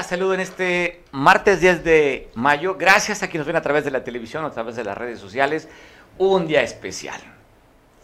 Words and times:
Saludo 0.00 0.32
en 0.32 0.40
este 0.40 1.02
martes 1.12 1.60
10 1.60 1.84
de 1.84 2.30
mayo. 2.34 2.76
Gracias 2.78 3.22
a 3.22 3.26
quienes 3.28 3.40
nos 3.40 3.48
ven 3.48 3.56
a 3.56 3.62
través 3.62 3.84
de 3.84 3.90
la 3.90 4.02
televisión, 4.02 4.42
a 4.42 4.50
través 4.50 4.74
de 4.74 4.84
las 4.84 4.96
redes 4.96 5.20
sociales. 5.20 5.68
Un 6.16 6.46
día 6.46 6.62
especial. 6.62 7.20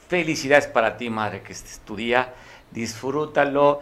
Felicidades 0.06 0.66
para 0.66 0.98
ti, 0.98 1.08
madre, 1.08 1.40
que 1.40 1.54
este 1.54 1.70
es 1.70 1.80
tu 1.80 1.96
día. 1.96 2.34
Disfrútalo. 2.70 3.80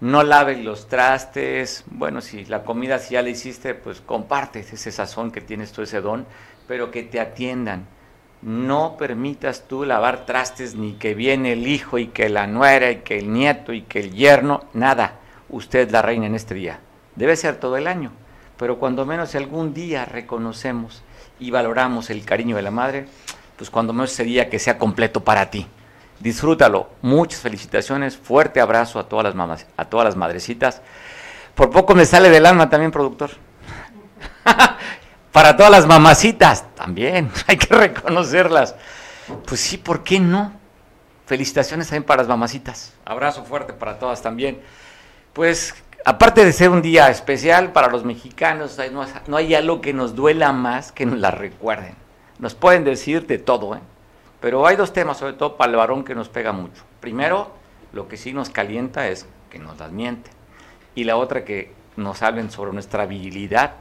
No 0.00 0.24
laves 0.24 0.64
los 0.64 0.88
trastes. 0.88 1.84
Bueno, 1.86 2.20
si 2.22 2.44
la 2.44 2.64
comida 2.64 2.98
si 2.98 3.14
ya 3.14 3.22
la 3.22 3.28
hiciste, 3.28 3.76
pues 3.76 4.00
compartes 4.00 4.72
ese 4.72 4.90
sazón 4.90 5.30
que 5.30 5.40
tienes 5.40 5.70
tú, 5.70 5.82
ese 5.82 6.00
don, 6.00 6.26
pero 6.66 6.90
que 6.90 7.04
te 7.04 7.20
atiendan. 7.20 7.86
No 8.42 8.96
permitas 8.96 9.68
tú 9.68 9.84
lavar 9.84 10.26
trastes 10.26 10.74
ni 10.74 10.94
que 10.94 11.14
viene 11.14 11.52
el 11.52 11.68
hijo 11.68 11.98
y 11.98 12.08
que 12.08 12.28
la 12.28 12.48
nuera 12.48 12.90
y 12.90 12.96
que 12.96 13.16
el 13.16 13.32
nieto 13.32 13.72
y 13.72 13.82
que 13.82 14.00
el 14.00 14.12
yerno, 14.12 14.64
nada. 14.74 15.20
Usted 15.48 15.86
es 15.86 15.92
la 15.92 16.02
reina 16.02 16.26
en 16.26 16.34
este 16.34 16.54
día. 16.54 16.80
Debe 17.16 17.36
ser 17.36 17.56
todo 17.56 17.76
el 17.76 17.86
año, 17.86 18.12
pero 18.56 18.78
cuando 18.78 19.06
menos 19.06 19.34
algún 19.34 19.74
día 19.74 20.04
reconocemos 20.04 21.02
y 21.38 21.50
valoramos 21.50 22.10
el 22.10 22.24
cariño 22.24 22.56
de 22.56 22.62
la 22.62 22.70
madre, 22.70 23.06
pues 23.56 23.70
cuando 23.70 23.92
menos 23.92 24.10
sería 24.10 24.50
que 24.50 24.58
sea 24.58 24.78
completo 24.78 25.22
para 25.22 25.50
ti. 25.50 25.66
Disfrútalo. 26.20 26.90
Muchas 27.02 27.40
felicitaciones. 27.40 28.16
Fuerte 28.16 28.60
abrazo 28.60 28.98
a 28.98 29.08
todas 29.08 29.24
las 29.24 29.34
mamás, 29.34 29.66
a 29.76 29.84
todas 29.84 30.04
las 30.04 30.16
madrecitas. 30.16 30.80
Por 31.54 31.70
poco 31.70 31.94
me 31.94 32.04
sale 32.04 32.30
del 32.30 32.46
alma 32.46 32.68
también, 32.68 32.90
productor. 32.90 33.30
para 35.32 35.56
todas 35.56 35.70
las 35.70 35.86
mamacitas 35.86 36.74
también, 36.74 37.30
hay 37.46 37.56
que 37.56 37.74
reconocerlas. 37.74 38.74
Pues 39.46 39.60
sí, 39.60 39.78
¿por 39.78 40.02
qué 40.02 40.20
no? 40.20 40.52
Felicitaciones 41.26 41.88
también 41.88 42.04
para 42.04 42.22
las 42.22 42.28
mamacitas. 42.28 42.92
Abrazo 43.04 43.44
fuerte 43.44 43.72
para 43.72 43.98
todas 43.98 44.20
también. 44.20 44.60
Pues 45.32 45.74
aparte 46.04 46.44
de 46.44 46.52
ser 46.52 46.70
un 46.70 46.82
día 46.82 47.08
especial 47.08 47.72
para 47.72 47.88
los 47.88 48.04
mexicanos, 48.04 48.78
no, 49.26 49.36
hay 49.36 49.54
algo 49.54 49.80
que 49.80 49.92
nos 49.92 50.14
duela 50.14 50.52
más 50.52 50.92
que 50.92 51.06
nos 51.06 51.18
la 51.18 51.30
recuerden. 51.30 51.94
Nos 52.38 52.54
pueden 52.54 52.84
decir 52.84 53.26
de 53.26 53.38
todo, 53.38 53.74
¿eh? 53.74 53.80
pero 54.40 54.66
hay 54.66 54.76
dos 54.76 54.92
temas, 54.92 55.18
sobre 55.18 55.32
todo 55.32 55.56
para 55.56 55.70
el 55.70 55.76
varón, 55.76 56.04
que 56.04 56.14
nos 56.14 56.28
pega 56.28 56.52
mucho. 56.52 56.82
Primero, 57.00 57.52
lo 57.92 58.08
que 58.08 58.16
sí 58.16 58.32
nos 58.32 58.50
calienta 58.50 59.08
es 59.08 59.26
que 59.50 59.58
nos 59.58 59.78
las 59.78 59.90
mienten. 59.90 60.32
Y 60.94 61.04
la 61.04 61.16
otra, 61.16 61.44
que 61.44 61.72
nos 61.96 62.22
hablen 62.22 62.50
sobre 62.50 62.72
nuestra 62.72 63.06
virilidad 63.06 63.74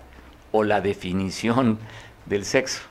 o 0.52 0.64
la 0.64 0.82
definición 0.82 1.80
del 2.26 2.46
sexo. 2.46 2.82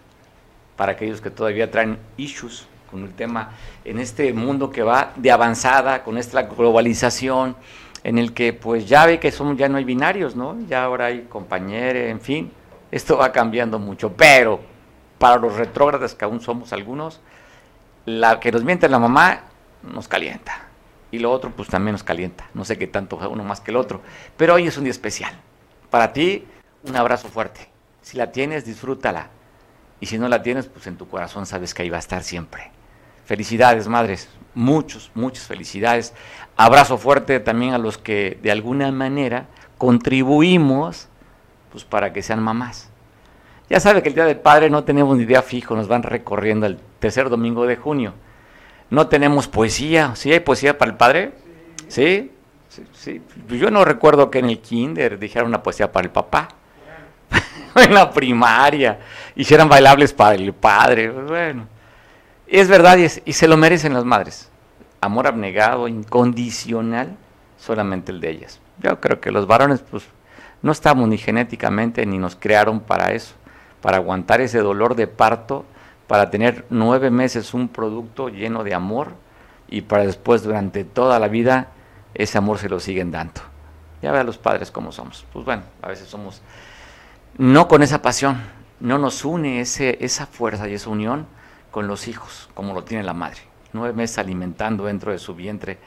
Para 0.77 0.93
aquellos 0.93 1.21
que 1.21 1.31
todavía 1.31 1.71
traen 1.71 1.99
issues 2.17 2.67
con 2.91 3.05
el 3.05 3.15
tema 3.15 3.53
en 3.85 3.99
este 3.99 4.33
mundo 4.35 4.71
que 4.71 4.83
va 4.83 5.13
de 5.17 5.31
avanzada, 5.31 6.03
con 6.03 6.19
esta 6.19 6.43
globalización, 6.43 7.57
en 8.05 8.19
el 8.19 8.33
que 8.33 8.53
pues 8.53 8.89
ya 8.89 9.07
ve 9.07 9.21
que 9.21 9.31
somos, 9.31 9.57
ya 9.57 9.69
no 9.69 9.79
hay 9.79 9.85
binarios, 9.85 10.37
¿no? 10.37 10.57
Ya 10.69 10.85
ahora 10.85 11.07
hay 11.07 11.23
compañeros, 11.23 12.11
en 12.11 12.21
fin, 12.21 12.53
esto 12.91 13.17
va 13.17 13.33
cambiando 13.33 13.79
mucho, 13.79 14.13
pero 14.13 14.61
para 15.19 15.37
los 15.37 15.57
retrógradas 15.57 16.15
que 16.15 16.25
aún 16.25 16.41
somos 16.41 16.73
algunos, 16.73 17.21
la 18.05 18.41
que 18.41 18.51
nos 18.51 18.65
miente 18.65 18.89
la 18.89 18.99
mamá 18.99 19.45
nos 19.83 20.09
calienta. 20.09 20.67
Y 21.11 21.19
lo 21.19 21.31
otro 21.31 21.51
pues 21.51 21.69
también 21.69 21.93
nos 21.93 22.03
calienta. 22.03 22.49
No 22.55 22.65
sé 22.65 22.79
qué 22.79 22.87
tanto 22.87 23.17
uno 23.29 23.45
más 23.45 23.61
que 23.61 23.71
el 23.71 23.77
otro. 23.77 24.01
Pero 24.37 24.55
hoy 24.55 24.67
es 24.67 24.77
un 24.79 24.85
día 24.85 24.91
especial. 24.91 25.35
Para 25.91 26.13
ti, 26.13 26.47
un 26.85 26.97
abrazo 26.97 27.29
fuerte. 27.29 27.69
Si 28.01 28.17
la 28.17 28.33
tienes, 28.33 28.65
disfrútala. 28.65 29.29
Y 30.01 30.07
si 30.07 30.19
no 30.19 30.29
la 30.29 30.43
tienes, 30.43 30.67
pues 30.67 30.87
en 30.87 30.97
tu 30.97 31.07
corazón 31.07 31.47
sabes 31.47 31.75
que 31.75 31.83
ahí 31.83 31.91
va 31.91 31.99
a 31.99 32.01
estar 32.01 32.23
siempre. 32.23 32.73
Felicidades, 33.25 33.89
madres. 33.89 34.29
Muchos, 34.55 35.11
muchas 35.15 35.47
felicidades. 35.47 36.15
Abrazo 36.57 36.99
fuerte 36.99 37.41
también 37.41 37.75
a 37.75 37.79
los 37.79 37.99
que 37.99 38.39
de 38.43 38.51
alguna 38.51 38.91
manera 38.93 39.47
contribuimos 39.79 41.09
pues 41.71 41.85
para 41.85 42.13
que 42.13 42.23
sean 42.23 42.43
mamás. 42.43 42.91
Ya 43.71 43.81
sabe 43.81 44.03
que 44.03 44.11
el 44.11 44.15
Día 44.15 44.27
del 44.27 44.39
Padre 44.39 44.69
no 44.69 44.85
tenemos 44.85 45.17
ni 45.17 45.25
día 45.25 45.41
fijo, 45.41 45.75
nos 45.75 45.89
van 45.89 46.03
recorriendo 46.03 46.67
el 46.67 46.79
tercer 46.99 47.31
domingo 47.31 47.65
de 47.67 47.77
junio. 47.77 48.13
No 48.91 49.07
tenemos 49.07 49.49
poesía. 49.49 50.15
¿Sí 50.15 50.31
hay 50.31 50.41
poesía 50.41 50.77
para 50.77 50.91
el 50.91 50.97
Padre? 50.99 51.33
¿Sí? 51.89 52.31
Sí, 52.69 52.85
sí. 52.93 53.23
Yo 53.49 53.71
no 53.71 53.85
recuerdo 53.85 54.31
que 54.31 54.41
en 54.41 54.51
el 54.51 54.61
kinder 54.61 55.19
dijeran 55.19 55.49
una 55.49 55.63
poesía 55.63 55.91
para 55.91 56.05
el 56.05 56.13
papá. 56.13 56.49
en 57.75 57.95
la 57.95 58.11
primaria. 58.11 58.99
Hicieran 59.35 59.69
bailables 59.69 60.13
para 60.13 60.35
el 60.35 60.53
padre. 60.53 61.11
Bueno. 61.11 61.67
Es 62.53 62.69
verdad 62.69 62.99
y, 62.99 63.33
se 63.33 63.49
lo 63.49 63.57
merecen 63.57 63.95
las 63.95 64.05
madres. 64.05 64.51
Amor 65.01 65.27
abnegado, 65.27 65.89
incondicional, 65.89 67.17
solamente 67.57 68.13
el 68.13 68.21
de 68.21 68.29
ellas. 68.29 68.61
Yo 68.83 69.01
creo 69.01 69.23
que 69.23 69.31
los 69.31 69.47
varones, 69.47 69.81
pues, 69.81 70.05
no 70.61 70.71
estamos 70.71 71.09
ni 71.09 71.17
genéticamente 71.17 72.05
ni 72.05 72.19
nos 72.19 72.37
crearon 72.37 72.81
para 72.81 73.15
eso, 73.15 73.33
para 73.81 73.97
aguantar 73.97 74.43
ese 74.43 74.59
dolor 74.59 74.97
de 74.97 75.07
parto, 75.07 75.65
para 76.07 76.29
tener 76.29 76.67
nueve 76.69 77.11
meses 77.11 77.55
un 77.55 77.69
producto 77.69 78.29
lleno 78.29 78.65
de 78.65 78.75
amor 78.75 79.15
y 79.67 79.81
para 79.81 80.05
después 80.05 80.43
durante 80.43 80.85
toda 80.85 81.19
la 81.19 81.29
vida 81.29 81.69
ese 82.13 82.37
amor 82.37 82.59
se 82.59 82.69
lo 82.69 82.81
siguen 82.81 83.13
dando. 83.13 83.41
Ya 84.03 84.13
ve 84.13 84.19
a 84.19 84.25
los 84.25 84.37
padres 84.37 84.71
cómo 84.71 84.93
somos. 84.93 85.25
Pues 85.33 85.47
bueno, 85.47 85.63
a 85.81 85.89
veces 85.89 86.07
somos 86.07 86.43
no 87.39 87.67
con 87.67 87.83
esa 87.83 88.03
pasión, 88.03 88.43
no 88.79 88.99
nos 88.99 89.25
une 89.25 89.63
ese, 89.63 89.97
esa 90.05 90.27
fuerza 90.27 90.69
y 90.69 90.75
esa 90.75 90.91
unión 90.91 91.27
con 91.73 91.89
los 91.89 92.07
hijos, 92.07 92.49
como 92.55 92.73
lo 92.73 92.85
tiene 92.85 93.03
la 93.03 93.15
madre. 93.15 93.41
Nueve 93.73 93.93
meses 93.95 94.19
alimentando 94.19 94.85
dentro 94.85 95.11
de 95.11 95.19
su 95.19 95.35
vientre. 95.35 95.79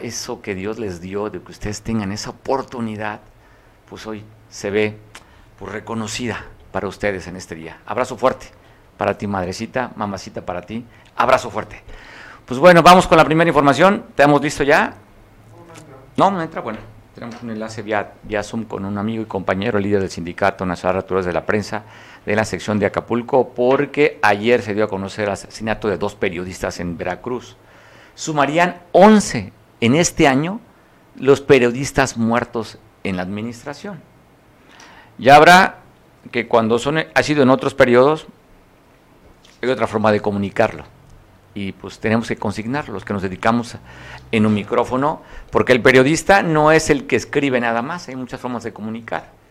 eso 0.00 0.42
que 0.42 0.56
Dios 0.56 0.80
les 0.80 1.00
dio, 1.00 1.30
de 1.30 1.40
que 1.40 1.52
ustedes 1.52 1.82
tengan 1.82 2.10
esa 2.10 2.30
oportunidad, 2.30 3.20
pues 3.88 4.04
hoy 4.06 4.24
se 4.50 4.70
ve 4.70 4.98
pues, 5.58 5.70
reconocida 5.70 6.44
para 6.72 6.88
ustedes 6.88 7.28
en 7.28 7.36
este 7.36 7.54
día. 7.54 7.78
Abrazo 7.86 8.16
fuerte 8.16 8.48
para 8.96 9.16
ti, 9.16 9.26
madrecita, 9.26 9.92
mamacita 9.96 10.44
para 10.44 10.62
ti. 10.62 10.84
Abrazo 11.16 11.50
fuerte. 11.50 11.80
Pues 12.46 12.58
bueno, 12.58 12.82
vamos 12.82 13.06
con 13.06 13.18
la 13.18 13.24
primera 13.24 13.48
información. 13.48 14.06
¿Te 14.14 14.22
hemos 14.22 14.40
visto 14.40 14.62
ya? 14.64 14.94
No, 16.16 16.30
no 16.30 16.42
entra. 16.42 16.60
Bueno, 16.60 16.78
tenemos 17.14 17.42
un 17.42 17.50
enlace 17.50 17.82
vía, 17.82 18.12
vía 18.22 18.42
Zoom 18.42 18.64
con 18.64 18.84
un 18.84 18.98
amigo 18.98 19.22
y 19.22 19.26
compañero, 19.26 19.78
líder 19.78 20.00
del 20.00 20.10
Sindicato 20.10 20.64
Nacional 20.66 20.94
de 20.94 20.98
Autores 21.00 21.26
de 21.26 21.32
la 21.32 21.44
Prensa, 21.44 21.82
de 22.26 22.36
la 22.36 22.44
sección 22.44 22.78
de 22.78 22.86
Acapulco 22.86 23.50
porque 23.54 24.18
ayer 24.22 24.62
se 24.62 24.74
dio 24.74 24.84
a 24.84 24.88
conocer 24.88 25.24
el 25.24 25.32
asesinato 25.32 25.88
de 25.88 25.98
dos 25.98 26.14
periodistas 26.14 26.80
en 26.80 26.96
Veracruz. 26.96 27.56
Sumarían 28.14 28.80
11 28.92 29.52
en 29.80 29.94
este 29.94 30.26
año 30.26 30.60
los 31.16 31.40
periodistas 31.40 32.16
muertos 32.16 32.78
en 33.02 33.16
la 33.16 33.22
administración. 33.22 34.00
Ya 35.18 35.36
habrá 35.36 35.78
que 36.32 36.48
cuando 36.48 36.78
son, 36.78 36.98
ha 36.98 37.22
sido 37.22 37.42
en 37.42 37.50
otros 37.50 37.74
periodos, 37.74 38.26
hay 39.62 39.68
otra 39.68 39.86
forma 39.86 40.10
de 40.10 40.20
comunicarlo. 40.20 40.84
Y 41.54 41.72
pues 41.72 42.00
tenemos 42.00 42.26
que 42.26 42.36
consignarlo, 42.36 42.94
los 42.94 43.04
que 43.04 43.12
nos 43.12 43.22
dedicamos 43.22 43.76
en 44.32 44.46
un 44.46 44.54
micrófono, 44.54 45.22
porque 45.50 45.72
el 45.72 45.82
periodista 45.82 46.42
no 46.42 46.72
es 46.72 46.90
el 46.90 47.06
que 47.06 47.14
escribe 47.14 47.60
nada 47.60 47.80
más, 47.80 48.08
hay 48.08 48.16
muchas 48.16 48.40
formas 48.40 48.64
de 48.64 48.72
comunicar 48.72 49.43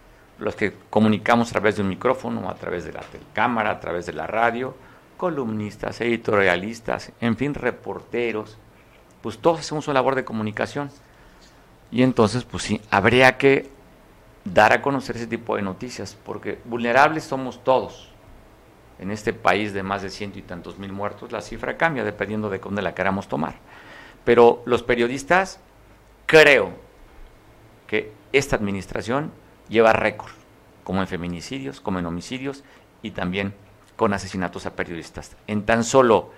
los 0.43 0.55
que 0.55 0.73
comunicamos 0.89 1.49
a 1.49 1.51
través 1.53 1.77
de 1.77 1.83
un 1.83 1.89
micrófono, 1.89 2.49
a 2.49 2.55
través 2.55 2.83
de 2.83 2.91
la 2.91 3.03
cámara, 3.33 3.71
a 3.71 3.79
través 3.79 4.05
de 4.05 4.13
la 4.13 4.27
radio, 4.27 4.75
columnistas, 5.15 6.01
editorialistas, 6.01 7.13
en 7.21 7.37
fin, 7.37 7.53
reporteros, 7.53 8.57
pues 9.21 9.37
todos 9.37 9.61
hacemos 9.61 9.87
una 9.87 9.95
labor 9.95 10.15
de 10.15 10.25
comunicación. 10.25 10.91
Y 11.91 12.03
entonces, 12.03 12.43
pues 12.43 12.63
sí, 12.63 12.81
habría 12.91 13.37
que 13.37 13.69
dar 14.43 14.73
a 14.73 14.81
conocer 14.81 15.15
ese 15.15 15.27
tipo 15.27 15.55
de 15.55 15.61
noticias, 15.61 16.17
porque 16.25 16.59
vulnerables 16.65 17.23
somos 17.23 17.63
todos. 17.63 18.09
En 18.99 19.11
este 19.11 19.31
país 19.31 19.73
de 19.73 19.81
más 19.81 20.01
de 20.01 20.09
ciento 20.09 20.39
y 20.39 20.41
tantos 20.41 20.77
mil 20.77 20.91
muertos, 20.91 21.31
la 21.31 21.41
cifra 21.41 21.77
cambia 21.77 22.03
dependiendo 22.03 22.49
de 22.49 22.59
dónde 22.59 22.81
la 22.81 22.93
queramos 22.93 23.27
tomar. 23.29 23.55
Pero 24.25 24.61
los 24.65 24.83
periodistas, 24.83 25.59
creo 26.25 26.71
que 27.87 28.11
esta 28.33 28.55
administración 28.55 29.31
lleva 29.69 29.93
récord, 29.93 30.31
como 30.83 31.01
en 31.01 31.07
feminicidios, 31.07 31.81
como 31.81 31.99
en 31.99 32.05
homicidios 32.05 32.63
y 33.01 33.11
también 33.11 33.53
con 33.95 34.13
asesinatos 34.13 34.65
a 34.65 34.75
periodistas. 34.75 35.35
En 35.47 35.65
tan 35.65 35.83
solo 35.83 36.31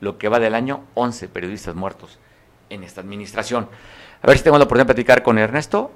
lo 0.00 0.18
que 0.18 0.28
va 0.28 0.38
del 0.38 0.54
año, 0.54 0.84
11 0.94 1.28
periodistas 1.28 1.74
muertos 1.74 2.18
en 2.70 2.82
esta 2.84 3.00
administración. 3.00 3.68
A 4.22 4.26
ver 4.26 4.38
si 4.38 4.44
tengo 4.44 4.58
la 4.58 4.64
oportunidad 4.64 4.86
de 4.86 4.94
platicar 4.94 5.22
con 5.22 5.38
Ernesto. 5.38 5.92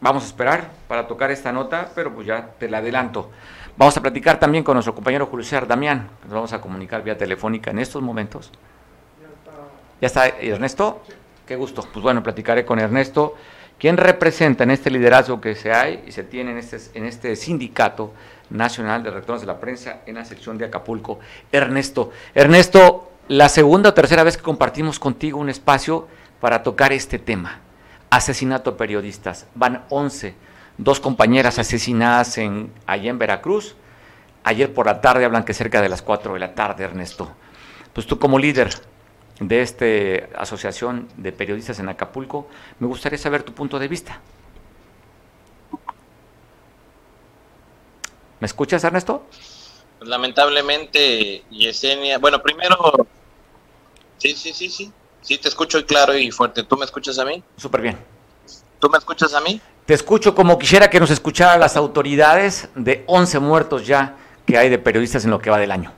Vamos 0.00 0.24
a 0.24 0.26
esperar 0.26 0.70
para 0.88 1.06
tocar 1.06 1.30
esta 1.30 1.52
nota, 1.52 1.90
pero 1.94 2.14
pues 2.14 2.26
ya 2.26 2.54
te 2.58 2.68
la 2.68 2.78
adelanto. 2.78 3.30
Vamos 3.76 3.96
a 3.96 4.02
platicar 4.02 4.38
también 4.40 4.64
con 4.64 4.74
nuestro 4.74 4.94
compañero 4.94 5.26
Julio 5.26 5.44
César 5.44 5.66
Damián, 5.66 6.08
nos 6.24 6.32
vamos 6.32 6.52
a 6.52 6.60
comunicar 6.60 7.02
vía 7.02 7.16
telefónica 7.16 7.70
en 7.70 7.78
estos 7.78 8.02
momentos. 8.02 8.50
¿Ya 10.00 10.06
está 10.06 10.28
Ernesto? 10.28 11.02
Qué 11.46 11.56
gusto. 11.56 11.86
Pues 11.92 12.02
bueno, 12.02 12.22
platicaré 12.22 12.64
con 12.64 12.78
Ernesto 12.78 13.36
¿Quién 13.80 13.96
representa 13.96 14.64
en 14.64 14.72
este 14.72 14.90
liderazgo 14.90 15.40
que 15.40 15.54
se 15.54 15.72
hay 15.72 16.04
y 16.06 16.12
se 16.12 16.22
tiene 16.22 16.50
en 16.50 16.58
este, 16.58 16.76
este 16.92 17.34
sindicato 17.34 18.12
nacional 18.50 19.02
de 19.02 19.10
rectores 19.10 19.40
de 19.40 19.46
la 19.46 19.58
prensa 19.58 20.02
en 20.04 20.16
la 20.16 20.26
sección 20.26 20.58
de 20.58 20.66
Acapulco? 20.66 21.18
Ernesto. 21.50 22.10
Ernesto, 22.34 23.10
la 23.28 23.48
segunda 23.48 23.88
o 23.88 23.94
tercera 23.94 24.22
vez 24.22 24.36
que 24.36 24.42
compartimos 24.42 24.98
contigo 24.98 25.40
un 25.40 25.48
espacio 25.48 26.08
para 26.40 26.62
tocar 26.62 26.92
este 26.92 27.18
tema. 27.18 27.60
Asesinato 28.10 28.68
a 28.68 28.76
periodistas. 28.76 29.46
Van 29.54 29.86
11. 29.88 30.34
dos 30.76 31.00
compañeras 31.00 31.58
asesinadas 31.58 32.36
en, 32.36 32.70
allá 32.86 33.08
en 33.08 33.18
Veracruz. 33.18 33.76
Ayer 34.44 34.74
por 34.74 34.84
la 34.84 35.00
tarde 35.00 35.24
hablan 35.24 35.44
que 35.44 35.54
cerca 35.54 35.80
de 35.80 35.88
las 35.88 36.02
4 36.02 36.34
de 36.34 36.40
la 36.40 36.54
tarde, 36.54 36.84
Ernesto. 36.84 37.32
Pues 37.94 38.06
tú 38.06 38.18
como 38.18 38.38
líder 38.38 38.68
de 39.40 39.62
esta 39.62 39.86
asociación 40.38 41.08
de 41.16 41.32
periodistas 41.32 41.78
en 41.78 41.88
Acapulco, 41.88 42.48
me 42.78 42.86
gustaría 42.86 43.18
saber 43.18 43.42
tu 43.42 43.52
punto 43.52 43.78
de 43.78 43.88
vista. 43.88 44.20
¿Me 48.38 48.46
escuchas, 48.46 48.84
Ernesto? 48.84 49.26
Lamentablemente, 50.02 51.42
Yesenia, 51.50 52.18
bueno, 52.18 52.40
primero, 52.42 52.76
sí, 54.18 54.34
sí, 54.34 54.52
sí, 54.52 54.70
sí, 54.70 54.92
sí, 55.20 55.38
te 55.38 55.48
escucho 55.48 55.84
claro 55.84 56.16
y 56.16 56.30
fuerte. 56.30 56.62
¿Tú 56.62 56.76
me 56.76 56.84
escuchas 56.84 57.18
a 57.18 57.24
mí? 57.24 57.42
Súper 57.56 57.80
bien. 57.80 57.98
¿Tú 58.78 58.88
me 58.88 58.96
escuchas 58.98 59.34
a 59.34 59.40
mí? 59.40 59.60
Te 59.84 59.94
escucho 59.94 60.34
como 60.34 60.58
quisiera 60.58 60.88
que 60.88 61.00
nos 61.00 61.10
escucharan 61.10 61.60
las 61.60 61.76
autoridades 61.76 62.68
de 62.74 63.04
11 63.06 63.40
muertos 63.40 63.86
ya 63.86 64.16
que 64.46 64.56
hay 64.56 64.68
de 64.70 64.78
periodistas 64.78 65.24
en 65.24 65.30
lo 65.30 65.38
que 65.38 65.50
va 65.50 65.58
del 65.58 65.70
año. 65.70 65.92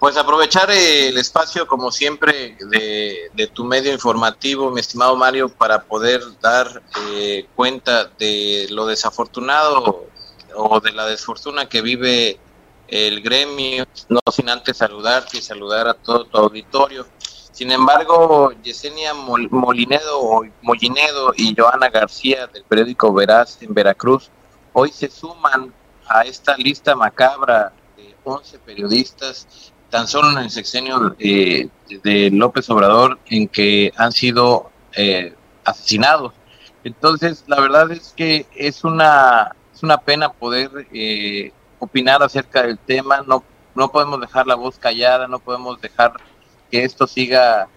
Pues 0.00 0.16
aprovechar 0.16 0.70
el 0.70 1.18
espacio, 1.18 1.66
como 1.66 1.92
siempre, 1.92 2.56
de, 2.58 3.46
tu 3.52 3.64
medio 3.64 3.92
informativo, 3.92 4.70
mi 4.70 4.80
estimado 4.80 5.14
Mario, 5.14 5.50
para 5.50 5.82
poder 5.82 6.22
dar 6.40 6.82
eh, 7.10 7.46
cuenta 7.54 8.06
de 8.18 8.66
lo 8.70 8.86
desafortunado 8.86 10.06
o 10.56 10.80
de 10.80 10.92
la 10.92 11.04
desfortuna 11.04 11.68
que 11.68 11.82
vive 11.82 12.40
el 12.88 13.20
gremio, 13.20 13.84
no 14.08 14.20
sin 14.32 14.48
antes 14.48 14.78
saludarte 14.78 15.36
y 15.36 15.42
saludar 15.42 15.86
a 15.86 15.92
todo 15.92 16.24
tu 16.24 16.38
auditorio. 16.38 17.06
Sin 17.52 17.70
embargo, 17.70 18.52
Yesenia 18.62 19.12
Molinedo, 19.12 20.42
Molinedo 20.62 21.34
y 21.36 21.54
Joana 21.54 21.90
García 21.90 22.46
del 22.46 22.64
periódico 22.64 23.12
Veraz 23.12 23.60
en 23.60 23.74
Veracruz 23.74 24.30
hoy 24.72 24.90
se 24.92 25.10
suman 25.10 25.74
a 26.08 26.22
esta 26.22 26.56
lista 26.56 26.96
macabra 26.96 27.72
de 27.96 28.14
11 28.24 28.58
periodistas 28.60 29.46
tan 29.90 30.06
solo 30.06 30.30
en 30.30 30.38
el 30.38 30.50
sexenio 30.50 31.14
eh, 31.18 31.68
de 32.02 32.30
López 32.30 32.70
Obrador 32.70 33.18
en 33.26 33.48
que 33.48 33.92
han 33.96 34.12
sido 34.12 34.70
eh, 34.96 35.34
asesinados. 35.64 36.32
Entonces, 36.84 37.44
la 37.46 37.60
verdad 37.60 37.90
es 37.90 38.14
que 38.16 38.46
es 38.54 38.84
una, 38.84 39.54
es 39.74 39.82
una 39.82 39.98
pena 39.98 40.32
poder 40.32 40.70
eh, 40.92 41.52
opinar 41.78 42.22
acerca 42.22 42.62
del 42.62 42.78
tema, 42.78 43.22
no, 43.26 43.44
no 43.74 43.90
podemos 43.90 44.20
dejar 44.20 44.46
la 44.46 44.54
voz 44.54 44.78
callada, 44.78 45.26
no 45.28 45.38
podemos 45.38 45.80
dejar 45.80 46.12
que 46.70 46.84
esto 46.84 47.06
siga 47.06 47.68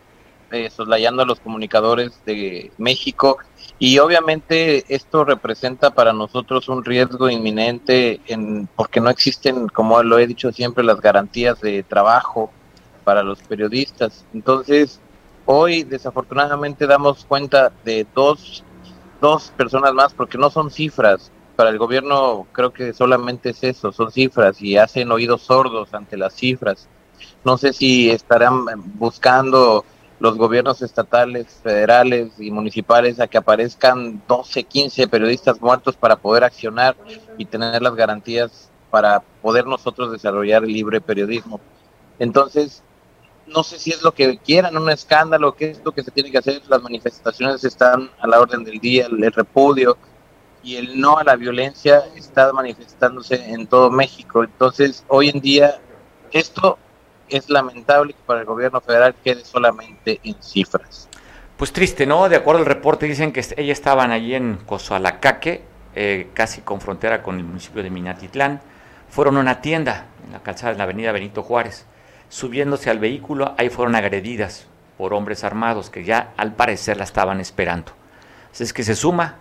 soslayando 0.70 1.24
a 1.24 1.26
los 1.26 1.40
comunicadores 1.40 2.12
de 2.28 2.72
México 2.78 3.40
y 3.84 4.00
obviamente 4.00 4.86
esto 4.88 5.26
representa 5.26 5.90
para 5.90 6.14
nosotros 6.14 6.70
un 6.70 6.86
riesgo 6.86 7.30
inminente 7.30 8.22
en, 8.28 8.70
porque 8.78 9.02
no 9.02 9.10
existen, 9.10 9.68
como 9.68 10.02
lo 10.04 10.18
he 10.18 10.26
dicho 10.26 10.54
siempre, 10.54 10.86
las 10.86 11.02
garantías 11.02 11.60
de 11.60 11.84
trabajo 11.84 12.50
para 13.04 13.24
los 13.24 13.40
periodistas. 13.40 14.24
Entonces, 14.34 15.02
hoy 15.46 15.84
desafortunadamente 15.84 16.88
damos 16.88 17.26
cuenta 17.26 17.74
de 17.84 18.08
dos, 18.16 18.64
dos 19.20 19.52
personas 19.58 19.94
más 19.94 20.14
porque 20.14 20.38
no 20.38 20.50
son 20.50 20.72
cifras. 20.72 21.30
Para 21.58 21.70
el 21.70 21.78
gobierno 21.78 22.48
creo 22.54 22.72
que 22.72 22.94
solamente 22.94 23.50
es 23.50 23.66
eso, 23.66 23.92
son 23.92 24.14
cifras 24.14 24.62
y 24.62 24.78
hacen 24.78 25.12
oídos 25.12 25.42
sordos 25.42 25.94
ante 25.94 26.16
las 26.16 26.34
cifras. 26.34 26.88
No 27.44 27.58
sé 27.58 27.74
si 27.74 28.10
estarán 28.10 28.64
buscando 28.98 29.84
los 30.24 30.38
gobiernos 30.38 30.82
estatales, 30.82 31.60
federales 31.62 32.32
y 32.40 32.50
municipales 32.50 33.20
a 33.20 33.28
que 33.28 33.38
aparezcan 33.38 34.24
12, 34.26 34.64
15 34.64 35.10
periodistas 35.10 35.60
muertos 35.60 35.98
para 35.98 36.16
poder 36.16 36.46
accionar 36.46 36.96
y 37.38 37.44
tener 37.44 37.82
las 37.82 37.94
garantías 37.94 38.72
para 38.90 39.22
poder 39.42 39.68
nosotros 39.68 40.14
desarrollar 40.14 40.64
el 40.64 40.72
libre 40.72 41.02
periodismo. 41.02 41.60
Entonces, 42.20 42.82
no 43.48 43.64
sé 43.64 43.78
si 43.78 43.90
es 43.90 44.02
lo 44.02 44.14
que 44.14 44.38
quieran, 44.38 44.78
un 44.78 44.90
escándalo, 44.90 45.56
qué 45.56 45.72
es 45.72 45.82
lo 45.84 45.92
que 45.92 46.04
se 46.04 46.12
tiene 46.12 46.32
que 46.32 46.38
hacer. 46.38 46.62
Las 46.70 46.82
manifestaciones 46.82 47.62
están 47.66 48.10
a 48.22 48.26
la 48.26 48.40
orden 48.40 48.64
del 48.64 48.80
día, 48.80 49.08
el 49.08 49.30
repudio 49.30 49.98
y 50.64 50.78
el 50.78 51.02
no 51.02 51.18
a 51.18 51.26
la 51.26 51.36
violencia 51.36 52.02
está 52.16 52.54
manifestándose 52.54 53.52
en 53.52 53.68
todo 53.68 53.92
México. 53.92 54.46
Entonces, 54.46 55.04
hoy 55.10 55.28
en 55.28 55.42
día, 55.42 55.82
esto 56.32 56.78
es 57.30 57.50
lamentable 57.50 58.14
que 58.14 58.20
para 58.26 58.42
el 58.42 58.46
gobierno 58.46 58.82
federal 58.82 59.16
quede 59.24 59.44
solamente 59.44 60.20
en 60.24 60.36
cifras. 60.42 61.10
Pues 61.58 61.72
triste, 61.72 62.06
¿no? 62.06 62.28
De 62.30 62.36
acuerdo 62.36 62.60
al 62.60 62.66
reporte, 62.66 63.06
dicen 63.06 63.32
que 63.32 63.40
ellas 63.40 63.78
estaban 63.78 64.12
allí 64.12 64.36
en 64.36 64.58
Cozoalacaque, 64.66 65.64
eh, 65.96 66.30
casi 66.34 66.62
con 66.62 66.82
frontera 66.82 67.24
con 67.24 67.38
el 67.38 67.44
municipio 67.44 67.84
de 67.84 67.90
Minatitlán. 67.90 68.62
Fueron 69.10 69.38
a 69.38 69.42
una 69.42 69.62
tienda 69.62 70.08
en 70.26 70.34
la 70.34 70.42
calzada 70.42 70.74
de 70.74 70.78
la 70.78 70.86
avenida 70.86 71.12
Benito 71.12 71.44
Juárez. 71.44 71.86
Subiéndose 72.30 72.90
al 72.90 73.00
vehículo, 73.00 73.54
ahí 73.58 73.70
fueron 73.70 73.96
agredidas 73.96 74.68
por 74.98 75.14
hombres 75.14 75.44
armados 75.44 75.90
que 75.90 76.04
ya 76.04 76.34
al 76.38 76.54
parecer 76.54 76.98
la 76.98 77.04
estaban 77.04 77.40
esperando. 77.40 77.92
Así 78.52 78.64
es 78.64 78.74
que 78.74 78.84
se 78.84 78.96
suma 78.96 79.38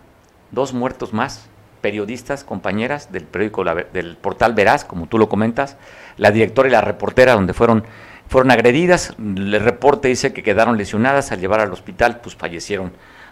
dos 0.50 0.74
muertos 0.74 1.12
más 1.12 1.48
periodistas, 1.82 2.44
compañeras 2.44 3.12
del 3.12 3.24
periódico 3.24 3.64
del 3.92 4.16
portal 4.16 4.54
Veraz, 4.54 4.86
como 4.86 5.08
tú 5.08 5.18
lo 5.18 5.28
comentas, 5.28 5.76
la 6.16 6.30
directora 6.30 6.68
y 6.68 6.72
la 6.72 6.80
reportera 6.80 7.34
donde 7.34 7.52
fueron 7.52 7.84
fueron 8.28 8.50
agredidas, 8.50 9.14
el 9.18 9.60
reporte 9.60 10.08
dice 10.08 10.32
que 10.32 10.42
quedaron 10.42 10.78
lesionadas 10.78 11.32
al 11.32 11.40
llevar 11.40 11.60
al 11.60 11.70
hospital, 11.70 12.20
pues 12.22 12.34
fallecieron 12.34 12.90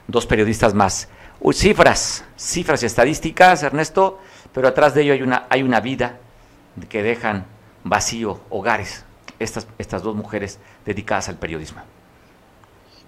dos 0.08 0.26
periodistas 0.26 0.74
más. 0.74 1.08
Uy, 1.40 1.54
cifras, 1.54 2.22
cifras 2.36 2.82
y 2.82 2.86
estadísticas, 2.86 3.62
Ernesto, 3.62 4.20
pero 4.52 4.68
atrás 4.68 4.92
de 4.92 5.02
ello 5.02 5.14
hay 5.14 5.22
una 5.22 5.46
hay 5.48 5.62
una 5.62 5.80
vida 5.80 6.18
que 6.90 7.02
dejan 7.02 7.46
vacío 7.82 8.42
hogares 8.50 9.06
estas 9.38 9.66
estas 9.78 10.02
dos 10.02 10.14
mujeres 10.14 10.58
dedicadas 10.84 11.30
al 11.30 11.38
periodismo. 11.38 11.80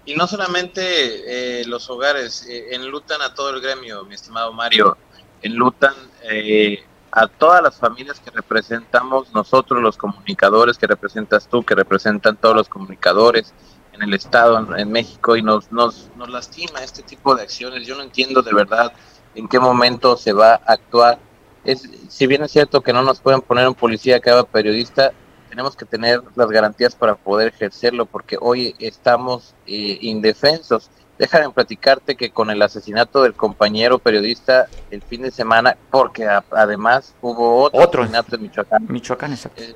Y 0.06 0.14
no 0.14 0.26
solamente 0.26 1.60
eh, 1.60 1.64
los 1.66 1.90
hogares, 1.90 2.46
eh, 2.48 2.74
enlutan 2.74 3.20
a 3.22 3.34
todo 3.34 3.50
el 3.50 3.60
gremio, 3.60 4.04
mi 4.04 4.14
estimado 4.14 4.52
Mario 4.52 4.96
enlutan 5.42 5.94
eh, 6.30 6.84
a 7.10 7.26
todas 7.26 7.62
las 7.62 7.76
familias 7.76 8.20
que 8.20 8.30
representamos 8.30 9.32
nosotros, 9.34 9.82
los 9.82 9.96
comunicadores 9.96 10.78
que 10.78 10.86
representas 10.86 11.46
tú, 11.46 11.62
que 11.62 11.74
representan 11.74 12.36
todos 12.36 12.56
los 12.56 12.68
comunicadores 12.68 13.52
en 13.92 14.02
el 14.02 14.14
Estado, 14.14 14.76
en, 14.76 14.90
México, 14.90 15.36
y 15.36 15.42
nos, 15.42 15.70
nos, 15.70 16.08
nos 16.16 16.30
lastima 16.30 16.82
este 16.82 17.02
tipo 17.02 17.34
de 17.34 17.42
acciones. 17.42 17.86
Yo 17.86 17.96
no 17.96 18.02
entiendo 18.02 18.40
de 18.40 18.54
verdad 18.54 18.92
en 19.34 19.46
qué 19.46 19.60
momento 19.60 20.16
se 20.16 20.32
va 20.32 20.54
a 20.54 20.72
actuar. 20.72 21.18
Es, 21.64 21.88
si 22.08 22.26
bien 22.26 22.42
es 22.42 22.50
cierto 22.50 22.80
que 22.80 22.94
no 22.94 23.02
nos 23.02 23.20
pueden 23.20 23.42
poner 23.42 23.68
un 23.68 23.74
policía 23.74 24.16
haga 24.16 24.44
periodista, 24.44 25.12
tenemos 25.50 25.76
que 25.76 25.84
tener 25.84 26.22
las 26.34 26.48
garantías 26.48 26.94
para 26.94 27.14
poder 27.14 27.48
ejercerlo, 27.48 28.06
porque 28.06 28.38
hoy 28.40 28.74
estamos 28.78 29.54
eh, 29.66 29.98
indefensos 30.00 30.90
Déjame 31.18 31.50
platicarte 31.50 32.16
que 32.16 32.30
con 32.30 32.50
el 32.50 32.62
asesinato 32.62 33.22
del 33.22 33.34
compañero 33.34 33.98
periodista 33.98 34.66
el 34.90 35.02
fin 35.02 35.22
de 35.22 35.30
semana, 35.30 35.76
porque 35.90 36.26
además 36.50 37.14
hubo 37.20 37.70
otro, 37.72 38.02
asesinato 38.02 38.36
en 38.36 38.42
Michoacán. 38.42 38.86
Michoacán, 38.88 39.32
exacto. 39.32 39.62
Eh, 39.62 39.74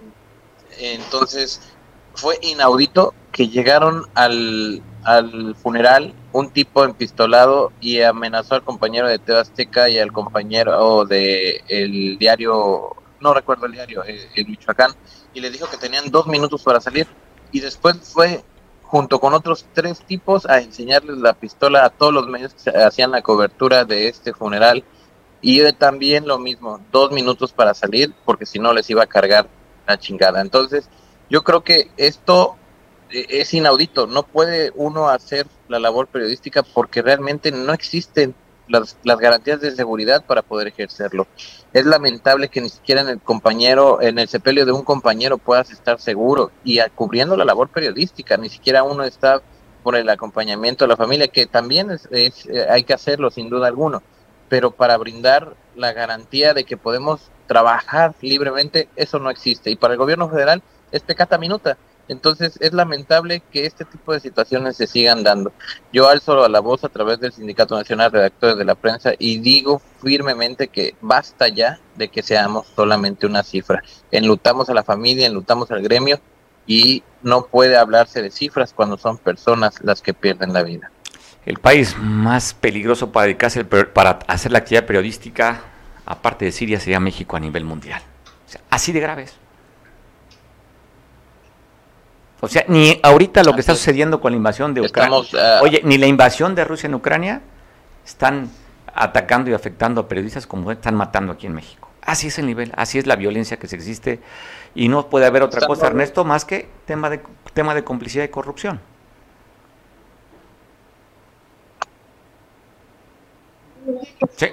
entonces, 0.79 1.61
fue 2.15 2.39
inaudito 2.43 3.15
que 3.31 3.49
llegaron 3.49 4.07
al, 4.15 4.83
al 5.05 5.55
funeral 5.55 6.15
un 6.33 6.51
tipo 6.51 6.85
empistolado 6.85 7.73
y 7.81 8.01
amenazó 8.01 8.55
al 8.55 8.65
compañero 8.65 9.09
de 9.09 9.19
Tebasteca 9.19 9.89
y 9.89 9.99
al 9.99 10.13
compañero 10.13 11.05
de 11.05 11.63
el 11.69 12.19
diario, 12.19 12.97
no 13.21 13.35
recuerdo 13.35 13.67
el 13.67 13.73
diario, 13.73 14.05
eh, 14.05 14.29
en 14.35 14.51
Michoacán, 14.51 14.93
y 15.33 15.41
le 15.41 15.51
dijo 15.51 15.69
que 15.71 15.77
tenían 15.77 16.11
dos 16.11 16.27
minutos 16.27 16.63
para 16.63 16.81
salir. 16.81 17.07
Y 17.53 17.61
después 17.61 17.97
fue 18.03 18.43
junto 18.87 19.19
con 19.19 19.35
otros 19.35 19.67
tres 19.73 20.01
tipos 20.01 20.47
a 20.47 20.61
enseñarles 20.61 21.19
la 21.19 21.35
pistola 21.35 21.85
a 21.85 21.91
todos 21.91 22.13
los 22.13 22.29
medios 22.29 22.55
que 22.55 22.71
hacían 22.71 23.11
la 23.11 23.23
cobertura 23.23 23.85
de 23.85 24.09
este 24.09 24.33
funeral 24.33 24.85
y 25.41 25.73
también 25.73 26.27
lo 26.27 26.39
mismo, 26.39 26.81
dos 26.91 27.11
minutos 27.13 27.53
para 27.53 27.75
salir 27.75 28.15
porque 28.25 28.47
si 28.47 28.59
no 28.59 28.73
les 28.73 28.89
iba 28.89 29.03
a 29.03 29.07
cargar 29.07 29.49
la 29.87 29.99
chingada. 29.99 30.41
Entonces, 30.41 30.89
yo 31.29 31.43
creo 31.43 31.63
que 31.63 31.91
esto 31.97 32.57
eh, 33.11 33.27
es 33.29 33.53
inaudito, 33.55 34.07
no 34.07 34.25
puede 34.25 34.73
uno 34.75 35.09
hacer 35.09 35.47
la 35.69 35.79
labor 35.79 36.07
periodística 36.07 36.63
porque 36.63 37.03
realmente 37.03 37.51
no 37.51 37.73
existen 37.73 38.35
las, 38.69 38.97
garantías 39.05 39.61
de 39.61 39.71
seguridad 39.71 40.25
para 40.25 40.43
poder 40.43 40.69
ejercerlo. 40.69 41.27
Es 41.73 41.87
lamentable 41.87 42.49
que 42.49 42.61
ni 42.61 42.69
siquiera 42.69 43.01
en 43.01 43.09
el 43.09 43.21
compañero, 43.21 44.01
en 44.01 44.19
el 44.19 44.29
sepelio 44.29 44.65
de 44.65 44.73
un 44.73 44.83
compañero 44.83 45.39
puedas 45.39 45.71
estar 45.71 46.01
seguro 46.01 46.51
y 46.65 46.81
cubriendo 46.95 47.37
la 47.37 47.45
labor 47.45 47.69
periodística, 47.69 48.37
ni 48.37 48.49
siquiera 48.49 48.83
uno 48.83 49.05
está 49.05 49.41
por 49.83 49.97
el 49.97 50.09
acompañamiento 50.09 50.85
de 50.85 50.89
la 50.89 50.97
familia, 50.97 51.29
que 51.29 51.47
también 51.47 51.91
es, 51.91 52.09
eh, 52.11 52.67
hay 52.69 52.83
que 52.83 52.95
hacerlo 52.95 53.31
sin 53.31 53.49
duda 53.49 53.69
alguno, 53.69 54.03
pero 54.49 54.73
para 54.73 54.97
brindar 54.97 55.55
la 55.77 55.93
garantía 55.93 56.55
de 56.55 56.65
que 56.65 56.77
podemos 56.77 57.31
trabajar 57.47 58.15
libremente, 58.21 58.89
eso 58.97 59.19
no 59.19 59.31
existe. 59.31 59.71
Y 59.71 59.77
para 59.77 59.95
el 59.95 59.99
gobierno 59.99 60.29
federal 60.29 60.63
es 60.91 61.03
pecata 61.03 61.39
minuta. 61.39 61.79
Entonces 62.09 62.57
es 62.61 62.73
lamentable 62.73 63.43
que 63.53 63.67
este 63.67 63.85
tipo 63.85 64.13
de 64.13 64.21
situaciones 64.21 64.77
se 64.77 64.87
sigan 64.87 65.25
dando. 65.25 65.53
Yo 65.93 66.09
alzo 66.09 66.45
a 66.45 66.49
la 66.49 66.61
voz 66.61 66.85
a 66.85 66.89
través 66.89 67.21
del 67.21 67.33
Sindicato 67.33 67.77
Nacional 67.77 68.11
de 68.11 68.19
Redactores 68.19 68.57
de 68.57 68.65
la 68.65 68.75
Prensa 68.75 69.13
y 69.19 69.39
digo 69.39 69.81
firmemente 70.03 70.69
que 70.69 70.95
basta 71.01 71.49
ya 71.49 71.81
de 71.97 72.09
que 72.09 72.23
seamos 72.23 72.67
solamente 72.75 73.27
una 73.27 73.43
cifra. 73.43 73.83
Enlutamos 74.11 74.69
a 74.69 74.75
la 74.75 74.85
familia, 74.85 75.27
enlutamos 75.27 75.71
al 75.71 75.83
gremio 75.83 76.21
y 76.67 77.03
no 77.23 77.47
puede 77.47 77.77
hablarse 77.77 78.23
de 78.23 78.31
cifras 78.31 78.73
cuando 78.73 78.97
son 78.99 79.19
personas 79.19 79.81
las 79.83 80.03
que 80.03 80.15
pierden 80.15 80.53
la 80.53 80.63
vida. 80.63 80.91
El 81.45 81.59
país 81.59 81.97
más 81.99 82.55
peligroso 82.55 83.13
para 83.13 83.27
dedicarse 83.27 83.65
para 83.65 84.19
hacer 84.27 84.51
la 84.51 84.59
actividad 84.59 84.85
periodística, 84.85 85.63
aparte 86.05 86.45
de 86.45 86.53
Siria, 86.53 86.81
sería 86.81 86.99
México 86.99 87.37
a 87.37 87.41
nivel 87.41 87.65
mundial. 87.65 88.03
así 88.71 88.93
de 88.93 89.01
graves. 89.01 89.35
O 92.41 92.49
sea, 92.49 92.65
ni 92.69 93.01
ahorita 93.03 93.43
lo 93.43 93.55
que 93.55 93.61
está 93.61 93.75
sucediendo 93.75 94.21
con 94.21 94.33
la 94.33 94.37
invasión 94.37 94.75
de 94.75 94.83
Ucrania. 94.83 95.19
Ah, 95.39 95.61
oye, 95.63 95.81
ni 95.85 95.97
la 95.97 96.07
invasión 96.07 96.55
de 96.55 96.65
Rusia 96.65 96.87
en 96.87 96.95
Ucrania 96.95 97.41
están 98.05 98.51
atacando 98.95 99.51
y 99.51 99.55
afectando 99.55 100.03
a 100.03 100.09
periodistas 100.09 100.47
como 100.47 100.71
están 100.71 100.95
matando 100.95 101.33
aquí 101.33 101.47
en 101.47 101.55
México. 101.55 101.91
Así 102.03 102.29
es 102.29 102.39
el 102.39 102.47
nivel, 102.47 102.73
así 102.77 102.99
es 102.99 103.07
la 103.07 103.17
violencia 103.17 103.59
que 103.59 103.67
se 103.67 103.77
existe 103.77 104.21
y 104.75 104.89
no 104.89 105.09
puede 105.09 105.27
haber 105.27 105.43
otra 105.43 105.67
cosa, 105.67 105.87
Ernesto, 105.87 106.25
más 106.25 106.45
que 106.45 106.69
tema 106.85 107.11
de 107.11 107.21
tema 107.53 107.75
de 107.75 107.83
complicidad 107.83 108.25
y 108.25 108.29
corrupción. 108.29 108.81
Sí. 114.37 114.49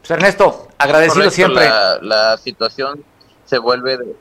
Pues 0.00 0.10
Ernesto, 0.10 0.68
agradecido 0.76 1.30
siempre. 1.30 1.64
La, 1.64 1.98
la 2.02 2.36
situación 2.36 3.04
se 3.44 3.58
vuelve 3.58 3.96
de, 3.96 4.16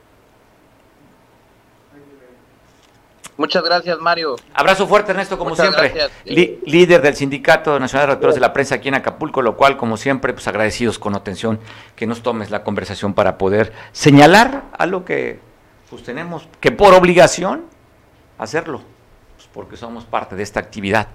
Muchas 3.37 3.63
gracias, 3.63 3.99
Mario. 3.99 4.37
Abrazo 4.53 4.87
fuerte, 4.87 5.11
Ernesto, 5.11 5.37
como 5.37 5.55
siempre. 5.55 5.93
líder 6.25 7.01
del 7.01 7.15
Sindicato 7.15 7.79
Nacional 7.79 8.03
de 8.03 8.07
Redactores 8.07 8.35
de 8.35 8.41
la 8.41 8.53
Prensa 8.53 8.75
aquí 8.75 8.87
en 8.87 8.95
Acapulco, 8.95 9.41
lo 9.41 9.57
cual, 9.57 9.75
como 9.75 9.97
siempre, 9.97 10.33
pues 10.33 10.47
agradecidos 10.47 10.99
con 10.99 11.15
atención 11.15 11.59
que 11.95 12.07
nos 12.07 12.21
tomes 12.21 12.49
la 12.49 12.63
conversación 12.63 13.13
para 13.13 13.37
poder 13.37 13.73
señalar 13.91 14.63
algo 14.77 15.03
que 15.03 15.39
pues 15.89 16.03
tenemos 16.03 16.47
que 16.59 16.71
por 16.71 16.93
obligación 16.93 17.65
hacerlo, 18.37 18.81
pues, 19.35 19.47
porque 19.53 19.77
somos 19.77 20.05
parte 20.05 20.35
de 20.35 20.43
esta 20.43 20.59
actividad. 20.59 21.09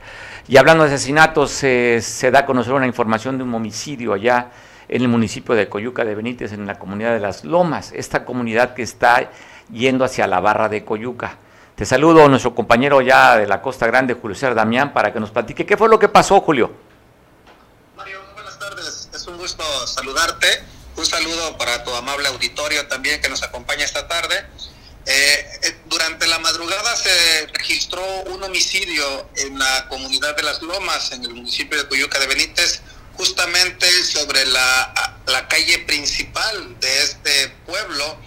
Y 0.46 0.58
hablando 0.58 0.84
de 0.84 0.94
asesinatos, 0.94 1.50
se 1.50 2.30
da 2.30 2.40
a 2.40 2.46
conocer 2.46 2.74
una 2.74 2.86
información 2.86 3.38
de 3.38 3.44
un 3.44 3.54
homicidio 3.54 4.12
allá 4.12 4.50
en 4.88 5.02
el 5.02 5.08
municipio 5.08 5.54
de 5.54 5.68
Coyuca 5.68 6.04
de 6.04 6.14
Benítez, 6.14 6.52
en 6.52 6.66
la 6.66 6.78
comunidad 6.78 7.12
de 7.12 7.20
Las 7.20 7.44
Lomas, 7.44 7.92
esta 7.92 8.24
comunidad 8.24 8.74
que 8.74 8.82
está 8.82 9.30
yendo 9.72 10.04
hacia 10.04 10.26
la 10.26 10.40
barra 10.40 10.68
de 10.68 10.84
Coyuca. 10.84 11.38
Te 11.80 11.86
saludo 11.86 12.26
a 12.26 12.28
nuestro 12.28 12.54
compañero 12.54 13.00
ya 13.00 13.38
de 13.38 13.46
la 13.46 13.62
Costa 13.62 13.86
Grande, 13.86 14.12
Julio 14.12 14.34
César 14.34 14.54
Damián, 14.54 14.92
para 14.92 15.14
que 15.14 15.18
nos 15.18 15.30
platique 15.30 15.64
qué 15.64 15.78
fue 15.78 15.88
lo 15.88 15.98
que 15.98 16.10
pasó, 16.10 16.38
Julio. 16.42 16.70
Mario, 17.96 18.20
buenas 18.34 18.58
tardes. 18.58 19.08
Es 19.14 19.26
un 19.26 19.38
gusto 19.38 19.64
saludarte. 19.86 20.46
Un 20.96 21.06
saludo 21.06 21.56
para 21.56 21.82
tu 21.82 21.90
amable 21.94 22.28
auditorio 22.28 22.86
también 22.86 23.22
que 23.22 23.30
nos 23.30 23.42
acompaña 23.42 23.86
esta 23.86 24.06
tarde. 24.06 24.44
Eh, 25.06 25.46
eh, 25.62 25.78
durante 25.86 26.26
la 26.26 26.38
madrugada 26.40 26.94
se 26.96 27.46
registró 27.54 28.02
un 28.26 28.42
homicidio 28.42 29.30
en 29.36 29.58
la 29.58 29.88
comunidad 29.88 30.36
de 30.36 30.42
Las 30.42 30.60
Lomas, 30.60 31.12
en 31.12 31.24
el 31.24 31.32
municipio 31.32 31.78
de 31.78 31.88
Cuyuca 31.88 32.18
de 32.18 32.26
Benítez, 32.26 32.82
justamente 33.16 33.86
sobre 34.04 34.44
la, 34.44 35.16
la 35.24 35.48
calle 35.48 35.78
principal 35.86 36.78
de 36.78 37.02
este 37.04 37.48
pueblo 37.64 38.18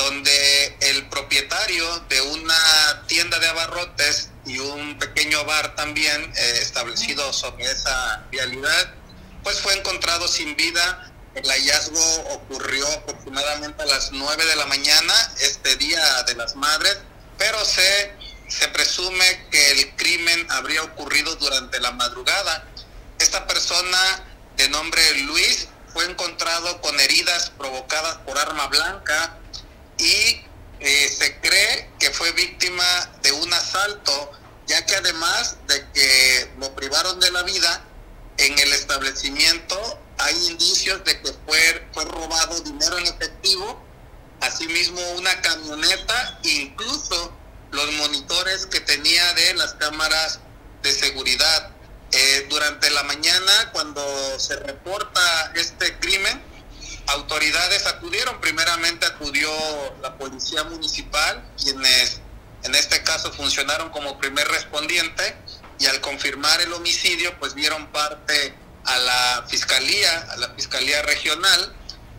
donde 0.00 0.76
el 0.80 1.06
propietario 1.10 1.86
de 2.08 2.22
una 2.22 3.04
tienda 3.06 3.38
de 3.38 3.48
abarrotes 3.48 4.30
y 4.46 4.58
un 4.58 4.98
pequeño 4.98 5.44
bar 5.44 5.76
también 5.76 6.32
eh, 6.36 6.58
establecido 6.62 7.30
sobre 7.34 7.70
esa 7.70 8.24
vialidad, 8.30 8.94
pues 9.42 9.60
fue 9.60 9.76
encontrado 9.76 10.26
sin 10.26 10.56
vida. 10.56 11.12
El 11.34 11.46
hallazgo 11.46 12.02
ocurrió 12.30 12.90
aproximadamente 12.90 13.82
a 13.82 13.86
las 13.86 14.10
9 14.10 14.46
de 14.46 14.56
la 14.56 14.66
mañana, 14.66 15.14
este 15.40 15.76
día 15.76 16.22
de 16.22 16.34
las 16.34 16.56
madres, 16.56 16.96
pero 17.36 17.62
se, 17.66 18.16
se 18.48 18.68
presume 18.68 19.48
que 19.50 19.70
el 19.72 19.96
crimen 19.96 20.46
habría 20.50 20.82
ocurrido 20.82 21.36
durante 21.36 21.78
la 21.78 21.92
madrugada. 21.92 22.64
Esta 23.18 23.46
persona 23.46 24.24
de 24.56 24.68
nombre 24.70 25.02
Luis 25.24 25.68
fue 25.92 26.06
encontrado 26.06 26.80
con 26.80 26.98
heridas 26.98 27.50
provocadas 27.50 28.16
por 28.24 28.38
arma 28.38 28.66
blanca, 28.68 29.36
y 30.00 30.42
eh, 30.80 31.08
se 31.08 31.36
cree 31.40 31.90
que 31.98 32.10
fue 32.10 32.32
víctima 32.32 32.84
de 33.22 33.32
un 33.32 33.52
asalto, 33.52 34.32
ya 34.66 34.84
que 34.86 34.96
además 34.96 35.56
de 35.66 35.86
que 35.92 36.50
lo 36.58 36.74
privaron 36.74 37.20
de 37.20 37.30
la 37.30 37.42
vida, 37.42 37.84
en 38.38 38.58
el 38.58 38.72
establecimiento 38.72 40.00
hay 40.18 40.46
indicios 40.46 41.04
de 41.04 41.20
que 41.20 41.32
fue, 41.46 41.88
fue 41.92 42.04
robado 42.06 42.60
dinero 42.60 42.98
en 42.98 43.06
efectivo, 43.06 43.82
asimismo 44.40 45.00
una 45.12 45.40
camioneta, 45.42 46.40
incluso 46.44 47.32
los 47.70 47.92
monitores 47.92 48.66
que 48.66 48.80
tenía 48.80 49.32
de 49.34 49.54
las 49.54 49.74
cámaras 49.74 50.40
de 50.82 50.92
seguridad. 50.92 51.70
Eh, 52.12 52.46
durante 52.50 52.90
la 52.90 53.04
mañana, 53.04 53.70
cuando 53.72 54.02
se 54.40 54.56
reporta 54.56 55.52
este 55.54 55.96
crimen, 55.98 56.42
autoridades 57.12 57.86
acudieron. 57.86 58.40
Primeramente 58.40 59.06
acudió 59.06 59.50
la 60.02 60.16
policía 60.16 60.64
municipal, 60.64 61.44
quienes 61.62 62.20
en 62.62 62.74
este 62.74 63.02
caso 63.02 63.32
funcionaron 63.32 63.90
como 63.90 64.18
primer 64.18 64.46
respondiente 64.48 65.36
y 65.78 65.86
al 65.86 66.00
confirmar 66.00 66.60
el 66.60 66.72
homicidio, 66.72 67.38
pues 67.38 67.54
dieron 67.54 67.86
parte 67.88 68.54
a 68.84 68.98
la 68.98 69.46
fiscalía, 69.48 70.26
a 70.30 70.36
la 70.36 70.48
fiscalía 70.54 71.02
regional 71.02 71.76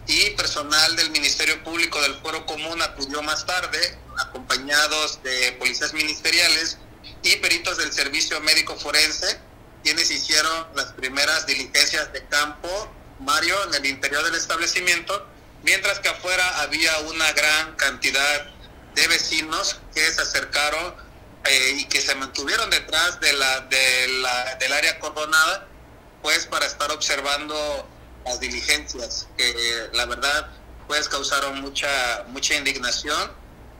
y 0.07 0.31
personal 0.31 0.95
del 0.95 1.11
Ministerio 1.11 1.63
Público 1.63 2.01
del 2.01 2.15
Foro 2.15 2.45
Común 2.45 2.81
acudió 2.81 3.21
más 3.21 3.45
tarde, 3.45 3.97
acompañados 4.17 5.21
de 5.23 5.53
policías 5.53 5.93
ministeriales 5.93 6.77
y 7.23 7.35
peritos 7.37 7.77
del 7.77 7.91
Servicio 7.91 8.39
Médico 8.41 8.75
Forense, 8.75 9.39
quienes 9.83 10.09
hicieron 10.09 10.67
las 10.75 10.93
primeras 10.93 11.45
diligencias 11.45 12.11
de 12.13 12.25
campo 12.25 12.91
Mario, 13.21 13.55
en 13.67 13.75
el 13.75 13.85
interior 13.85 14.23
del 14.23 14.35
establecimiento, 14.35 15.27
mientras 15.63 15.99
que 15.99 16.09
afuera 16.09 16.61
había 16.61 16.91
una 17.09 17.31
gran 17.33 17.75
cantidad 17.75 18.45
de 18.95 19.07
vecinos 19.07 19.79
que 19.93 20.01
se 20.01 20.21
acercaron 20.21 20.95
eh, 21.45 21.75
y 21.77 21.85
que 21.85 22.01
se 22.01 22.13
mantuvieron 22.15 22.69
detrás 22.69 23.19
de 23.19 23.33
la, 23.33 23.61
de 23.61 24.07
la, 24.21 24.55
del 24.55 24.73
área 24.73 24.99
cordonada, 24.99 25.67
pues 26.21 26.45
para 26.45 26.65
estar 26.65 26.91
observando 26.91 27.55
las 28.25 28.39
diligencias, 28.39 29.27
que 29.37 29.89
la 29.93 30.05
verdad 30.05 30.51
pues 30.87 31.07
causaron 31.07 31.61
mucha, 31.61 32.25
mucha 32.27 32.55
indignación 32.55 33.31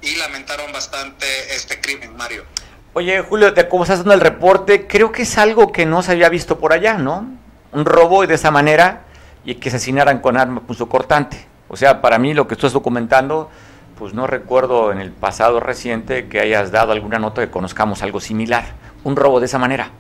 y 0.02 0.16
lamentaron 0.16 0.72
bastante 0.72 1.26
este 1.56 1.80
crimen, 1.82 2.16
Mario. 2.16 2.46
Oye, 2.94 3.22
Julio, 3.22 3.52
de 3.52 3.68
cómo 3.70 3.84
estás 3.84 4.00
dando 4.00 4.14
el 4.14 4.22
reporte, 4.22 4.88
creo 4.88 5.12
que 5.12 5.24
es 5.24 5.38
algo 5.38 5.72
que 5.72 5.86
no 5.86 6.02
se 6.04 6.12
había 6.12 6.30
visto 6.30 6.60
por 6.60 6.74
allá, 6.74 6.96
¿no? 6.98 7.30
Un 7.72 7.86
robo 7.86 8.24
y 8.24 8.28
de 8.28 8.36
esa 8.36 8.52
manera 8.52 9.06
y 9.46 9.56
que 9.56 9.70
asesinaran 9.70 10.20
con 10.20 10.38
arma 10.38 10.62
cortante. 10.90 11.48
O 11.68 11.78
sea, 11.78 12.02
para 12.02 12.20
mí 12.20 12.34
lo 12.34 12.48
que 12.48 12.56
estás 12.56 12.74
documentando, 12.74 13.50
pues 13.98 14.14
no 14.14 14.28
recuerdo 14.28 14.92
en 14.92 15.00
el 15.00 15.12
pasado 15.12 15.60
reciente 15.60 16.28
que 16.28 16.40
hayas 16.40 16.72
dado 16.72 16.92
alguna 16.92 17.20
nota 17.20 17.42
que 17.42 17.52
conozcamos 17.52 18.02
algo 18.04 18.20
similar, 18.20 18.76
un 19.04 19.16
robo 19.16 19.40
de 19.40 19.46
esa 19.46 19.58
manera. 19.58 19.92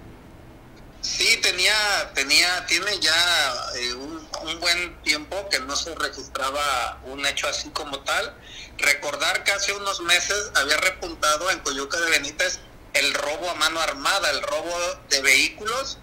Sí, 1.02 1.40
tenía, 1.42 1.74
tenía, 2.14 2.66
tiene 2.68 3.00
ya 3.00 3.54
eh, 3.76 3.94
un, 3.96 4.22
buen 4.60 5.02
tiempo 5.02 5.36
que 5.50 5.60
no 5.62 5.76
se 5.76 5.96
registraba 5.96 7.00
un 7.06 7.26
hecho 7.26 7.48
así 7.48 7.70
como 7.70 8.00
tal. 8.02 8.36
Recordar 8.78 9.44
que 9.44 9.52
hace 9.52 9.74
unos 9.74 10.02
meses 10.02 10.52
había 10.56 10.78
repuntado 10.78 11.50
en 11.50 11.60
Coyuca 11.60 12.00
de 12.00 12.12
Benítez 12.12 12.60
el 12.94 13.14
robo 13.14 13.50
a 13.50 13.56
mano 13.56 13.80
armada, 13.80 14.30
el 14.30 14.42
robo 14.44 14.76
de 15.10 15.22
vehículos 15.22 15.98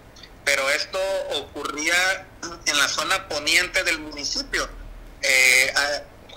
pero 0.48 0.70
esto 0.70 0.98
ocurría 1.34 2.26
en 2.64 2.78
la 2.78 2.88
zona 2.88 3.28
poniente 3.28 3.84
del 3.84 3.98
municipio. 3.98 4.66
Eh, 5.20 5.74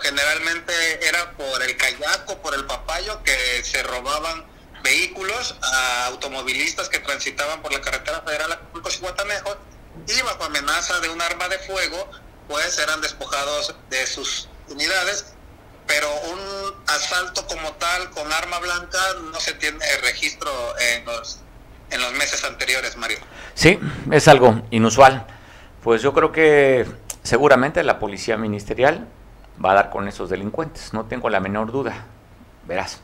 generalmente 0.01 0.73
era 1.07 1.31
por 1.37 1.63
el 1.63 1.77
Cayaco, 1.77 2.41
por 2.41 2.53
el 2.53 2.65
Papayo, 2.65 3.23
que 3.23 3.63
se 3.63 3.81
robaban 3.83 4.45
vehículos 4.83 5.55
a 5.61 6.07
automovilistas 6.07 6.89
que 6.89 6.99
transitaban 6.99 7.61
por 7.61 7.71
la 7.71 7.79
carretera 7.79 8.21
federal 8.23 8.51
a 8.51 8.59
y 8.89 8.97
Guatanejo 8.97 9.57
y 10.05 10.21
bajo 10.23 10.43
amenaza 10.43 10.99
de 10.99 11.07
un 11.07 11.21
arma 11.21 11.47
de 11.47 11.59
fuego, 11.59 12.11
pues 12.49 12.79
eran 12.79 12.99
despojados 12.99 13.73
de 13.89 14.05
sus 14.07 14.49
unidades, 14.67 15.27
pero 15.87 16.13
un 16.13 16.83
asalto 16.87 17.47
como 17.47 17.71
tal 17.75 18.09
con 18.09 18.33
arma 18.33 18.59
blanca 18.59 18.99
no 19.31 19.39
se 19.39 19.53
tiene 19.53 19.79
registro 20.01 20.77
en 20.79 21.05
los 21.05 21.39
en 21.91 22.01
los 22.01 22.13
meses 22.13 22.43
anteriores, 22.43 22.97
Mario. 22.97 23.19
Sí, 23.53 23.79
es 24.11 24.27
algo 24.27 24.61
inusual. 24.71 25.25
Pues 25.83 26.01
yo 26.01 26.13
creo 26.13 26.31
que 26.31 26.85
seguramente 27.23 27.83
la 27.83 27.99
policía 27.99 28.37
ministerial 28.37 29.07
va 29.63 29.71
a 29.71 29.75
dar 29.75 29.89
con 29.89 30.07
esos 30.07 30.29
delincuentes, 30.29 30.93
no 30.93 31.05
tengo 31.05 31.29
la 31.29 31.39
menor 31.39 31.71
duda. 31.71 32.05
Verás. 32.65 32.99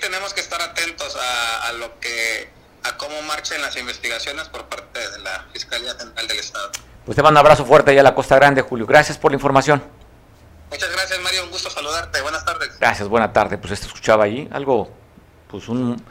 tenemos 0.00 0.32
que 0.32 0.40
estar 0.40 0.60
atentos 0.62 1.16
a, 1.16 1.68
a 1.68 1.72
lo 1.72 1.98
que 2.00 2.48
a 2.84 2.96
cómo 2.96 3.20
marchen 3.22 3.60
las 3.62 3.76
investigaciones 3.76 4.48
por 4.48 4.66
parte 4.68 4.98
de 4.98 5.18
la 5.20 5.46
Fiscalía 5.52 5.94
General 5.94 6.28
del 6.28 6.38
Estado. 6.38 6.70
Pues 7.04 7.16
te 7.16 7.22
mando 7.22 7.40
un 7.40 7.46
abrazo 7.46 7.64
fuerte 7.64 7.90
allá 7.90 8.00
a 8.00 8.04
la 8.04 8.14
Costa 8.14 8.36
Grande, 8.36 8.62
Julio. 8.62 8.86
Gracias 8.86 9.18
por 9.18 9.32
la 9.32 9.36
información. 9.36 9.82
Muchas 10.70 10.90
gracias, 10.90 11.20
Mario. 11.20 11.44
Un 11.44 11.50
gusto 11.50 11.70
saludarte. 11.70 12.20
Buenas 12.20 12.44
tardes. 12.44 12.78
Gracias, 12.78 13.08
buena 13.08 13.32
tarde. 13.32 13.58
Pues 13.58 13.72
esto 13.72 13.86
escuchaba 13.86 14.24
ahí 14.24 14.48
algo, 14.52 14.90
pues 15.48 15.68
un, 15.68 16.02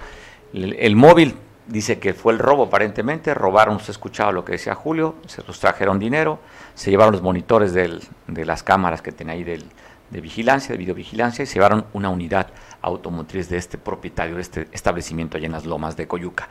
el, 0.54 0.96
móvil 0.96 1.36
dice 1.68 2.00
que 2.00 2.14
fue 2.14 2.34
el 2.34 2.40
robo 2.40 2.64
aparentemente, 2.64 3.34
robaron, 3.34 3.80
se 3.80 3.92
escuchaba 3.92 4.32
lo 4.32 4.46
que 4.46 4.54
decía 4.54 4.76
Julio, 4.76 5.16
se 5.28 5.44
los 5.44 5.60
trajeron 5.60 6.00
dinero, 6.00 6.40
se 6.76 6.92
llevaron 6.92 7.14
los 7.14 7.22
monitores 7.22 7.74
de 7.74 8.46
las 8.46 8.64
cámaras 8.64 9.02
que 9.02 9.12
tenía 9.12 9.34
ahí 9.34 9.44
de 9.44 10.22
vigilancia, 10.22 10.74
de 10.74 10.78
videovigilancia, 10.78 11.44
y 11.44 11.46
se 11.48 11.56
llevaron 11.56 11.86
una 11.94 12.10
unidad 12.10 12.48
automotriz 12.84 13.50
de 13.50 13.58
este 13.58 13.78
propietario 13.78 14.36
de 14.36 14.42
este 14.42 14.68
establecimiento 14.72 15.38
allá 15.38 15.48
en 15.48 15.54
las 15.54 15.66
lomas 15.66 15.96
de 15.96 16.08
Coyuca. 16.08 16.50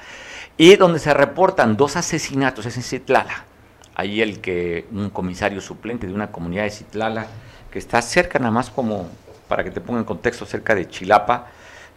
Y 0.56 0.76
donde 0.76 0.98
se 0.98 1.14
reportan 1.14 1.76
dos 1.76 1.96
asesinatos, 1.96 2.66
es 2.66 2.76
en 2.76 2.82
Citlala. 2.82 3.44
Ahí 3.94 4.22
el 4.22 4.40
que 4.40 4.86
un 4.90 5.10
comisario 5.10 5.60
suplente 5.60 6.06
de 6.06 6.14
una 6.14 6.32
comunidad 6.32 6.64
de 6.64 6.70
Citlala 6.70 7.26
que 7.70 7.78
está 7.78 8.00
cerca 8.02 8.38
nada 8.38 8.50
más 8.50 8.70
como, 8.70 9.08
para 9.46 9.62
que 9.62 9.70
te 9.70 9.80
ponga 9.80 10.00
en 10.00 10.06
contexto, 10.06 10.46
cerca 10.46 10.74
de 10.74 10.88
Chilapa, 10.88 11.48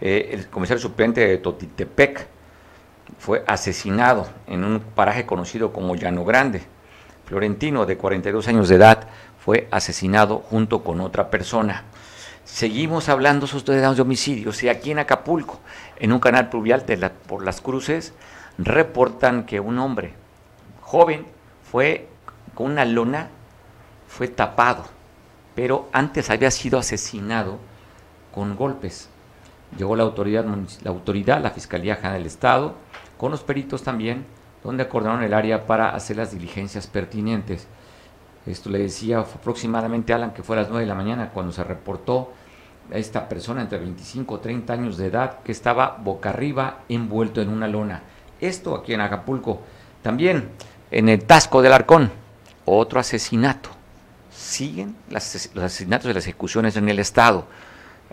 eh, 0.02 0.30
el 0.32 0.48
comisario 0.50 0.82
suplente 0.82 1.26
de 1.26 1.38
Totitepec 1.38 2.28
fue 3.20 3.44
asesinado 3.48 4.28
en 4.48 4.64
un 4.64 4.80
paraje 4.80 5.26
conocido 5.26 5.72
como 5.72 5.96
Llano 5.96 6.26
Grande. 6.26 6.64
Florentino, 7.26 7.86
de 7.86 7.98
42 7.98 8.48
años 8.48 8.70
de 8.70 8.76
edad, 8.76 9.08
fue 9.44 9.68
asesinado 9.72 10.40
junto 10.40 10.84
con 10.84 11.02
otra 11.02 11.30
persona. 11.30 11.84
Seguimos 12.44 13.10
hablando 13.10 13.48
de 13.48 14.02
homicidios 14.02 14.62
y 14.64 14.70
aquí 14.70 14.92
en 14.92 15.00
Acapulco, 15.00 15.60
en 15.98 16.14
un 16.14 16.20
canal 16.20 16.50
pluvial 16.50 16.86
de 16.86 17.10
por 17.10 17.44
las 17.44 17.62
cruces, 17.62 18.14
reportan 18.58 19.46
que 19.46 19.60
un 19.60 19.80
hombre 19.80 20.14
joven 20.82 21.26
fue 21.72 22.08
con 22.54 22.72
una 22.72 22.86
lona, 22.86 23.30
fue 24.08 24.28
tapado 24.28 24.96
pero 25.56 25.90
antes 25.94 26.30
había 26.30 26.52
sido 26.52 26.78
asesinado 26.78 27.58
con 28.34 28.56
golpes. 28.56 29.10
Llegó 29.78 29.96
la 29.96 30.04
autoridad, 30.04 30.46
la 30.84 30.90
autoridad, 30.90 31.42
la 31.42 31.52
Fiscalía 31.52 31.96
General 31.96 32.18
del 32.18 32.28
Estado, 32.28 32.76
con 33.18 33.32
los 33.32 33.44
peritos 33.44 33.84
también, 33.84 34.26
donde 34.64 34.84
acordaron 34.84 35.24
el 35.24 35.34
área 35.34 35.66
para 35.66 35.90
hacer 35.90 36.18
las 36.18 36.32
diligencias 36.32 36.88
pertinentes. 36.88 37.68
Esto 38.46 38.70
le 38.70 38.80
decía 38.80 39.20
aproximadamente 39.20 40.14
Alan 40.14 40.32
que 40.32 40.44
fue 40.44 40.56
a 40.56 40.62
las 40.62 40.70
9 40.70 40.84
de 40.84 40.88
la 40.88 40.96
mañana 40.96 41.32
cuando 41.34 41.52
se 41.52 41.64
reportó 41.64 42.34
a 42.94 42.98
esta 42.98 43.28
persona 43.28 43.62
entre 43.62 43.80
25 43.80 44.36
y 44.36 44.40
30 44.40 44.74
años 44.74 44.98
de 44.98 45.08
edad 45.08 45.40
que 45.44 45.52
estaba 45.52 45.98
boca 46.02 46.30
arriba 46.30 46.80
envuelto 46.88 47.42
en 47.42 47.50
una 47.50 47.68
lona. 47.68 48.04
Esto 48.40 48.76
aquí 48.76 48.94
en 48.94 49.02
Acapulco. 49.02 49.62
También 50.02 50.50
en 50.92 51.10
el 51.10 51.24
Tasco 51.24 51.62
del 51.62 51.74
Arcón, 51.74 52.12
otro 52.66 53.00
asesinato 53.00 53.70
siguen 54.30 54.96
los 55.10 55.36
asesinatos 55.58 56.12
y 56.12 56.14
las 56.14 56.26
ejecuciones 56.26 56.76
en 56.78 56.90
el 56.90 57.00
Estado, 57.00 57.48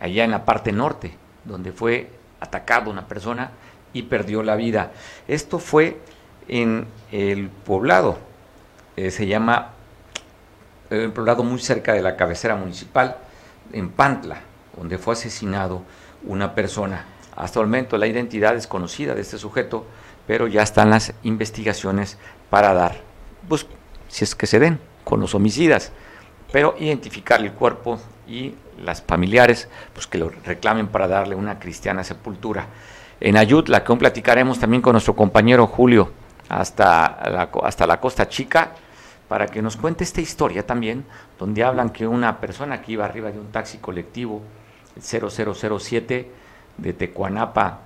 allá 0.01 0.25
en 0.25 0.31
la 0.31 0.45
parte 0.45 0.73
norte, 0.73 1.17
donde 1.45 1.73
fue 1.73 2.11
atacado 2.41 2.91
una 2.91 3.07
persona 3.07 3.51
y 3.93 4.03
perdió 4.03 4.43
la 4.43 4.57
vida. 4.57 4.93
Esto 5.29 5.59
fue 5.59 5.99
en 6.49 6.87
el 7.11 7.49
poblado, 7.49 8.19
eh, 8.97 9.11
se 9.11 9.27
llama 9.27 9.71
el 10.91 11.05
eh, 11.05 11.09
poblado 11.09 11.43
muy 11.43 11.61
cerca 11.61 11.93
de 11.93 12.03
la 12.03 12.17
cabecera 12.17 12.57
municipal, 12.57 13.17
en 13.73 13.91
Pantla, 13.91 14.41
donde 14.77 14.99
fue 14.99 15.15
asesinado 15.15 15.83
una 16.25 16.55
persona. 16.55 17.05
Hasta 17.37 17.61
el 17.61 17.67
momento 17.67 17.97
la 17.97 18.07
identidad 18.07 18.57
es 18.57 18.67
conocida 18.67 19.15
de 19.15 19.23
este 19.23 19.39
sujeto, 19.39 19.87
pero 20.27 20.47
ya 20.47 20.63
están 20.63 20.91
las 20.91 21.15
investigaciones 21.23 22.19
para 22.51 22.75
dar, 22.75 23.01
pues, 23.49 23.67
si 24.09 24.25
es 24.25 24.35
que 24.35 24.47
se 24.47 24.59
den 24.59 24.79
con 25.05 25.21
los 25.21 25.35
homicidas 25.35 25.93
pero 26.53 26.77
identificar 26.79 27.41
el 27.41 27.53
cuerpo 27.53 27.99
y 28.29 28.55
las 28.83 29.03
familiares, 29.03 29.69
pues 29.95 30.07
que 30.07 30.19
lo 30.19 30.31
reclamen 30.31 30.89
para 30.89 31.09
darle 31.09 31.35
una 31.35 31.59
cristiana 31.59 32.05
sepultura. 32.05 32.67
En 33.21 33.37
Ayutla, 33.37 33.85
que 33.85 33.93
aún 33.93 33.99
platicaremos 33.99 34.59
también 34.59 34.83
con 34.83 34.93
nuestro 34.93 35.15
compañero 35.15 35.67
Julio 35.67 36.13
hasta 36.49 37.31
la, 37.31 37.51
hasta 37.63 37.87
la 37.87 38.01
Costa 38.01 38.29
Chica, 38.29 38.73
para 39.29 39.47
que 39.47 39.63
nos 39.63 39.77
cuente 39.77 40.05
esta 40.05 40.21
historia 40.21 40.67
también, 40.67 41.05
donde 41.39 41.65
hablan 41.65 41.91
que 41.91 42.07
una 42.07 42.39
persona 42.39 42.83
que 42.83 42.93
iba 42.93 43.05
arriba 43.05 43.31
de 43.31 43.39
un 43.39 43.51
taxi 43.51 43.79
colectivo, 43.79 44.43
el 44.95 45.03
0007 45.03 46.31
de 46.77 46.93
Tecuanapa, 46.93 47.79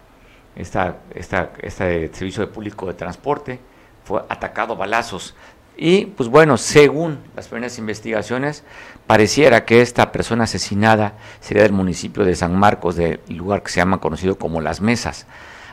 esta, 0.56 0.96
esta, 1.14 1.50
este 1.62 2.12
servicio 2.12 2.44
de 2.44 2.52
público 2.52 2.87
de 2.87 2.94
transporte, 2.94 3.61
fue 4.04 4.24
atacado 4.28 4.74
a 4.74 4.76
balazos. 4.76 5.35
Y 5.76 6.06
pues 6.06 6.28
bueno, 6.30 6.56
según 6.56 7.18
las 7.34 7.48
primeras 7.48 7.78
investigaciones, 7.78 8.64
pareciera 9.06 9.66
que 9.66 9.82
esta 9.82 10.10
persona 10.10 10.44
asesinada 10.44 11.14
sería 11.40 11.64
del 11.64 11.72
municipio 11.72 12.24
de 12.24 12.34
San 12.34 12.58
Marcos, 12.58 12.96
del 12.96 13.20
lugar 13.28 13.62
que 13.62 13.70
se 13.70 13.80
llama 13.80 13.98
conocido 13.98 14.38
como 14.38 14.62
Las 14.62 14.80
Mesas. 14.80 15.26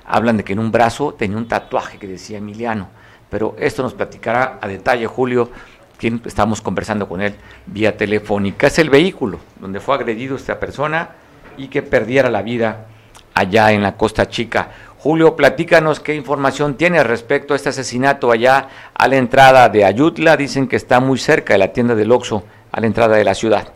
Hablan 0.05 0.35
de 0.37 0.43
que 0.43 0.53
en 0.53 0.59
un 0.59 0.71
brazo 0.71 1.13
tenía 1.13 1.37
un 1.37 1.47
tatuaje 1.47 1.97
que 1.97 2.07
decía 2.07 2.39
Emiliano, 2.39 2.89
pero 3.29 3.55
esto 3.57 3.81
nos 3.81 3.93
platicará 3.93 4.59
a 4.61 4.67
detalle 4.67 5.07
Julio, 5.07 5.49
quien 5.97 6.21
estamos 6.25 6.59
conversando 6.59 7.07
con 7.07 7.21
él 7.21 7.35
vía 7.65 7.95
telefónica. 7.95 8.67
Es 8.67 8.79
el 8.79 8.89
vehículo 8.89 9.39
donde 9.61 9.79
fue 9.79 9.95
agredido 9.95 10.35
esta 10.35 10.59
persona 10.59 11.11
y 11.55 11.69
que 11.69 11.81
perdiera 11.81 12.29
la 12.29 12.41
vida 12.41 12.87
allá 13.33 13.71
en 13.71 13.81
la 13.81 13.95
Costa 13.95 14.27
Chica. 14.27 14.69
Julio, 15.03 15.35
platícanos 15.35 15.99
qué 15.99 16.15
información 16.15 16.77
tiene 16.77 17.03
respecto 17.03 17.51
a 17.51 17.57
este 17.57 17.67
asesinato 17.67 18.31
allá 18.31 18.69
a 18.93 19.09
la 19.09 19.17
entrada 19.17 19.67
de 19.67 19.83
Ayutla. 19.83 20.37
Dicen 20.37 20.69
que 20.69 20.77
está 20.77 21.01
muy 21.01 21.19
cerca 21.19 21.51
de 21.51 21.59
la 21.59 21.73
tienda 21.73 21.93
del 21.93 22.09
Oxxo, 22.09 22.45
a 22.71 22.79
la 22.79 22.87
entrada 22.87 23.17
de 23.17 23.25
la 23.25 23.33
ciudad. 23.33 23.67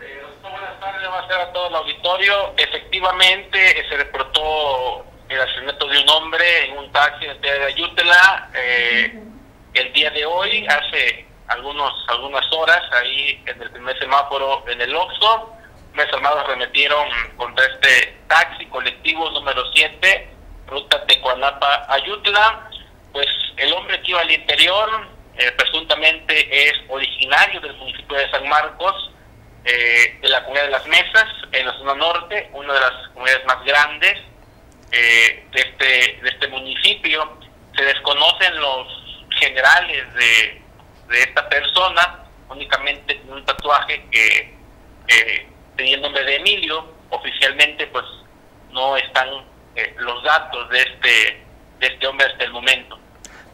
Eh, 0.00 0.20
buenas 0.42 0.80
tardes, 0.80 1.38
a 1.48 1.52
todo 1.52 1.68
el 1.68 1.76
auditorio. 1.76 2.54
Efectivamente, 2.56 3.86
se 3.88 3.96
reportó 3.98 5.04
el 5.28 5.40
asesinato 5.40 5.86
de 5.86 5.98
un 6.00 6.08
hombre 6.08 6.70
en 6.70 6.78
un 6.78 6.90
taxi 6.90 7.26
en 7.26 7.40
de 7.40 7.64
Ayutla 7.66 8.50
eh, 8.52 9.22
el 9.74 9.92
día 9.92 10.10
de 10.10 10.26
hoy, 10.26 10.66
hace 10.66 11.24
algunos 11.46 11.92
algunas 12.08 12.44
horas, 12.52 12.82
ahí 13.00 13.44
en 13.46 13.62
el 13.62 13.70
primer 13.70 13.96
semáforo 14.00 14.64
en 14.66 14.80
el 14.80 14.92
Oxxo 14.92 15.55
hombres 15.96 16.12
armados 16.12 16.44
arremetieron 16.44 17.08
contra 17.38 17.64
este 17.64 18.18
taxi 18.28 18.66
colectivo 18.66 19.30
número 19.30 19.64
7, 19.72 20.28
ruta 20.66 21.06
Tecuanapa 21.06 21.86
Ayutla. 21.88 22.68
Pues 23.14 23.26
el 23.56 23.72
hombre 23.72 24.02
que 24.02 24.10
iba 24.10 24.20
al 24.20 24.30
interior 24.30 25.08
eh, 25.38 25.50
presuntamente 25.52 26.68
es 26.68 26.74
originario 26.88 27.62
del 27.62 27.74
municipio 27.78 28.18
de 28.18 28.30
San 28.30 28.46
Marcos, 28.46 29.10
eh, 29.64 30.18
de 30.20 30.28
la 30.28 30.42
comunidad 30.42 30.66
de 30.66 30.70
las 30.72 30.86
Mesas, 30.86 31.28
en 31.52 31.66
la 31.66 31.72
zona 31.78 31.94
norte, 31.94 32.50
una 32.52 32.74
de 32.74 32.80
las 32.80 33.08
comunidades 33.14 33.46
más 33.46 33.64
grandes 33.64 34.18
eh, 34.92 35.46
de, 35.50 35.60
este, 35.60 36.20
de 36.22 36.28
este 36.28 36.48
municipio. 36.48 37.38
Se 37.74 37.84
desconocen 37.84 38.60
los 38.60 38.86
generales 39.38 40.12
de, 40.12 40.62
de 41.08 41.20
esta 41.22 41.48
persona, 41.48 42.26
únicamente 42.50 43.18
un 43.28 43.42
tatuaje 43.46 44.04
que 44.10 44.56
tenía 45.76 45.96
el 45.96 46.02
nombre 46.02 46.24
de 46.24 46.36
Emilio, 46.36 46.84
oficialmente 47.10 47.86
pues 47.88 48.04
no 48.70 48.96
están 48.96 49.28
eh, 49.74 49.94
los 49.98 50.22
datos 50.22 50.68
de 50.70 50.78
este, 50.78 51.44
de 51.78 51.86
este 51.86 52.06
hombre 52.06 52.26
hasta 52.26 52.44
el 52.44 52.52
momento. 52.52 52.98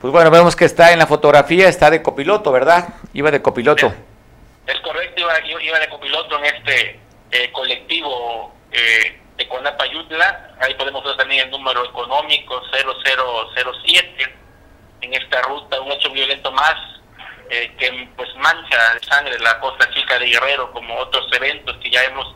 Pues 0.01 0.13
bueno, 0.13 0.31
vemos 0.31 0.57
que 0.57 0.65
está 0.65 0.93
en 0.93 0.99
la 0.99 1.07
fotografía, 1.07 1.69
está 1.69 1.91
de 1.91 2.03
copiloto, 2.03 2.51
¿verdad? 2.51 2.89
Iba 3.13 3.31
de 3.31 3.41
copiloto. 3.41 3.93
Es, 4.67 4.81
correcto, 4.81 5.21
iba, 5.21 5.61
iba, 5.63 5.79
de 5.79 5.89
copiloto 5.89 6.39
en 6.39 6.45
este 6.47 7.01
eh, 7.31 7.53
colectivo 7.53 8.53
eh, 8.73 9.21
de 9.37 9.49
Conapayutla. 9.49 10.57
Ahí 10.61 10.75
podemos 10.75 11.05
ver 11.05 11.17
también 11.17 11.45
el 11.45 11.51
número 11.51 11.85
económico 11.85 12.61
0007 12.73 14.35
en 15.03 15.15
esta 15.15 15.43
ruta, 15.43 15.81
un 15.81 15.93
hecho 15.93 16.11
violento 16.11 16.51
más 16.51 16.75
eh, 17.51 17.75
que 17.79 18.09
pues 18.17 18.29
mancha 18.37 18.95
de 18.95 19.07
sangre 19.07 19.39
la 19.39 19.59
costa 19.61 19.89
chica 19.91 20.19
de 20.19 20.27
Guerrero, 20.27 20.73
como 20.73 20.97
otros 20.97 21.27
eventos 21.33 21.77
que 21.79 21.91
ya 21.91 22.03
hemos 22.05 22.35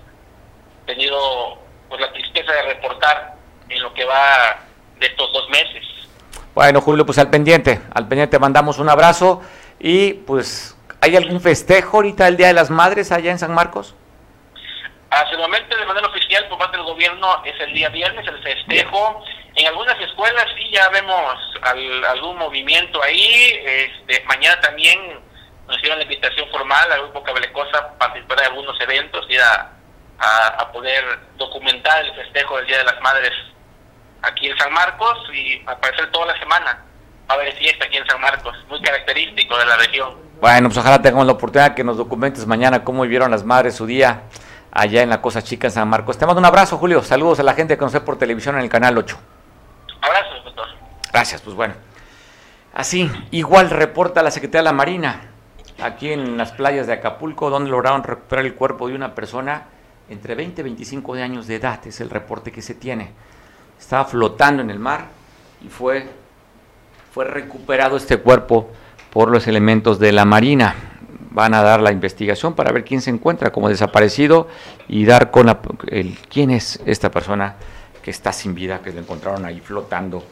tenido 0.87 1.59
pues 1.88 2.01
la 2.01 2.12
tristeza 2.12 2.53
de 2.53 2.62
reportar 2.62 3.37
en 3.69 3.83
lo 3.83 3.92
que 3.95 4.05
va 4.05 4.59
de 4.99 5.07
estos 5.07 5.33
dos 5.33 5.49
meses. 5.51 5.85
Bueno, 6.55 6.81
Julio, 6.81 7.05
pues 7.05 7.19
al 7.19 7.29
pendiente, 7.29 7.81
al 7.92 8.09
pendiente 8.09 8.38
mandamos 8.38 8.79
un 8.79 8.88
abrazo 8.88 9.42
y 9.79 10.14
pues, 10.14 10.77
¿hay 11.01 11.16
algún 11.16 11.40
festejo 11.40 11.99
ahorita 11.99 12.27
el 12.29 12.37
Día 12.37 12.47
de 12.47 12.55
las 12.55 12.71
Madres 12.71 13.12
allá 13.12 13.31
en 13.31 13.38
San 13.38 13.53
Marcos? 13.53 13.95
Hasta 15.11 15.31
el 15.31 15.38
momento, 15.38 15.77
de 15.77 15.87
manera 15.87 16.09
oficial, 16.09 16.47
por 16.49 16.59
parte 16.59 16.77
del 16.77 16.87
gobierno, 16.87 17.42
es 17.45 17.59
el 17.61 17.73
día 17.73 17.88
viernes, 17.90 18.27
el 18.27 18.42
festejo. 18.42 19.25
En 19.55 19.66
algunas 19.69 19.99
escuelas 20.01 20.47
sí 20.57 20.69
ya 20.73 20.88
vemos 20.88 21.35
algún 22.09 22.37
movimiento 22.38 23.03
ahí. 23.03 23.59
Este, 23.64 24.25
mañana 24.25 24.61
también 24.61 25.21
nos 25.66 25.77
hicieron 25.77 25.99
la 25.99 26.05
invitación 26.05 26.49
formal 26.51 26.90
al 26.90 27.03
grupo 27.03 27.23
Cablecosa 27.23 27.73
para 27.73 27.99
participar 27.99 28.38
de 28.38 28.47
algunos 28.47 28.81
eventos, 28.81 29.27
ir 29.29 29.40
a, 29.40 29.73
a, 30.19 30.73
poder 30.73 31.05
documentar 31.37 32.05
el 32.05 32.14
festejo 32.14 32.57
del 32.59 32.66
Día 32.66 32.79
de 32.79 32.85
las 32.85 33.01
Madres 33.01 33.33
aquí 34.23 34.49
en 34.49 34.59
San 34.59 34.73
Marcos 34.73 35.19
y 35.33 35.62
aparecer 35.66 36.11
toda 36.11 36.27
la 36.27 36.38
semana. 36.38 36.85
Va 37.31 37.35
a 37.35 37.38
haber 37.38 37.53
fiesta 37.55 37.85
aquí 37.85 37.97
en 37.97 38.07
San 38.07 38.21
Marcos, 38.21 38.57
muy 38.69 38.81
característico 38.83 39.57
de 39.57 39.66
la 39.66 39.77
región. 39.77 40.16
Bueno, 40.40 40.69
pues 40.69 40.79
ojalá 40.79 41.01
tengamos 41.01 41.27
la 41.27 41.33
oportunidad 41.33 41.75
que 41.75 41.83
nos 41.83 41.97
documentes 41.97 42.47
mañana 42.47 42.85
cómo 42.85 43.03
vivieron 43.03 43.31
las 43.31 43.45
madres 43.45 43.77
su 43.77 43.87
día 43.87 44.25
allá 44.77 45.03
en 45.03 45.11
la 45.11 45.23
Cosa 45.23 45.43
Chica 45.43 45.67
en 45.67 45.73
San 45.73 45.89
Marcos. 45.89 46.19
Te 46.19 46.27
mando 46.27 46.41
un 46.41 46.45
abrazo, 46.45 46.77
Julio. 46.77 47.03
Saludos 47.03 47.41
a 47.41 47.43
la 47.43 47.55
gente 47.55 47.77
que 47.77 47.85
nos 47.85 47.93
ve 47.93 48.01
por 48.01 48.19
televisión 48.19 48.57
en 48.57 48.62
el 48.62 48.69
canal 48.69 48.97
8. 48.99 49.19
Abrazos, 50.03 50.45
doctor. 50.45 50.67
Gracias, 51.12 51.41
pues 51.41 51.57
bueno. 51.57 51.75
Así, 52.75 53.11
igual 53.31 53.71
reporta 53.71 54.23
la 54.23 54.31
Secretaría 54.31 54.61
de 54.61 54.65
la 54.65 54.73
Marina, 54.73 55.23
aquí 55.83 56.12
en 56.12 56.37
las 56.37 56.53
playas 56.53 56.87
de 56.87 56.93
Acapulco, 56.93 57.49
donde 57.49 57.71
lograron 57.71 58.03
recuperar 58.03 58.45
el 58.45 58.55
cuerpo 58.55 58.87
de 58.89 58.95
una 58.95 59.15
persona 59.15 59.65
entre 60.11 60.35
20 60.35 60.61
y 60.61 60.65
25 60.65 61.15
años 61.15 61.47
de 61.47 61.57
edad, 61.57 61.85
es 61.87 62.01
el 62.01 62.11
reporte 62.11 62.53
que 62.53 62.61
se 62.61 62.75
tiene. 62.75 63.12
Estaba 63.79 64.05
flotando 64.05 64.62
en 64.62 64.71
el 64.71 64.79
mar 64.79 65.07
y 65.65 65.69
fue, 65.69 66.07
fue 67.12 67.25
recuperado 67.25 67.97
este 67.97 68.19
cuerpo 68.19 68.71
por 69.11 69.31
los 69.31 69.47
elementos 69.47 69.99
de 69.99 70.12
la 70.12 70.27
Marina. 70.27 70.75
Van 71.37 71.53
a 71.53 71.61
dar 71.61 71.81
la 71.83 71.92
investigación 71.92 72.55
para 72.55 72.72
ver 72.72 72.83
quién 72.83 73.03
se 73.03 73.11
encuentra 73.11 73.53
como 73.53 73.68
desaparecido 73.68 74.49
y 74.88 75.05
dar 75.05 75.31
con 75.31 75.55
el, 75.88 76.16
quién 76.31 76.51
es 76.51 76.81
esta 76.87 77.11
persona 77.11 77.57
que 78.03 78.11
está 78.11 78.33
sin 78.33 78.55
vida, 78.55 78.81
que 78.83 78.90
lo 78.90 79.01
encontraron 79.01 79.44
ahí 79.44 79.61
flotando 79.61 80.25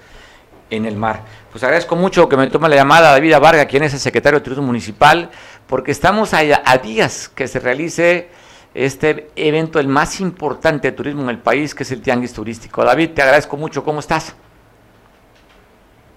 en 0.71 0.87
el 0.87 0.97
mar. 0.97 1.21
Pues 1.53 1.63
agradezco 1.63 1.95
mucho 1.95 2.27
que 2.27 2.39
me 2.39 2.47
tome 2.47 2.71
la 2.71 2.77
llamada 2.77 3.11
David 3.11 3.39
Varga, 3.39 3.67
quien 3.67 3.83
es 3.83 3.93
el 3.93 4.01
secretario 4.01 4.39
de 4.39 4.45
Turismo 4.45 4.65
Municipal, 4.65 5.29
porque 5.67 5.91
estamos 5.91 6.33
a, 6.33 6.79
días 6.79 7.29
que 7.29 7.49
se 7.49 7.61
realice 7.61 8.31
este 8.73 9.31
evento, 9.37 9.81
el 9.81 9.89
más 9.89 10.21
importante 10.21 10.91
de 10.91 10.97
turismo 10.97 11.21
en 11.25 11.29
el 11.29 11.39
país, 11.39 11.75
que 11.75 11.83
es 11.83 11.93
el 11.93 12.01
Tianguis 12.01 12.33
Turístico. 12.33 12.83
David, 12.83 13.11
te 13.11 13.21
agradezco 13.21 13.59
mucho, 13.59 13.85
¿cómo 13.85 14.01
estás? 14.01 14.35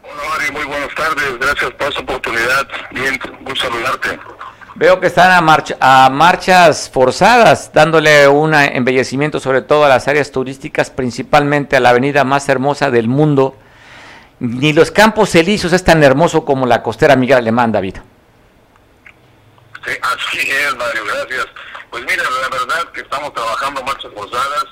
Hola, 0.02 0.30
Mari, 0.30 0.52
muy 0.54 0.64
buenas 0.64 0.96
tardes, 0.96 1.38
gracias 1.42 1.72
por 1.72 1.90
esta 1.90 2.02
oportunidad, 2.04 2.68
bien, 2.92 3.20
gusto 3.42 3.66
saludarte. 3.66 4.18
Veo 4.78 5.00
que 5.00 5.08
están 5.08 5.32
a, 5.32 5.42
marcha, 5.42 5.76
a 5.80 6.08
marchas 6.12 6.88
forzadas, 6.94 7.74
dándole 7.74 8.28
un 8.28 8.54
embellecimiento 8.54 9.40
sobre 9.40 9.64
todo 9.64 9.86
a 9.86 9.90
las 9.90 10.08
áreas 10.08 10.32
turísticas, 10.32 10.92
principalmente 10.92 11.76
a 11.76 11.80
la 11.80 11.90
avenida 11.90 12.24
más 12.24 12.48
hermosa 12.48 12.92
del 12.92 13.08
mundo, 13.08 13.58
ni 14.40 14.74
los 14.74 14.92
campos 14.92 15.34
elíseos 15.34 15.74
es 15.74 15.84
tan 15.84 16.04
hermoso 16.04 16.46
como 16.46 16.68
la 16.68 16.84
costera 16.84 17.16
Miguel 17.16 17.40
Alemán, 17.40 17.72
David. 17.72 17.96
Sí, 19.84 19.94
así 20.00 20.52
es, 20.52 20.76
Mario, 20.76 21.06
gracias. 21.06 21.48
Pues 21.90 22.04
mira, 22.04 22.22
la 22.22 22.50
verdad 22.50 22.92
que 22.94 23.02
estamos 23.02 23.34
trabajando 23.34 23.82
marchas 23.82 24.12
forzadas, 24.14 24.66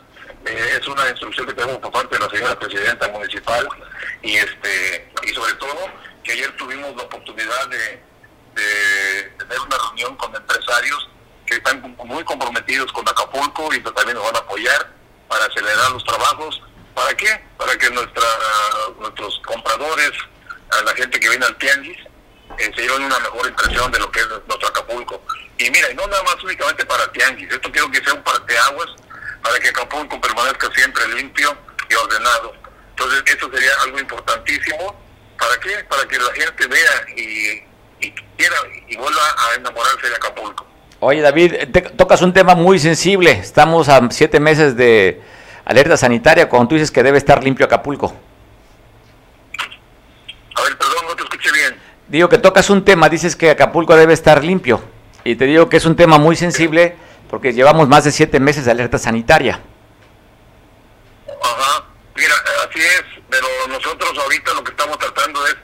eh, 0.46 0.78
es 0.80 0.88
una 0.88 1.10
instrucción 1.10 1.48
que 1.48 1.54
tenemos 1.54 1.80
por 1.80 1.92
parte 1.92 2.16
de 2.16 2.24
la 2.24 2.30
señora 2.30 2.60
presidenta 2.60 3.08
municipal 3.08 3.68
y 4.22 4.36
este 4.36 5.12
y 5.24 5.30
sobre 5.30 5.54
todo 5.54 5.90
que 6.24 6.34
ayer 6.34 6.56
tuvimos 6.58 6.96
la 6.96 7.02
oportunidad 7.02 7.70
de, 7.70 8.04
de 8.54 9.05
tener 9.48 9.60
una 9.62 9.78
reunión 9.78 10.16
con 10.18 10.36
empresarios 10.36 11.10
que 11.46 11.56
están 11.56 11.96
muy 12.06 12.24
comprometidos 12.24 12.92
con 12.92 13.08
Acapulco 13.08 13.74
y 13.74 13.82
que 13.82 13.92
también 13.92 14.18
nos 14.18 14.26
van 14.26 14.36
a 14.36 14.40
apoyar 14.40 14.92
para 15.28 15.46
acelerar 15.46 15.92
los 15.92 16.04
trabajos 16.04 16.62
¿Para 16.96 17.14
qué? 17.16 17.28
Para 17.58 17.78
que 17.78 17.90
nuestra, 17.90 18.26
nuestros 18.98 19.42
compradores, 19.46 20.12
a 20.72 20.82
la 20.82 20.96
gente 20.96 21.20
que 21.20 21.30
viene 21.30 21.46
al 21.46 21.56
tianguis, 21.58 21.98
eh, 22.58 22.72
se 22.74 22.82
lleven 22.82 23.04
una 23.04 23.20
mejor 23.20 23.48
impresión 23.48 23.92
de 23.92 24.00
lo 24.00 24.10
que 24.10 24.22
es 24.22 24.28
nuestro 24.48 24.70
Acapulco. 24.70 25.22
Y 25.58 25.70
mira, 25.70 25.92
y 25.92 25.96
no 25.96 26.08
nada 26.08 26.24
más 26.24 26.42
únicamente 26.42 26.86
para 26.86 27.12
tianguis, 27.12 27.52
esto 27.52 27.70
quiero 27.70 27.92
que 27.92 28.02
sea 28.02 28.14
un 28.14 28.24
parteaguas 28.24 28.88
para 29.44 29.60
que 29.60 29.70
Acapulco 29.70 30.20
permanezca 30.22 30.72
siempre 30.74 31.06
limpio 31.10 31.56
y 31.90 31.94
ordenado. 31.96 32.54
Entonces, 32.92 33.24
eso 33.26 33.52
sería 33.52 33.72
algo 33.84 34.00
importantísimo. 34.00 34.96
¿Para 35.38 35.60
qué? 35.60 35.84
Para 35.90 36.08
que 36.08 36.18
la 36.18 36.34
gente 36.34 36.68
vea 36.68 37.06
y, 37.18 37.62
quiera 38.00 38.56
y 38.88 38.96
vuelva 38.96 39.22
a 39.22 39.56
enamorarse 39.56 40.10
de 40.10 40.16
Acapulco. 40.16 40.66
Oye, 41.00 41.22
David, 41.22 41.54
tocas 41.98 42.22
un 42.22 42.34
tema 42.34 42.56
muy 42.56 42.80
sensible. 42.80 43.32
Estamos 43.32 43.90
a 43.90 44.10
siete 44.12 44.40
meses 44.40 44.76
de 44.76 45.22
alerta 45.66 45.98
sanitaria 45.98 46.48
cuando 46.48 46.70
tú 46.70 46.76
dices 46.76 46.92
que 46.92 47.04
debe 47.04 47.18
estar 47.18 47.44
limpio 47.44 47.66
Acapulco? 47.66 48.16
A 50.56 50.62
ver, 50.62 50.78
perdón, 50.78 51.06
no 51.08 51.16
te 51.16 51.24
escuché 51.24 51.52
bien. 51.52 51.76
Digo 52.08 52.30
que 52.30 52.38
tocas 52.38 52.70
un 52.70 52.86
tema, 52.86 53.10
dices 53.10 53.36
que 53.36 53.50
Acapulco 53.50 53.96
debe 53.96 54.14
estar 54.14 54.44
limpio. 54.44 54.82
Y 55.24 55.36
te 55.36 55.46
digo 55.46 55.68
que 55.68 55.78
es 55.78 55.86
un 55.86 55.96
tema 55.96 56.18
muy 56.18 56.36
sensible 56.36 56.96
porque 57.30 57.52
llevamos 57.52 57.88
más 57.88 58.04
de 58.04 58.12
siete 58.12 58.40
meses 58.40 58.66
de 58.66 58.72
alerta 58.72 58.98
sanitaria. 58.98 59.60
Ajá, 61.28 61.84
mira, 62.16 62.34
así 62.70 62.80
es, 62.80 63.04
pero 63.30 63.48
nosotros 63.68 64.18
ahorita 64.18 64.54
lo 64.54 64.64
que 64.64 64.72
estamos 64.72 64.98
tratando 65.00 65.46
es 65.48 65.56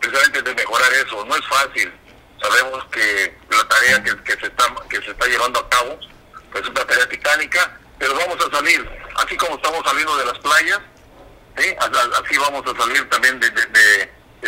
precisamente 0.00 0.42
de 0.42 0.54
mejorar 0.54 0.92
No 1.12 1.36
es 1.36 1.46
fácil. 1.46 1.92
Sabemos 2.40 2.84
que 2.90 3.36
la 3.50 3.68
tarea 3.68 4.02
que, 4.02 4.32
se, 4.32 4.46
está, 4.46 4.64
que 4.88 4.96
se 5.02 5.10
está 5.10 5.26
llevando 5.26 5.60
a 5.60 5.68
cabo 5.68 5.98
pues, 6.50 6.64
es 6.64 6.70
una 6.70 6.84
tarea 6.84 7.08
titánica, 7.08 7.78
pero 7.98 8.14
vamos 8.14 8.38
a 8.44 8.56
salir 8.56 8.88
así 9.16 9.36
como 9.36 9.56
estamos 9.56 9.82
saliendo 9.84 10.16
de 10.16 10.24
las 10.24 10.38
playas, 10.38 10.80
así 11.56 12.38
vamos 12.38 12.62
a 12.66 12.80
salir 12.80 13.08
también 13.10 13.38
de, 13.40 13.48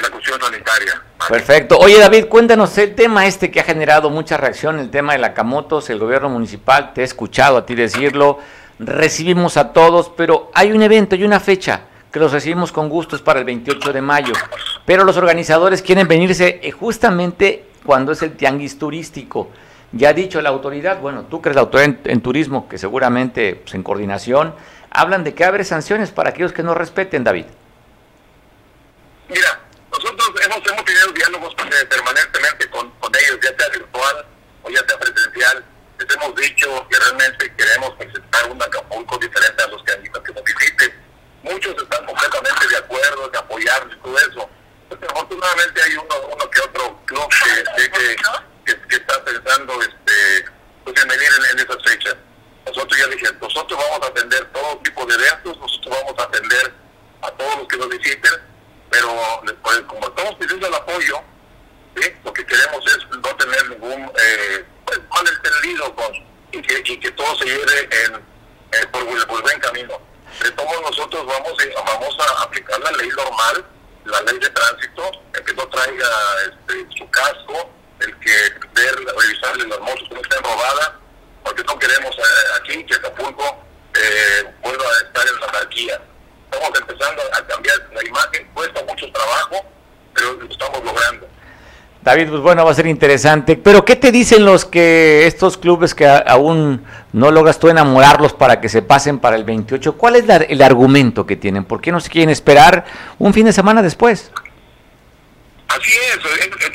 la 0.00 0.08
cuestión 0.08 0.40
sanitaria. 0.40 1.02
Perfecto. 1.28 1.76
Oye 1.78 1.98
David, 1.98 2.26
cuéntanos 2.26 2.76
el 2.78 2.94
tema 2.94 3.26
este 3.26 3.50
que 3.50 3.60
ha 3.60 3.64
generado 3.64 4.08
mucha 4.08 4.38
reacción, 4.38 4.78
el 4.78 4.90
tema 4.90 5.12
de 5.12 5.18
la 5.18 5.34
Camotos, 5.34 5.90
el 5.90 5.98
gobierno 5.98 6.30
municipal, 6.30 6.94
te 6.94 7.02
he 7.02 7.04
escuchado 7.04 7.58
a 7.58 7.66
ti 7.66 7.74
decirlo, 7.74 8.38
recibimos 8.78 9.58
a 9.58 9.72
todos, 9.74 10.10
pero 10.16 10.50
hay 10.54 10.72
un 10.72 10.82
evento 10.82 11.14
y 11.14 11.24
una 11.24 11.40
fecha 11.40 11.82
que 12.12 12.20
los 12.20 12.32
recibimos 12.32 12.72
con 12.72 12.88
gusto, 12.88 13.16
es 13.16 13.22
para 13.22 13.38
el 13.38 13.44
28 13.46 13.92
de 13.92 14.02
mayo, 14.02 14.34
pero 14.84 15.04
los 15.04 15.16
organizadores 15.16 15.82
quieren 15.82 16.06
venirse 16.06 16.60
eh, 16.62 16.70
justamente 16.70 17.64
cuando 17.84 18.12
es 18.12 18.22
el 18.22 18.36
tianguis 18.36 18.78
turístico. 18.78 19.50
Ya 19.92 20.08
ha 20.08 20.12
dicho 20.14 20.40
la 20.40 20.48
autoridad, 20.48 21.00
bueno, 21.00 21.26
tú 21.28 21.42
crees 21.42 21.54
la 21.54 21.62
autoridad 21.62 21.96
en, 22.04 22.22
turismo, 22.22 22.66
que 22.66 22.78
seguramente 22.78 23.56
pues, 23.56 23.74
en 23.74 23.82
coordinación, 23.82 24.54
hablan 24.90 25.22
de 25.22 25.34
que 25.34 25.44
abre 25.44 25.64
sanciones 25.64 26.10
para 26.10 26.30
aquellos 26.30 26.52
que 26.52 26.62
no 26.62 26.74
respeten, 26.74 27.24
David. 27.24 27.44
Mira, 29.28 29.60
nosotros 29.90 30.32
hemos, 30.46 30.66
hemos 30.66 30.84
tenido 30.86 31.12
diálogos 31.12 31.54
permanentemente 31.54 32.70
con, 32.70 32.90
con 32.92 33.12
ellos, 33.14 33.38
ya 33.42 33.54
sea 33.54 33.68
virtual 33.68 34.26
o 34.62 34.70
ya 34.70 34.82
sea 34.88 34.98
presencial. 34.98 35.64
Les 35.98 36.16
hemos 36.16 36.34
dicho 36.36 36.86
que 36.88 36.98
realmente 36.98 37.54
queremos 37.54 37.90
presentar 37.90 38.50
un 38.50 38.62
Acapulco 38.62 39.18
diferente 39.18 39.62
a 39.62 39.66
los 39.68 39.82
que, 39.84 39.92
que 39.92 40.32
nos 40.32 40.42
visiten. 40.42 40.92
Muchos 41.42 41.76
están 41.82 42.06
completamente 42.06 42.66
de 42.68 42.76
acuerdo, 42.78 43.28
de 43.28 43.38
apoyarnos 43.38 43.94
y 43.94 43.98
todo 43.98 44.18
eso. 44.18 44.50
Pero 44.88 45.12
afortunadamente 45.12 45.82
hay 45.82 45.92
uno, 45.96 46.14
uno 46.32 46.50
que 46.50 46.60
otro 46.60 46.98
club 47.04 47.28
que, 47.28 47.90
que 47.90 48.16
que, 48.64 48.96
está 48.96 49.24
pensando 49.24 49.80
este, 49.80 50.44
pues 50.84 51.02
en 51.02 51.08
venir 51.08 51.28
en, 51.52 51.58
esas 51.58 51.82
fechas. 51.84 52.16
Nosotros 52.66 52.98
ya 52.98 53.06
dije, 53.08 53.26
nosotros 53.40 53.78
vamos 53.78 54.06
a 54.06 54.10
atender 54.10 54.44
todo 54.52 54.78
tipo 54.78 55.04
de 55.06 55.14
eventos, 55.14 55.58
nosotros 55.58 55.96
vamos 56.00 56.18
a 56.18 56.22
atender 56.24 56.72
a 57.22 57.30
todos 57.32 57.58
los 57.58 57.68
que 57.68 57.76
nos 57.76 57.88
visiten, 57.88 58.32
pero 58.90 59.42
pues, 59.62 59.80
como 59.82 60.06
estamos 60.06 60.34
pidiendo 60.36 60.66
el 60.66 60.74
apoyo, 60.74 61.20
lo 62.24 62.32
que 62.32 62.46
queremos 62.46 62.84
es 62.86 63.06
no 63.10 63.36
tener 63.36 63.68
ningún 63.70 64.10
eh, 64.18 64.64
pues, 64.86 65.00
malentendido 65.10 65.94
con, 65.94 66.14
y, 66.52 66.62
que, 66.62 66.92
y 66.92 66.98
que 66.98 67.10
todo 67.12 67.36
se 67.36 67.44
lleve 67.46 67.88
en, 68.04 68.14
eh, 68.16 68.86
por, 68.92 69.04
por, 69.26 69.42
buen 69.42 69.60
camino. 69.60 70.00
De 70.42 70.50
todos 70.52 70.80
nosotros 70.82 71.26
vamos, 71.26 71.52
vamos 71.84 72.16
a 72.20 72.42
aplicar 72.44 72.80
la 72.80 72.92
ley 72.92 73.08
normal, 73.08 73.66
la 74.04 74.22
ley 74.22 74.38
de 74.38 74.50
tránsito, 74.50 75.10
el 75.34 75.44
que 75.44 75.54
no 75.54 75.68
traiga 75.68 76.08
este, 76.46 76.86
su 76.96 77.08
casco, 77.10 77.70
el 78.06 78.18
que 78.18 78.30
ver, 78.74 78.94
revisarle 78.96 79.66
las 79.66 79.80
motos 79.80 80.08
que 80.08 80.14
no 80.14 80.20
estén 80.20 80.42
robadas, 80.42 80.92
porque 81.44 81.64
no 81.64 81.78
queremos 81.78 82.16
eh, 82.16 82.22
aquí 82.60 82.84
que 82.84 82.94
Acapulco 82.94 83.64
eh, 83.94 84.54
vuelva 84.62 84.84
a 84.84 85.06
estar 85.06 85.26
en 85.26 85.40
la 85.40 85.46
anarquía. 85.46 86.00
Estamos 86.50 86.80
empezando 86.80 87.22
a 87.32 87.46
cambiar 87.46 87.90
la 87.94 88.04
imagen, 88.04 88.50
cuesta 88.54 88.82
mucho 88.84 89.10
trabajo, 89.12 89.64
pero 90.14 90.32
lo 90.34 90.50
estamos 90.50 90.84
logrando. 90.84 91.28
David, 92.12 92.28
pues 92.28 92.42
bueno, 92.42 92.62
va 92.66 92.72
a 92.72 92.74
ser 92.74 92.86
interesante. 92.88 93.56
Pero 93.56 93.86
¿qué 93.86 93.96
te 93.96 94.12
dicen 94.12 94.44
los 94.44 94.66
que 94.66 95.26
estos 95.26 95.56
clubes 95.56 95.94
que 95.94 96.06
aún 96.06 96.84
no 97.14 97.30
logras 97.30 97.58
tú 97.58 97.70
enamorarlos 97.70 98.34
para 98.34 98.60
que 98.60 98.68
se 98.68 98.82
pasen 98.82 99.18
para 99.18 99.34
el 99.34 99.44
28? 99.44 99.94
¿Cuál 99.94 100.16
es 100.16 100.28
el 100.28 100.60
argumento 100.60 101.24
que 101.24 101.36
tienen? 101.36 101.64
¿Por 101.64 101.80
qué 101.80 101.90
no 101.90 102.00
se 102.00 102.10
quieren 102.10 102.28
esperar 102.28 102.84
un 103.18 103.32
fin 103.32 103.46
de 103.46 103.52
semana 103.54 103.80
después? 103.80 104.30
Así 105.68 105.90
es, 105.90 106.18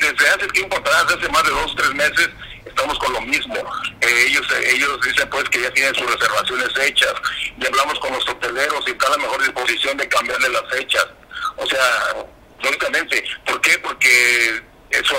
desde 0.00 0.28
hace 0.28 0.48
tiempo 0.48 0.76
atrás, 0.76 1.04
hace 1.16 1.28
más 1.28 1.44
de 1.44 1.50
dos, 1.50 1.72
tres 1.76 1.94
meses, 1.94 2.30
estamos 2.66 2.98
con 2.98 3.12
lo 3.12 3.20
mismo. 3.20 3.54
Eh, 4.00 4.24
ellos 4.26 4.44
ellos 4.66 4.98
dicen 5.06 5.30
pues 5.30 5.44
que 5.50 5.62
ya 5.62 5.70
tienen 5.70 5.94
sus 5.94 6.12
reservaciones 6.12 6.68
hechas 6.82 7.14
y 7.56 7.64
hablamos 7.64 7.96
con 8.00 8.12
los 8.12 8.28
hoteleros 8.28 8.82
y 8.88 8.90
está 8.90 9.06
a 9.06 9.10
la 9.10 9.18
mejor 9.18 9.40
disposición 9.40 9.96
de 9.98 10.08
cambiarle 10.08 10.48
las 10.48 10.68
fechas. 10.68 11.06
O 11.58 11.66
sea, 11.66 12.26
lógicamente, 12.60 13.22
¿por 13.46 13.60
qué? 13.60 13.78
Porque 13.78 14.66
su 15.08 15.16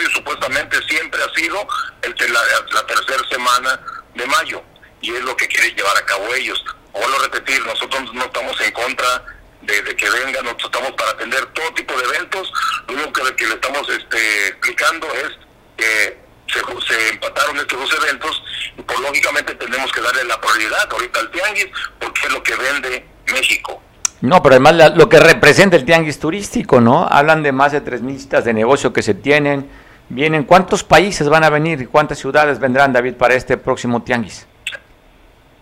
aniversario 0.00 0.10
supuestamente 0.10 0.76
siempre 0.88 1.20
ha 1.22 1.34
sido 1.34 1.66
el 2.02 2.14
de 2.14 2.28
la, 2.28 2.86
tercera 2.86 3.22
semana 3.28 3.80
de 4.14 4.26
mayo. 4.26 4.62
y 5.02 5.14
es 5.14 5.22
lo 5.22 5.34
que 5.36 5.48
quieren 5.48 5.74
llevar 5.76 5.96
a 5.96 6.04
cabo 6.04 6.34
ellos. 6.34 6.62
Vuelvo 6.92 7.16
a 7.16 7.22
repetir, 7.22 7.64
nosotros 7.64 8.12
no 8.12 8.24
estamos 8.24 8.60
en 8.60 8.72
contra 8.72 9.24
de, 9.62 9.96
que 9.96 10.10
vengan, 10.10 10.44
nosotros 10.44 10.70
estamos 10.72 10.92
para 10.92 11.10
atender 11.12 11.46
todo 11.46 11.72
tipo 11.74 11.94
de 11.96 12.04
eventos, 12.04 12.52
lo 12.88 12.94
único 12.94 13.12
que, 13.12 13.46
le 13.46 13.54
estamos 13.54 13.88
este, 13.88 14.48
explicando 14.48 15.06
es 15.14 15.38
que 15.76 16.20
se, 16.52 16.60
se, 16.60 17.08
empataron 17.10 17.56
estos 17.58 17.78
dos 17.78 17.94
eventos 18.02 18.42
y 18.76 18.82
por 18.82 19.00
lógicamente 19.00 19.54
tenemos 19.54 19.90
que 19.92 20.00
darle 20.00 20.24
la 20.24 20.40
prioridad 20.40 20.88
ahorita 20.90 21.20
al 21.20 21.30
tianguis 21.30 21.68
porque 21.98 22.26
es 22.26 22.32
lo 22.32 22.42
que 22.42 22.54
vende 22.56 23.06
México. 23.32 23.82
No, 24.22 24.42
pero 24.42 24.56
además 24.56 24.94
lo 24.96 25.08
que 25.08 25.18
representa 25.18 25.76
el 25.76 25.84
tianguis 25.84 26.18
turístico, 26.18 26.80
¿no? 26.80 27.06
Hablan 27.06 27.42
de 27.42 27.52
más 27.52 27.72
de 27.72 27.82
3.000 27.82 28.18
citas 28.18 28.44
de 28.44 28.52
negocio 28.52 28.92
que 28.92 29.02
se 29.02 29.14
tienen. 29.14 29.70
Vienen, 30.10 30.42
¿cuántos 30.42 30.82
países 30.82 31.28
van 31.28 31.44
a 31.44 31.50
venir 31.50 31.80
y 31.80 31.86
cuántas 31.86 32.18
ciudades 32.18 32.58
vendrán, 32.58 32.92
David, 32.92 33.14
para 33.14 33.34
este 33.34 33.56
próximo 33.56 34.02
tianguis? 34.02 34.44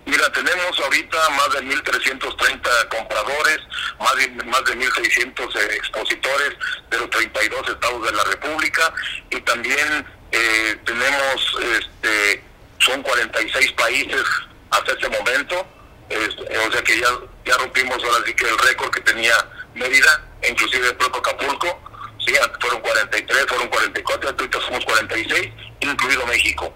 Mira, 0.07 0.33
tenemos 0.33 0.81
ahorita 0.81 1.19
más 1.37 1.53
de 1.53 1.65
1.330 1.65 2.89
compradores, 2.89 3.59
más 4.01 4.17
de, 4.17 4.29
más 4.45 4.65
de 4.65 4.79
1.600 4.79 5.55
eh, 5.55 5.77
expositores 5.77 6.57
de 6.91 6.99
los 6.99 7.11
32 7.11 7.69
estados 7.69 8.07
de 8.07 8.13
la 8.13 8.25
República 8.25 8.95
y 9.29 9.39
también 9.43 10.07
eh, 10.33 10.79
tenemos, 10.83 11.59
este, 11.79 12.43
son 12.79 13.03
46 13.03 13.73
países 13.73 14.23
hasta 14.71 14.93
este 14.93 15.11
momento, 15.11 15.57
o 15.59 16.73
sea 16.73 16.83
que 16.83 16.99
ya, 16.99 17.09
ya 17.45 17.59
rompimos 17.59 18.03
ahora 18.03 18.25
sí 18.25 18.33
que 18.33 18.49
el 18.49 18.59
récord 18.61 18.91
que 18.93 19.03
tenía 19.03 19.35
Mérida, 19.75 20.23
inclusive 20.49 20.89
el 20.89 20.97
propio 20.97 21.21
Acapulco, 21.21 21.88
sí, 22.29 22.35
fueron 22.61 22.81
43, 22.81 23.47
fueron 23.47 23.69
44, 23.69 24.31
ahorita 24.31 24.59
somos 24.61 24.85
46, 24.85 25.53
incluido 25.81 26.27
México. 26.27 26.73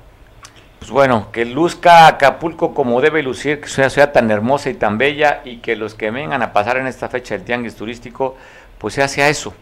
Pues 0.78 0.90
bueno, 0.90 1.30
que 1.30 1.44
luzca 1.44 2.08
Acapulco 2.08 2.74
como 2.74 3.00
debe 3.00 3.22
lucir, 3.22 3.60
que 3.60 3.68
sea, 3.68 3.88
sea 3.88 4.12
tan 4.12 4.30
hermosa 4.30 4.70
y 4.70 4.74
tan 4.74 4.98
bella 4.98 5.42
y 5.44 5.58
que 5.58 5.76
los 5.76 5.94
que 5.94 6.10
vengan 6.10 6.42
a 6.42 6.52
pasar 6.52 6.76
en 6.76 6.86
esta 6.86 7.08
fecha 7.08 7.36
del 7.36 7.44
tianguis 7.44 7.76
turístico, 7.76 8.36
pues 8.78 8.94
se 8.94 9.02
hace 9.02 9.28
eso, 9.28 9.54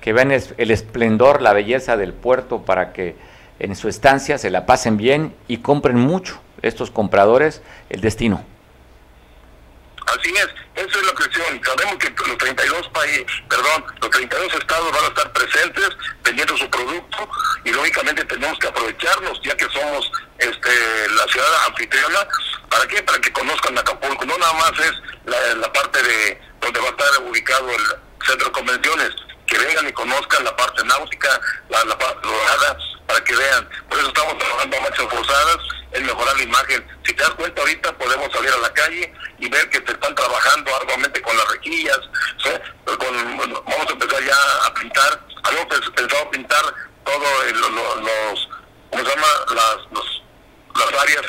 que 0.00 0.12
vean 0.12 0.30
el 0.30 0.70
esplendor, 0.70 1.42
la 1.42 1.52
belleza 1.52 1.96
del 1.96 2.12
puerto 2.12 2.62
para 2.62 2.92
que 2.92 3.16
en 3.58 3.74
su 3.74 3.88
estancia 3.88 4.38
se 4.38 4.50
la 4.50 4.66
pasen 4.66 4.96
bien 4.96 5.34
y 5.48 5.58
compren 5.58 5.98
mucho 5.98 6.40
estos 6.62 6.92
compradores 6.92 7.60
el 7.90 8.00
destino. 8.00 8.44
Así 10.08 10.32
es, 10.34 10.48
eso 10.74 11.00
es 11.00 11.06
lo 11.06 11.14
que 11.14 11.28
Sabemos 11.64 11.96
que 11.98 12.10
los 12.26 12.38
32 12.38 12.88
países, 12.88 13.26
perdón, 13.48 13.84
los 14.00 14.10
32 14.10 14.54
estados 14.54 14.92
van 14.92 15.04
a 15.04 15.08
estar 15.08 15.32
presentes 15.32 15.88
vendiendo 16.24 16.56
su 16.56 16.68
producto 16.70 17.28
y 17.64 17.70
lógicamente 17.70 18.24
tenemos 18.24 18.58
que 18.58 18.68
aprovecharnos 18.68 19.40
ya 19.42 19.56
que 19.56 19.66
somos 19.66 20.10
este 20.38 20.70
la 21.10 21.24
ciudad 21.26 21.66
anfitriona. 21.68 22.26
¿Para 22.70 22.86
qué? 22.86 23.02
Para 23.02 23.20
que 23.20 23.32
conozcan 23.32 23.76
Acapulco. 23.76 24.24
No 24.24 24.38
nada 24.38 24.52
más 24.54 24.72
es 24.80 24.92
la, 25.26 25.72
parte 25.72 26.02
de 26.02 26.40
donde 26.60 26.80
va 26.80 26.86
a 26.86 26.90
estar 26.90 27.22
ubicado 27.22 27.70
el 27.70 28.26
centro 28.26 28.46
de 28.46 28.52
convenciones, 28.52 29.10
que 29.48 29.58
vengan 29.58 29.88
y 29.88 29.92
conozcan 29.92 30.44
la 30.44 30.54
parte 30.54 30.84
náutica, 30.84 31.40
la, 31.70 31.98
parte 31.98 32.28
dorada, 32.28 32.78
para 33.06 33.24
que 33.24 33.34
vean. 33.34 33.68
Por 33.88 33.98
eso 33.98 34.08
estamos 34.08 34.38
trabajando 34.38 34.76
a 34.76 34.80
marchas 34.80 35.06
forzadas 35.10 35.58
es 35.92 36.02
mejorar 36.02 36.36
la 36.36 36.42
imagen. 36.42 36.86
Si 37.04 37.14
te 37.14 37.22
das 37.22 37.32
cuenta 37.32 37.62
ahorita 37.62 37.96
podemos 37.96 38.30
salir 38.30 38.50
a 38.50 38.58
la 38.58 38.72
calle 38.74 39.12
y 39.38 39.48
ver 39.48 39.68
que 39.70 39.80
te 39.80 39.92
están 39.92 40.14
trabajando 40.14 40.74
arduamente 40.76 41.22
con 41.22 41.36
las 41.36 41.48
rejillas, 41.48 41.98
vamos 42.84 43.86
a 43.88 43.92
empezar 43.92 44.22
ya 44.22 44.66
a 44.66 44.74
pintar, 44.74 45.20
habíamos 45.44 45.90
pensado 45.90 46.30
pintar 46.30 46.74
todo 47.04 47.24
los, 47.54 48.48
¿cómo 48.90 49.04
se 49.04 49.10
llama? 49.10 49.26
Las, 49.54 50.92
las 50.92 51.02
áreas 51.02 51.22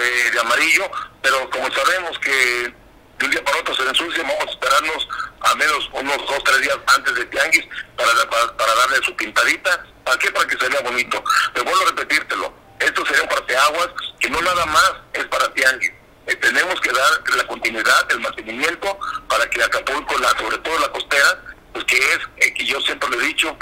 eh, 0.00 0.30
de 0.32 0.40
amarillo, 0.40 0.90
pero 1.22 1.48
como 1.50 1.70
sabemos 1.70 2.18
que 2.18 2.74
de 3.22 3.26
un 3.26 3.30
día 3.30 3.44
para 3.44 3.58
otro 3.60 3.74
se 3.74 3.82
ensucia, 3.82 4.22
vamos 4.22 4.46
a 4.46 4.50
esperarnos 4.50 5.08
a 5.40 5.54
menos 5.54 5.90
unos 5.92 6.16
dos, 6.16 6.44
tres 6.44 6.60
días 6.60 6.76
antes 6.86 7.14
de 7.14 7.24
Tianguis 7.26 7.66
para, 7.96 8.74
darle 8.74 9.04
su 9.04 9.14
pintadita. 9.16 9.86
¿Para 10.04 10.18
qué? 10.18 10.30
Para 10.32 10.46
que 10.48 10.58
se 10.58 10.82
bonito. 10.82 11.22
Pero 11.54 11.64
vuelvo 11.64 11.82
a 11.82 11.86
repetírtelo 11.90 12.62
esto 12.80 13.06
sería 13.06 13.22
un 13.22 13.28
parteaguas 13.28 13.88
que 14.18 14.28
no 14.28 14.40
nada 14.42 14.66
más 14.66 14.92
es 15.12 15.24
para 15.26 15.52
Tianguis. 15.54 15.92
Eh, 16.26 16.34
tenemos 16.36 16.80
que 16.80 16.90
dar 16.90 17.36
la 17.36 17.46
continuidad, 17.46 18.10
el 18.10 18.20
mantenimiento 18.20 18.98
para 19.28 19.48
que 19.48 19.62
Acapulco, 19.62 20.18
la, 20.18 20.30
sobre 20.30 20.58
todo 20.58 20.78
la 20.80 20.88
costera, 20.88 21.42
pues 21.72 21.84
que 21.84 21.96
es, 21.96 22.18
eh, 22.38 22.54
que 22.54 22.64
yo 22.64 22.80
siempre 22.80 23.08
lo 23.08 23.20
he 23.20 23.26
dicho, 23.26 23.56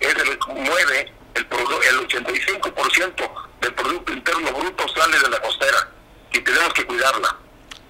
es 0.00 0.14
el 0.14 0.38
mueve 0.46 1.12
el, 1.34 1.42
el 1.42 2.08
85% 2.08 3.32
del 3.60 3.74
Producto 3.74 4.12
Interno 4.12 4.52
Bruto 4.52 4.86
sale 4.88 5.18
de 5.18 5.28
la 5.30 5.40
costera 5.40 5.88
y 6.32 6.40
tenemos 6.40 6.72
que 6.74 6.84
cuidarla. 6.84 7.45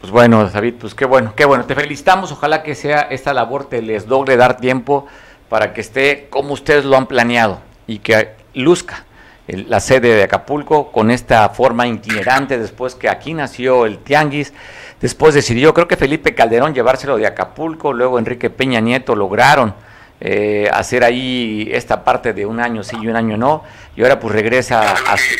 Pues 0.07 0.13
bueno, 0.13 0.49
David, 0.49 0.75
pues 0.79 0.95
qué 0.95 1.05
bueno, 1.05 1.33
qué 1.35 1.45
bueno. 1.45 1.65
Te 1.65 1.75
felicitamos, 1.75 2.31
ojalá 2.31 2.63
que 2.63 2.77
sea 2.77 3.09
esta 3.11 3.35
labor, 3.35 3.69
te 3.69 3.83
les 3.83 4.07
doble 4.07 4.37
dar 4.37 4.57
tiempo 4.57 5.09
para 5.49 5.73
que 5.73 5.81
esté 5.81 6.29
como 6.31 6.53
ustedes 6.53 6.85
lo 6.85 6.97
han 6.97 7.09
planeado 7.09 7.61
y 7.89 7.99
que 7.99 8.29
luzca 8.55 9.05
la 9.49 9.81
sede 9.81 10.15
de 10.15 10.23
Acapulco 10.23 10.93
con 10.93 11.11
esta 11.11 11.49
forma 11.49 11.89
itinerante 11.89 12.57
después 12.57 12.95
que 12.95 13.09
aquí 13.09 13.35
nació 13.35 13.85
el 13.85 13.99
Tianguis. 13.99 14.55
Después 15.01 15.35
decidió, 15.35 15.75
creo 15.75 15.89
que 15.89 15.97
Felipe 15.97 16.37
Calderón 16.37 16.73
llevárselo 16.73 17.17
de 17.17 17.27
Acapulco, 17.27 17.93
luego 17.93 18.21
Enrique 18.21 18.49
Peña 18.49 18.79
Nieto 18.79 19.17
lograron 19.17 19.75
eh, 20.21 20.71
hacer 20.73 21.03
ahí 21.03 21.69
esta 21.73 22.05
parte 22.05 22.33
de 22.33 22.47
un 22.47 22.61
año 22.61 22.85
sí 22.85 22.97
y 23.03 23.09
un 23.09 23.17
año 23.17 23.37
no, 23.37 23.65
y 23.97 24.03
ahora 24.03 24.21
pues 24.21 24.33
regresa 24.33 24.93
a, 24.93 25.17
su, 25.17 25.35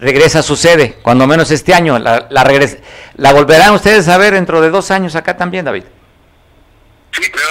regresa 0.00 0.40
a 0.40 0.42
su 0.42 0.56
sede, 0.56 0.98
cuando 1.02 1.26
menos 1.26 1.50
este 1.50 1.74
año. 1.74 1.98
La, 1.98 2.26
la, 2.30 2.68
¿La 3.16 3.32
volverán 3.32 3.74
ustedes 3.74 4.08
a 4.08 4.18
ver 4.18 4.34
dentro 4.34 4.60
de 4.60 4.70
dos 4.70 4.90
años 4.90 5.14
acá 5.14 5.36
también, 5.36 5.64
David? 5.64 5.84
Sí, 7.12 7.22
pero 7.32 7.44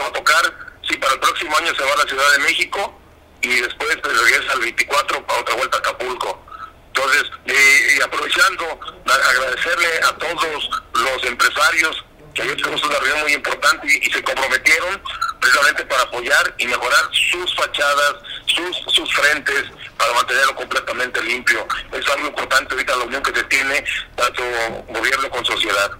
va 0.00 0.06
a 0.06 0.12
tocar, 0.12 0.42
sí, 0.88 0.96
para 0.96 1.14
el 1.14 1.20
próximo 1.20 1.56
año 1.56 1.74
se 1.74 1.84
va 1.84 1.92
a 1.92 1.96
la 1.96 2.04
Ciudad 2.04 2.32
de 2.32 2.38
México 2.40 2.98
y 3.42 3.60
después 3.60 3.98
regresa 4.02 4.52
al 4.52 4.60
24 4.60 5.26
para 5.26 5.40
otra 5.40 5.54
vuelta 5.56 5.76
a 5.76 5.80
Acapulco. 5.80 6.42
Entonces, 6.88 7.24
y 7.46 8.02
aprovechando, 8.02 8.80
agradecerle 9.06 9.88
a 10.08 10.12
todos 10.18 10.82
los 10.94 11.24
empresarios 11.24 12.04
que 12.34 12.42
ayer 12.42 12.56
tuvimos 12.56 12.82
una 12.84 12.98
reunión 12.98 13.20
muy 13.22 13.32
importante 13.34 13.86
y, 13.86 14.10
se 14.10 14.22
comprometieron 14.22 15.02
precisamente 15.40 15.84
para 15.86 16.02
apoyar 16.02 16.54
y 16.58 16.66
mejorar 16.66 17.04
sus 17.30 17.54
fachadas, 17.56 18.14
sus, 18.46 18.76
sus 18.94 19.12
frentes, 19.14 19.64
para 19.96 20.12
mantenerlo 20.14 20.54
completamente 20.56 21.22
limpio. 21.22 21.66
Es 21.92 22.08
algo 22.08 22.28
importante 22.28 22.74
ahorita 22.74 22.96
la 22.96 23.04
unión 23.04 23.22
que 23.22 23.34
se 23.34 23.44
tiene 23.44 23.84
tanto 24.14 24.42
gobierno 24.88 25.30
con 25.30 25.44
sociedad. 25.44 25.90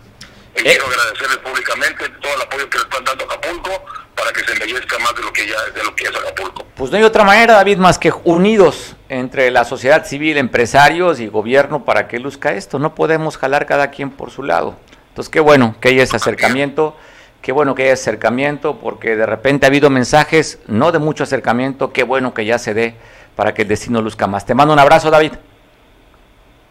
Y 0.56 0.60
eh. 0.60 0.62
quiero 0.64 0.86
agradecerles 0.86 1.38
públicamente 1.38 2.08
todo 2.20 2.34
el 2.34 2.42
apoyo 2.42 2.68
que 2.68 2.78
le 2.78 2.84
están 2.84 3.04
dando 3.04 3.24
a 3.24 3.34
Acapulco 3.34 3.84
para 4.14 4.32
que 4.32 4.44
se 4.44 4.52
embellezca 4.52 4.98
más 4.98 5.14
de 5.14 5.22
lo 5.22 5.32
que 5.32 5.46
ya 5.46 5.62
de 5.74 5.84
lo 5.84 5.94
que 5.94 6.04
es 6.04 6.10
Acapulco. 6.10 6.66
Pues 6.76 6.90
no 6.90 6.96
hay 6.96 7.04
otra 7.04 7.24
manera, 7.24 7.54
David, 7.54 7.78
más 7.78 7.98
que 7.98 8.12
unidos 8.24 8.96
entre 9.08 9.50
la 9.50 9.64
sociedad 9.64 10.06
civil, 10.06 10.36
empresarios 10.36 11.20
y 11.20 11.28
gobierno 11.28 11.84
para 11.84 12.08
que 12.08 12.18
luzca 12.18 12.52
esto. 12.52 12.78
No 12.78 12.94
podemos 12.94 13.38
jalar 13.38 13.66
cada 13.66 13.90
quien 13.90 14.10
por 14.10 14.30
su 14.30 14.42
lado. 14.42 14.76
Entonces, 15.08 15.30
qué 15.30 15.40
bueno 15.40 15.76
que 15.80 15.90
haya 15.90 16.02
ese 16.02 16.16
acercamiento, 16.16 16.96
qué 17.42 17.52
bueno 17.52 17.74
que 17.74 17.82
haya 17.82 17.92
acercamiento, 17.94 18.78
porque 18.78 19.16
de 19.16 19.26
repente 19.26 19.66
ha 19.66 19.68
habido 19.68 19.90
mensajes, 19.90 20.60
no 20.68 20.92
de 20.92 21.00
mucho 21.00 21.24
acercamiento, 21.24 21.92
qué 21.92 22.04
bueno 22.04 22.32
que 22.32 22.44
ya 22.44 22.58
se 22.58 22.72
dé 22.72 22.94
para 23.34 23.52
que 23.52 23.62
el 23.62 23.68
destino 23.68 24.00
luzca 24.00 24.26
más. 24.26 24.46
Te 24.46 24.54
mando 24.54 24.72
un 24.72 24.78
abrazo, 24.78 25.10
David. 25.10 25.32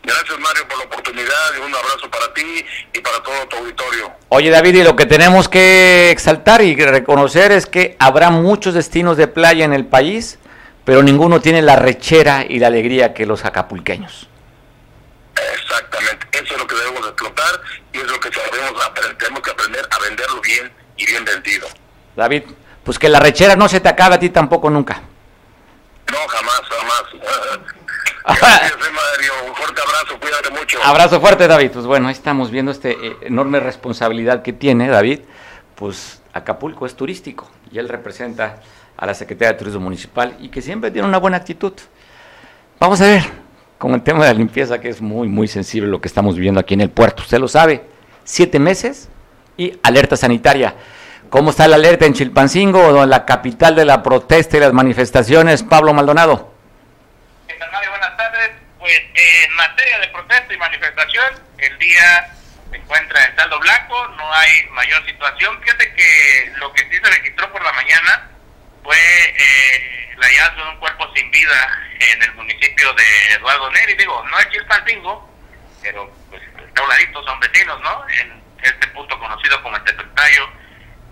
Gracias, 0.04 0.40
Mario, 0.40 0.68
por 0.68 0.80
la 0.80 0.86
oportunidad 0.86 1.54
y 1.58 1.62
un 1.62 1.76
abrazo 1.76 2.10
para 2.10 2.34
ti 2.34 2.66
y 2.94 3.00
para 3.02 3.22
todo 3.22 3.48
tu 3.50 3.58
auditorio. 3.58 4.12
Oye, 4.30 4.50
David, 4.50 4.76
y 4.76 4.84
lo 4.84 4.96
que 4.96 5.06
tenemos 5.06 5.50
que 5.50 6.10
exaltar 6.10 6.62
y 6.62 6.76
reconocer 6.76 7.52
es 7.52 7.68
que 7.68 7.98
habrá 8.00 8.32
muchos 8.32 8.74
destinos 8.74 9.18
de 9.18 9.28
playa 9.28 9.66
en 9.66 9.74
el 9.74 9.86
país, 9.86 10.40
pero 10.86 11.04
ninguno 11.04 11.42
tiene 11.42 11.62
la 11.62 11.76
rechera 11.76 12.46
y 12.48 12.60
la 12.60 12.68
alegría 12.68 13.14
que 13.14 13.26
los 13.26 13.46
acapulqueños. 13.46 14.30
Exactamente, 15.54 16.28
eso 16.32 16.54
es 16.54 16.60
lo 16.60 16.66
que 16.66 16.76
debemos 16.76 17.08
explotar 17.08 17.62
y 17.94 17.98
es 17.98 18.08
lo 18.08 18.20
que 18.20 18.30
tenemos 19.18 19.42
que 19.42 19.52
aprender 19.52 19.88
a 19.90 20.00
venderlo 20.00 20.42
bien 20.42 20.72
y 20.98 21.06
bien 21.06 21.26
vendido. 21.26 21.68
David, 22.16 22.44
pues 22.84 22.98
que 22.98 23.10
la 23.10 23.20
rechera 23.20 23.56
no 23.56 23.68
se 23.68 23.80
te 23.80 23.90
acabe 23.90 24.16
a 24.16 24.20
ti 24.20 24.30
tampoco 24.30 24.70
nunca. 24.70 25.02
No, 26.12 26.18
jamás, 26.28 26.62
jamás. 26.70 27.04
Mario. 28.26 29.32
Un 29.48 29.56
fuerte 29.56 29.82
abrazo, 29.82 30.20
cuídate 30.20 30.50
mucho. 30.52 30.78
Abrazo 30.84 31.20
fuerte, 31.20 31.48
David. 31.48 31.72
Pues 31.72 31.86
bueno, 31.86 32.08
ahí 32.08 32.14
estamos 32.14 32.52
viendo 32.52 32.72
esta 32.72 32.90
eh, 32.90 33.18
enorme 33.22 33.60
responsabilidad 33.60 34.42
que 34.42 34.54
tiene 34.54 34.90
David. 34.90 35.22
Pues 35.76 36.22
Acapulco 36.34 36.86
es 36.86 36.96
turístico 36.96 37.50
y 37.72 37.80
él 37.80 37.90
representa 37.90 38.62
a 38.98 39.06
la 39.06 39.14
Secretaría 39.14 39.54
de 39.54 39.60
Turismo 39.60 39.82
Municipal 39.82 40.38
y 40.40 40.50
que 40.50 40.62
siempre 40.62 40.92
tiene 40.92 41.08
una 41.08 41.18
buena 41.18 41.38
actitud. 41.38 41.74
Vamos 42.80 43.02
a 43.02 43.06
ver 43.06 43.41
con 43.82 43.96
el 43.96 44.04
tema 44.04 44.20
de 44.26 44.32
la 44.32 44.38
limpieza, 44.38 44.80
que 44.80 44.90
es 44.90 45.02
muy, 45.02 45.28
muy 45.28 45.48
sensible 45.48 45.90
lo 45.90 46.00
que 46.00 46.08
estamos 46.08 46.36
viviendo 46.36 46.60
aquí 46.60 46.76
en 46.76 46.82
el 46.82 46.92
puerto. 46.92 47.24
Usted 47.24 47.40
lo 47.40 47.48
sabe, 47.48 47.82
siete 48.24 48.60
meses 48.60 49.10
y 49.58 49.80
alerta 49.82 50.16
sanitaria. 50.16 50.76
¿Cómo 51.32 51.50
está 51.50 51.68
la 51.68 51.78
alerta 51.78 52.06
en 52.06 52.14
Chilpancingo, 52.14 53.08
la 53.08 53.26
capital 53.26 53.76
de 53.76 53.86
la 53.86 54.04
protesta 54.04 54.58
y 54.58 54.60
las 54.60 54.72
manifestaciones? 54.72 55.64
Pablo 55.64 55.96
Maldonado. 55.96 56.54
pues 58.78 59.02
en 59.16 59.56
materia 59.56 59.98
de 59.98 60.08
protesta 60.10 60.54
y 60.54 60.58
manifestación, 60.58 61.26
el 61.58 61.80
día 61.80 62.36
se 62.70 62.78
encuentra 62.78 63.26
en 63.26 63.36
saldo 63.36 63.60
blanco, 63.62 64.08
no 64.10 64.32
hay 64.32 64.70
mayor 64.74 65.04
situación. 65.08 65.60
Fíjate 65.60 65.92
que 65.96 66.54
lo 66.60 66.72
que 66.74 66.84
sí 66.84 67.00
se 67.04 67.10
registró 67.10 67.52
por 67.52 67.64
la 67.64 67.74
mañana 67.74 68.31
fue 68.84 68.98
eh, 68.98 70.10
el 70.14 70.24
hallazgo 70.24 70.64
de 70.64 70.70
un 70.70 70.78
cuerpo 70.78 71.12
sin 71.16 71.30
vida 71.32 71.80
en 72.00 72.24
el 72.24 72.34
municipio 72.34 72.94
de 72.94 73.34
Eduardo 73.34 73.72
Neri. 73.72 73.94
Digo, 73.96 74.24
no 74.30 74.40
es 74.40 74.50
Chilpancingo, 74.50 75.30
pero 75.82 76.12
pues 76.30 76.42
está 76.68 76.84
un 76.84 77.26
son 77.26 77.40
vecinos, 77.40 77.80
¿no? 77.82 78.06
En 78.10 78.42
este 78.62 78.88
punto 78.88 79.18
conocido 79.20 79.62
como 79.64 79.78
el 79.78 79.84
Tepetayo, 79.84 80.50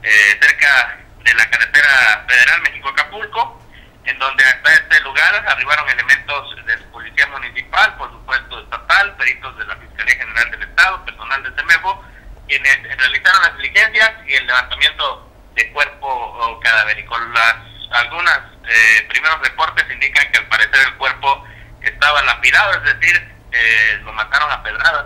eh, 0.04 0.38
cerca 0.42 1.00
de 1.24 1.34
la 1.34 1.50
carretera 1.50 2.26
federal 2.28 2.62
México-Acapulco, 2.62 3.62
en 4.06 4.18
donde 4.20 4.44
hasta 4.44 4.74
este 4.74 5.00
lugar 5.02 5.46
arribaron 5.48 5.90
elementos 5.90 6.66
de 6.66 6.78
Policía 6.92 7.28
Municipal, 7.28 7.96
por 7.98 8.12
supuesto 8.12 8.60
estatal, 8.62 9.16
peritos 9.18 9.58
de 9.58 9.66
la 9.66 9.76
Fiscalía 9.78 10.16
General 10.16 10.52
del 10.52 10.64
Estado, 10.64 11.06
personal 11.06 11.44
de 11.44 11.52
CEMEFO, 11.62 12.06
quienes 12.48 12.98
realizaron 12.98 13.42
las 13.44 13.58
diligencias 13.58 14.12
y 14.28 14.34
el 14.34 14.48
levantamiento 14.48 15.29
de 15.60 15.72
cuerpo 15.72 16.60
cadavérico. 16.64 17.18
Las, 17.18 17.56
algunas 17.92 18.40
eh, 18.68 19.06
primeros 19.10 19.40
reportes 19.42 19.86
indican 19.92 20.32
que 20.32 20.40
al 20.40 20.48
parecer 20.48 20.80
el 20.88 20.96
cuerpo 20.96 21.44
estaba 21.82 22.22
lapidado, 22.24 22.74
es 22.74 23.00
decir, 23.00 23.36
eh, 23.52 24.00
lo 24.04 24.14
mataron 24.14 24.52
a 24.52 24.64
pedradas. 24.64 25.06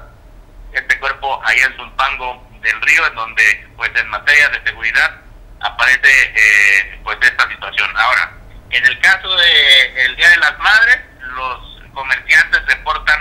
Este 0.72 1.00
cuerpo 1.00 1.42
ahí 1.46 1.60
en 1.60 1.76
Zumpango 1.76 2.48
del 2.62 2.82
río, 2.82 3.08
en 3.08 3.16
donde, 3.16 3.68
pues 3.76 3.92
en 3.96 4.08
materia 4.10 4.50
de 4.50 4.63
seguridad, 4.63 5.22
aparece 5.60 6.34
eh, 6.36 7.00
pues 7.04 7.18
esta 7.22 7.48
situación. 7.50 7.89
Ahora, 7.98 8.32
en 8.70 8.86
el 8.86 9.00
caso 9.00 9.36
de 9.36 10.06
el 10.06 10.16
Día 10.16 10.30
de 10.30 10.38
las 10.38 10.58
Madres, 10.60 11.00
los 11.20 11.82
comerciantes 11.94 12.66
reportan 12.68 13.20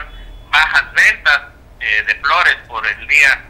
bajas 0.51 0.93
ventas 0.93 1.43
eh, 1.81 2.03
de 2.07 2.15
flores 2.17 2.57
por 2.69 2.87
el 2.87 3.07
Día 3.07 3.43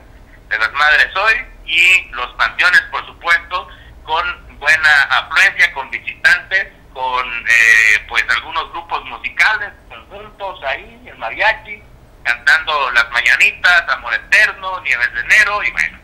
de 0.49 0.59
las 0.59 0.73
Madres 0.73 1.14
hoy 1.16 1.52
y 1.64 2.05
los 2.11 2.33
panteones, 2.35 2.81
por 2.90 3.05
supuesto, 3.07 3.68
con 4.05 4.59
buena 4.59 5.03
afluencia, 5.11 5.72
con 5.72 5.90
visitantes, 5.90 6.68
con 6.92 7.27
eh, 7.48 8.05
pues 8.09 8.25
algunos 8.29 8.70
grupos 8.72 9.05
musicales, 9.07 9.70
conjuntos 9.88 10.62
ahí, 10.64 11.03
el 11.07 11.16
mariachi, 11.16 11.83
cantando 12.22 12.90
las 12.92 13.11
mañanitas, 13.11 13.88
Amor 13.88 14.14
Eterno, 14.14 14.81
Nieves 14.81 15.12
de 15.14 15.20
Enero 15.20 15.62
y 15.62 15.70
bueno, 15.72 15.98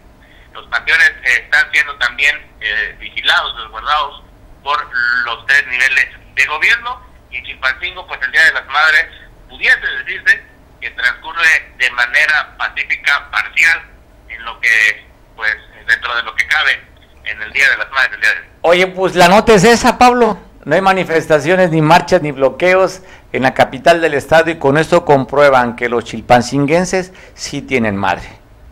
los 0.55 0.67
panteones 0.69 1.11
eh, 1.25 1.43
están 1.45 1.71
siendo 1.73 1.95
también 1.97 2.37
eh, 2.61 2.97
vigilados, 2.99 3.57
resguardados 3.63 4.23
por 4.63 4.91
los 5.25 5.47
tres 5.47 5.67
niveles 5.67 6.09
de 6.35 6.47
gobierno 6.47 7.03
y 7.31 7.37
en 7.37 7.45
Chilpancingo 7.45 8.07
pues 8.07 8.21
el 8.23 8.33
Día 8.33 8.45
de 8.45 8.53
las 8.53 8.67
Madres 8.67 9.07
pudiese 9.49 9.87
decirse 10.05 10.43
que 10.81 10.91
transcurre 10.91 11.75
de 11.77 11.91
manera 11.91 12.57
pacífica 12.57 13.31
parcial 13.31 13.83
en 14.29 14.45
lo 14.45 14.61
que 14.61 15.08
pues 15.39 15.57
dentro 15.87 16.15
de 16.17 16.23
lo 16.25 16.35
que 16.35 16.47
cabe 16.49 16.85
en 17.25 17.41
el 17.41 17.53
Día 17.53 17.71
de 17.71 17.77
las 17.77 17.91
Madres 17.93 18.15
el 18.15 18.21
día 18.21 18.31
de 18.31 18.49
Oye, 18.63 18.87
pues 18.89 19.15
la 19.15 19.29
nota 19.29 19.55
es 19.55 19.63
esa, 19.63 19.97
Pablo. 19.97 20.37
No 20.65 20.75
hay 20.75 20.81
manifestaciones, 20.81 21.71
ni 21.71 21.81
marchas, 21.81 22.21
ni 22.23 22.33
bloqueos 22.33 23.03
en 23.33 23.43
la 23.45 23.55
capital 23.55 24.01
del 24.01 24.15
estado 24.15 24.51
y 24.51 24.59
con 24.59 24.77
esto 24.77 25.05
comprueban 25.05 25.77
que 25.77 25.89
los 25.89 26.05
chilpancinguenses 26.05 27.13
sí 27.35 27.63
tienen 27.63 27.97
madre. 27.97 28.29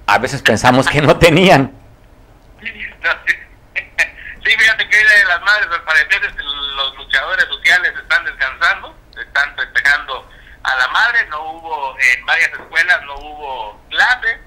A 0.07 0.19
veces 0.19 0.43
pensamos 0.43 0.89
que 0.89 1.01
no 1.01 1.17
tenían. 1.19 1.73
Sí, 4.45 4.53
fíjate 4.57 4.89
que 4.89 4.97
de 4.97 5.25
las 5.27 5.41
madres, 5.41 5.67
al 5.73 5.83
parecer, 5.83 6.23
los 6.23 6.97
luchadores 6.99 7.47
sociales 7.47 7.93
están 8.01 8.25
descansando, 8.25 8.97
están 9.21 9.57
festejando 9.57 10.31
a 10.63 10.77
la 10.77 10.87
madre, 10.87 11.27
no 11.31 11.51
hubo, 11.51 11.97
en 11.99 12.25
varias 12.25 12.53
escuelas 12.53 13.03
no 13.07 13.15
hubo 13.17 13.81
clase, 13.91 14.39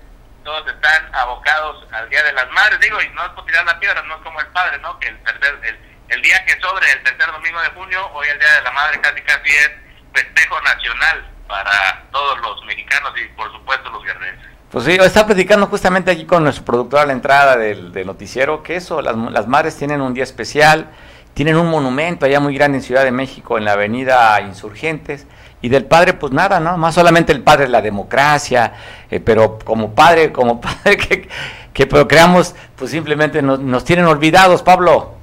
todos 0.43 0.67
están 0.67 1.15
abocados 1.15 1.85
al 1.91 2.09
Día 2.09 2.23
de 2.23 2.33
las 2.33 2.49
Madres, 2.51 2.79
digo, 2.79 3.01
y 3.01 3.09
no 3.09 3.25
es 3.25 3.31
por 3.31 3.45
tirar 3.45 3.65
la 3.65 3.79
piedra, 3.79 4.01
no 4.03 4.15
es 4.15 4.21
como 4.21 4.39
el 4.39 4.47
padre, 4.47 4.77
¿no? 4.79 4.99
Que 4.99 5.09
el 5.09 5.23
tercer, 5.23 5.59
el, 5.63 5.79
el 6.09 6.21
día 6.21 6.43
que 6.45 6.59
sobre 6.59 6.91
el 6.91 7.03
tercer 7.03 7.31
domingo 7.31 7.61
de 7.61 7.69
junio, 7.69 8.09
hoy 8.13 8.27
el 8.27 8.39
Día 8.39 8.53
de 8.53 8.61
la 8.61 8.71
Madre 8.71 8.99
casi 9.01 9.21
casi 9.21 9.49
es 9.49 9.71
festejo 10.13 10.59
nacional 10.61 11.29
para 11.47 12.03
todos 12.11 12.39
los 12.41 12.63
mexicanos 12.65 13.11
y 13.17 13.27
por 13.35 13.51
supuesto 13.51 13.89
los 13.89 14.03
guerreros. 14.03 14.39
Pues 14.71 14.85
sí, 14.85 14.97
estaba 15.01 15.27
platicando 15.27 15.65
justamente 15.65 16.11
aquí 16.11 16.25
con 16.25 16.43
nuestro 16.43 16.63
productor 16.63 16.99
a 16.99 17.05
la 17.05 17.13
entrada 17.13 17.57
del, 17.57 18.05
noticiero 18.05 18.61
que 18.61 18.75
eso, 18.75 19.01
las, 19.01 19.15
las, 19.15 19.47
madres 19.47 19.75
tienen 19.75 19.99
un 19.99 20.13
día 20.13 20.23
especial, 20.23 20.91
tienen 21.33 21.55
un 21.55 21.67
monumento 21.69 22.27
allá 22.27 22.39
muy 22.39 22.53
grande 22.55 22.77
en 22.77 22.83
Ciudad 22.83 23.03
de 23.03 23.11
México, 23.11 23.57
en 23.57 23.65
la 23.65 23.71
avenida 23.71 24.39
Insurgentes, 24.41 25.25
y 25.61 25.69
del 25.69 25.85
padre 25.85 26.13
pues 26.13 26.31
nada, 26.31 26.59
¿no? 26.59 26.77
Más 26.77 26.95
solamente 26.95 27.31
el 27.31 27.41
padre 27.41 27.67
la 27.67 27.81
democracia, 27.81 28.73
eh, 29.09 29.19
pero 29.19 29.59
como 29.59 29.93
padre, 29.93 30.31
como 30.31 30.61
padre 30.61 30.97
que, 30.97 31.29
que 31.73 31.87
procreamos, 31.87 32.55
pues 32.75 32.91
simplemente 32.91 33.41
nos, 33.41 33.59
nos 33.59 33.83
tienen 33.83 34.05
olvidados, 34.05 34.63
Pablo. 34.63 35.15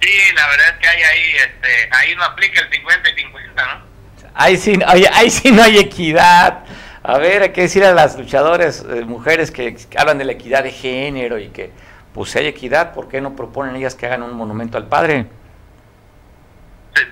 Sí, 0.00 0.08
la 0.34 0.46
verdad 0.48 0.66
es 0.74 0.78
que 0.78 0.88
hay 0.88 1.02
ahí, 1.02 1.36
este, 1.36 1.88
ahí 1.90 2.14
no 2.14 2.22
aplica 2.22 2.60
el 2.60 2.70
50 2.70 3.10
y 3.10 3.14
50, 3.14 3.66
¿no? 3.66 3.88
Ahí 4.34 4.56
sí, 4.56 4.78
ahí, 4.86 5.04
ahí 5.12 5.30
sí 5.30 5.50
no 5.50 5.62
hay 5.62 5.78
equidad. 5.78 6.60
A 7.02 7.18
ver, 7.18 7.42
hay 7.42 7.50
que 7.50 7.62
decir 7.62 7.84
a 7.84 7.92
las 7.92 8.16
luchadoras 8.16 8.84
eh, 8.88 9.04
mujeres 9.04 9.50
que, 9.50 9.74
que, 9.74 9.98
hablan 9.98 10.18
de 10.18 10.24
la 10.24 10.32
equidad 10.32 10.62
de 10.62 10.70
género 10.70 11.38
y 11.38 11.48
que, 11.48 11.72
pues 12.14 12.30
si 12.30 12.38
hay 12.38 12.46
equidad, 12.46 12.92
¿por 12.92 13.08
qué 13.08 13.20
no 13.20 13.34
proponen 13.34 13.74
ellas 13.74 13.96
que 13.96 14.06
hagan 14.06 14.22
un 14.22 14.34
monumento 14.34 14.78
al 14.78 14.86
padre? 14.86 15.26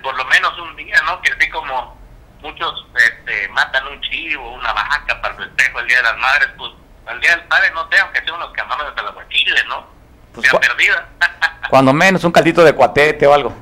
Por 0.03 0.15
lo 0.15 0.25
menos 0.25 0.57
un 0.59 0.75
día, 0.75 1.01
¿no? 1.05 1.21
Que 1.21 1.31
así 1.31 1.49
como 1.49 1.97
muchos 2.41 2.85
este, 2.95 3.47
matan 3.49 3.87
un 3.87 4.01
chivo, 4.01 4.53
una 4.53 4.73
vaca 4.73 5.21
para 5.21 5.35
el 5.35 5.45
festejo 5.45 5.79
el 5.79 5.87
Día 5.87 5.97
de 5.97 6.03
las 6.03 6.17
Madres, 6.17 6.49
pues 6.57 6.71
el 7.09 7.19
Día 7.21 7.31
del 7.31 7.45
Padre, 7.45 7.71
no 7.73 7.87
sé, 7.89 7.99
aunque 7.99 8.21
sea 8.23 8.33
unos 8.33 8.51
camarones 8.51 8.95
de 8.95 9.01
los 9.01 9.29
chiles, 9.29 9.65
¿no? 9.67 9.87
Pues, 10.33 10.49
cu 10.49 10.59
perdida. 10.59 11.07
cuando 11.69 11.93
menos, 11.93 12.23
un 12.23 12.31
caldito 12.31 12.63
de 12.63 12.73
cuatete 12.73 13.25
o 13.27 13.33
algo. 13.33 13.55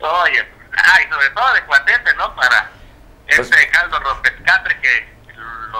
Oye, 0.00 0.48
ay, 0.72 1.04
sobre 1.10 1.30
todo 1.30 1.54
de 1.54 1.64
cuatete, 1.64 2.14
¿no? 2.14 2.34
Para 2.34 2.70
pues, 3.26 3.40
ese 3.40 3.70
caldo 3.70 3.98
rompescatre 4.00 4.80
que 4.80 5.16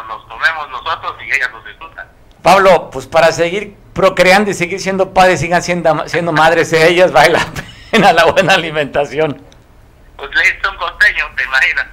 nos 0.08 0.28
tomemos 0.28 0.68
nosotros 0.70 1.16
y 1.22 1.32
ellas 1.32 1.50
nos 1.52 1.64
disfrutan. 1.64 2.06
Pablo, 2.42 2.90
pues 2.90 3.06
para 3.06 3.32
seguir 3.32 3.76
procreando 3.94 4.50
y 4.50 4.54
seguir 4.54 4.80
siendo 4.80 5.14
padres, 5.14 5.40
sigan 5.40 5.62
siendo, 5.62 6.06
siendo 6.08 6.32
madres 6.32 6.70
de 6.70 6.86
ellas, 6.86 7.12
vale 7.12 7.30
la 7.30 7.46
pena 7.90 8.12
la 8.12 8.24
buena 8.26 8.54
alimentación. 8.54 9.45
Pues 10.16 10.30
un 10.70 10.76
costeño, 10.76 11.24
te 11.36 11.44
imaginas. 11.44 11.86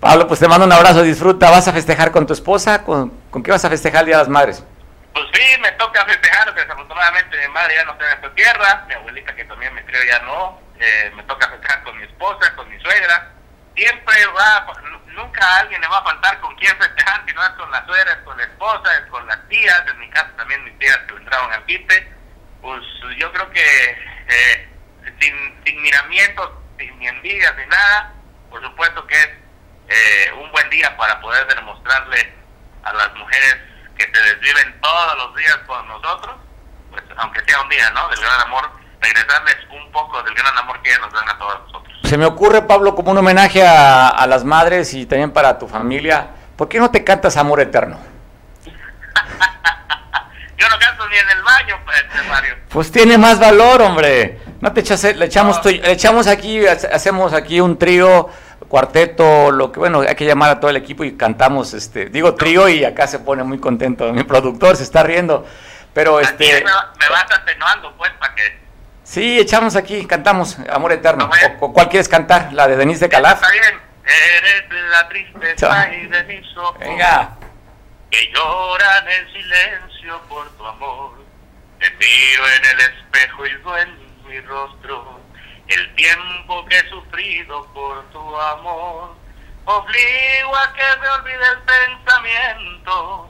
Pablo, 0.00 0.28
pues 0.28 0.40
te 0.40 0.48
mando 0.48 0.66
un 0.66 0.72
abrazo, 0.72 1.02
disfruta. 1.02 1.50
¿Vas 1.50 1.68
a 1.68 1.72
festejar 1.72 2.10
con 2.12 2.26
tu 2.26 2.32
esposa? 2.32 2.84
¿Con, 2.84 3.10
¿con 3.30 3.42
qué 3.42 3.50
vas 3.50 3.64
a 3.64 3.70
festejar 3.70 4.00
el 4.00 4.06
Día 4.06 4.16
de 4.16 4.22
las 4.22 4.28
Madres? 4.28 4.64
Pues 5.12 5.26
sí, 5.32 5.60
me 5.60 5.72
toca 5.72 6.04
festejar. 6.04 6.54
Desafortunadamente 6.54 7.38
mi 7.38 7.52
madre 7.52 7.74
ya 7.76 7.84
no 7.84 7.92
está 7.92 8.06
en 8.06 8.14
esta 8.16 8.34
tierra, 8.34 8.84
mi 8.86 8.94
abuelita 8.94 9.34
que 9.34 9.44
también 9.44 9.72
me 9.74 9.84
crió 9.84 10.00
ya 10.04 10.18
no. 10.20 10.60
Eh, 10.78 11.10
me 11.16 11.22
toca 11.22 11.48
festejar 11.48 11.82
con 11.84 11.96
mi 11.96 12.04
esposa, 12.04 12.54
con 12.54 12.68
mi 12.68 12.78
suegra. 12.80 13.32
Siempre 13.74 14.26
va, 14.26 14.66
nunca 15.14 15.46
a 15.46 15.60
alguien 15.60 15.80
le 15.80 15.88
va 15.88 15.98
a 15.98 16.04
faltar 16.04 16.40
con 16.40 16.54
quién 16.56 16.76
festejar, 16.76 17.22
si 17.26 17.34
no 17.34 17.42
es 17.42 17.50
con 17.50 17.70
las 17.70 17.86
suegras, 17.86 18.18
con 18.24 18.36
la 18.36 18.44
esposa, 18.44 18.96
es 18.98 19.10
con 19.10 19.26
las 19.26 19.48
tías. 19.48 19.82
En 19.90 19.98
mi 19.98 20.10
caso 20.10 20.28
también 20.36 20.64
mis 20.64 20.78
tías 20.78 20.98
que 21.08 21.14
entraron 21.14 21.52
al 21.52 21.64
quite. 21.64 22.12
Pues 22.60 22.82
yo 23.18 23.32
creo 23.32 23.50
que 23.50 23.98
eh, 24.28 24.68
sin, 25.20 25.34
sin 25.64 25.80
miramientos, 25.82 26.50
sin 26.78 26.98
ni 26.98 27.08
envidias 27.08 27.54
ni 27.56 27.66
nada, 27.66 28.12
por 28.50 28.62
supuesto 28.62 29.06
que 29.06 29.14
es 29.14 29.28
eh, 29.88 30.32
un 30.42 30.50
buen 30.50 30.68
día 30.70 30.96
para 30.96 31.20
poder 31.20 31.46
demostrarle 31.54 32.32
a 32.82 32.92
las 32.92 33.14
mujeres 33.14 33.56
que 33.96 34.04
se 34.04 34.22
desviven 34.22 34.80
todos 34.80 35.16
los 35.18 35.36
días 35.36 35.56
con 35.66 35.86
nosotros, 35.88 36.36
pues 36.90 37.02
aunque 37.16 37.40
sea 37.46 37.60
un 37.60 37.68
día, 37.68 37.90
¿no? 37.90 38.08
Del 38.08 38.20
gran 38.20 38.40
amor, 38.42 38.70
regresarles 39.00 39.56
un 39.70 39.90
poco 39.92 40.22
del 40.22 40.34
gran 40.34 40.56
amor 40.58 40.80
que 40.82 40.98
nos 40.98 41.12
dan 41.12 41.28
a 41.28 41.38
todos 41.38 41.60
nosotros. 41.66 41.98
Se 42.04 42.18
me 42.18 42.26
ocurre, 42.26 42.62
Pablo, 42.62 42.94
como 42.94 43.12
un 43.12 43.18
homenaje 43.18 43.66
a, 43.66 44.08
a 44.08 44.26
las 44.26 44.44
madres 44.44 44.94
y 44.94 45.06
también 45.06 45.32
para 45.32 45.58
tu 45.58 45.66
familia, 45.66 46.28
¿por 46.56 46.68
qué 46.68 46.78
no 46.78 46.90
te 46.90 47.04
cantas 47.04 47.36
Amor 47.36 47.60
Eterno? 47.60 47.98
Yo 50.58 50.68
no 50.68 50.78
canto 50.78 51.08
ni 51.08 51.16
en 51.16 51.30
el 51.30 51.42
baño, 51.42 51.80
pues, 51.84 52.04
Mario. 52.28 52.56
Pues 52.70 52.92
tiene 52.92 53.18
más 53.18 53.38
valor, 53.38 53.82
hombre. 53.82 54.40
No 54.60 54.72
te 54.72 54.80
echas, 54.80 55.04
le 55.04 55.24
echamos, 55.26 55.64
no. 55.64 55.70
le 55.70 55.92
echamos 55.92 56.26
aquí, 56.26 56.66
hacemos 56.66 57.32
aquí 57.32 57.60
un 57.60 57.78
trío, 57.78 58.28
cuarteto, 58.68 59.50
lo 59.50 59.70
que 59.70 59.78
bueno, 59.78 60.00
hay 60.00 60.14
que 60.14 60.24
llamar 60.24 60.50
a 60.50 60.60
todo 60.60 60.70
el 60.70 60.76
equipo 60.76 61.04
y 61.04 61.16
cantamos, 61.16 61.74
este, 61.74 62.06
digo 62.06 62.34
trío 62.34 62.68
y 62.68 62.84
acá 62.84 63.06
se 63.06 63.18
pone 63.18 63.42
muy 63.42 63.58
contento. 63.58 64.12
Mi 64.12 64.24
productor 64.24 64.76
se 64.76 64.82
está 64.82 65.02
riendo, 65.02 65.46
pero 65.92 66.20
este. 66.20 66.46
Me, 66.46 66.60
me 66.60 67.08
vas 67.10 67.26
atenuando, 67.30 67.94
pues, 67.96 68.12
para 68.18 68.34
que. 68.34 68.58
Sí, 69.04 69.38
echamos 69.38 69.76
aquí, 69.76 70.04
cantamos 70.06 70.58
Amor 70.70 70.92
Eterno. 70.92 71.30
O, 71.60 71.72
¿Cuál 71.72 71.88
quieres 71.88 72.08
cantar? 72.08 72.52
¿La 72.52 72.66
de 72.66 72.76
Denise 72.76 73.04
de 73.04 73.08
Calaf? 73.08 73.40
Está 73.40 73.52
bien. 73.52 73.80
Eres 74.04 74.90
la 74.90 75.08
tristeza 75.08 75.92
y 75.92 76.06
de 76.06 76.24
mis 76.24 76.56
ojos. 76.56 76.78
Venga. 76.78 77.36
Que 78.10 78.32
lloran 78.32 79.08
en 79.08 79.32
silencio 79.32 80.20
por 80.28 80.48
tu 80.50 80.66
amor. 80.66 81.24
Te 81.78 81.90
miro 81.90 82.48
en 82.56 82.64
el 82.64 82.80
espejo 82.80 83.46
y 83.46 83.52
duele 83.62 84.05
mi 84.28 84.40
rostro. 84.40 85.20
El 85.68 85.94
tiempo 85.94 86.64
que 86.66 86.78
he 86.78 86.88
sufrido 86.88 87.66
por 87.72 88.04
tu 88.10 88.40
amor. 88.40 89.14
obligo 89.64 90.56
a 90.56 90.72
que 90.74 91.00
me 91.00 91.08
olvide 91.08 91.44
el 91.52 91.58
pensamiento, 91.62 93.28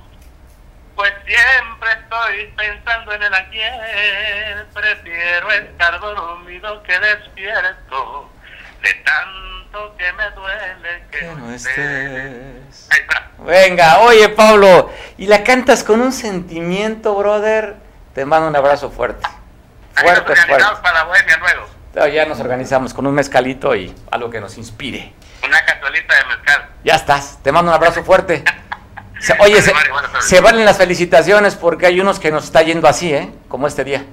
pues 0.94 1.12
siempre 1.24 1.88
estoy 1.92 2.52
pensando 2.56 3.12
en 3.12 3.22
el 3.22 3.34
ayer, 3.34 4.66
prefiero 4.74 5.50
estar 5.50 5.98
dormido 5.98 6.82
que 6.82 6.98
despierto, 6.98 8.30
de 8.82 8.94
tanto 8.94 9.96
que 9.96 10.12
me 10.12 10.30
duele 10.32 11.04
que, 11.10 11.22
no 11.22 11.52
estés. 11.52 12.88
Ahí 12.90 13.00
está. 13.00 13.30
Venga, 13.38 14.00
oye 14.00 14.28
Pablo, 14.28 14.90
y 15.16 15.26
la 15.26 15.42
cantas 15.42 15.82
con 15.82 16.02
un 16.02 16.12
sentimiento, 16.12 17.14
brother, 17.14 17.76
te 18.14 18.26
mando 18.26 18.48
un 18.48 18.56
abrazo 18.56 18.90
fuerte. 18.90 19.26
Fuerte, 19.96 20.36
fuerte. 20.36 20.64
para 20.82 21.04
Bohemia 21.04 21.38
luego. 21.38 21.66
Ya 22.12 22.26
nos 22.26 22.38
organizamos 22.40 22.92
con 22.92 23.06
un 23.06 23.14
mezcalito 23.14 23.74
y 23.74 23.94
algo 24.10 24.28
que 24.28 24.40
nos 24.40 24.58
inspire. 24.58 25.14
Una 25.42 25.64
casualita 25.64 26.14
de 26.14 26.24
mezcal. 26.24 26.68
Ya 26.84 26.94
estás, 26.94 27.42
te 27.42 27.50
mando 27.50 27.70
un 27.70 27.74
abrazo 27.74 28.04
fuerte. 28.04 28.44
oye, 29.40 29.62
se, 30.20 30.40
valen 30.40 30.64
las 30.66 30.76
felicitaciones 30.76 31.54
porque 31.54 31.86
hay 31.86 32.00
unos 32.00 32.20
que 32.20 32.30
nos 32.30 32.44
está 32.44 32.62
yendo 32.62 32.86
así, 32.86 33.14
¿eh? 33.14 33.32
Como 33.48 33.66
este 33.66 33.84
día. 33.84 34.04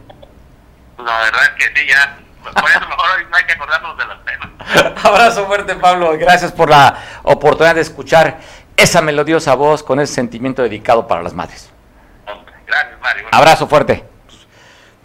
La 0.98 1.20
verdad 1.20 1.44
es 1.44 1.50
que 1.50 1.80
sí, 1.80 1.88
ya. 1.88 2.18
Por 2.42 2.70
eso 2.70 2.80
mejor 2.82 3.06
hoy 3.18 3.26
no 3.30 3.38
hay 3.38 3.44
que 3.46 3.54
acordarnos 3.54 3.98
de 3.98 4.06
las 4.06 4.18
penas. 4.20 4.50
abrazo 5.06 5.46
fuerte, 5.46 5.76
Pablo. 5.76 6.18
Gracias 6.18 6.52
por 6.54 6.70
la 6.70 6.98
oportunidad 7.24 7.76
de 7.76 7.82
escuchar 7.82 8.40
esa 8.78 9.02
melodiosa 9.02 9.56
voz 9.56 9.84
con 9.84 10.00
ese 10.00 10.14
sentimiento 10.14 10.62
dedicado 10.62 11.06
para 11.08 11.22
las 11.22 11.34
madres. 11.34 11.70
Gracias, 12.66 13.00
Mario. 13.02 13.28
Abrazo 13.32 13.68
fuerte. 13.68 14.13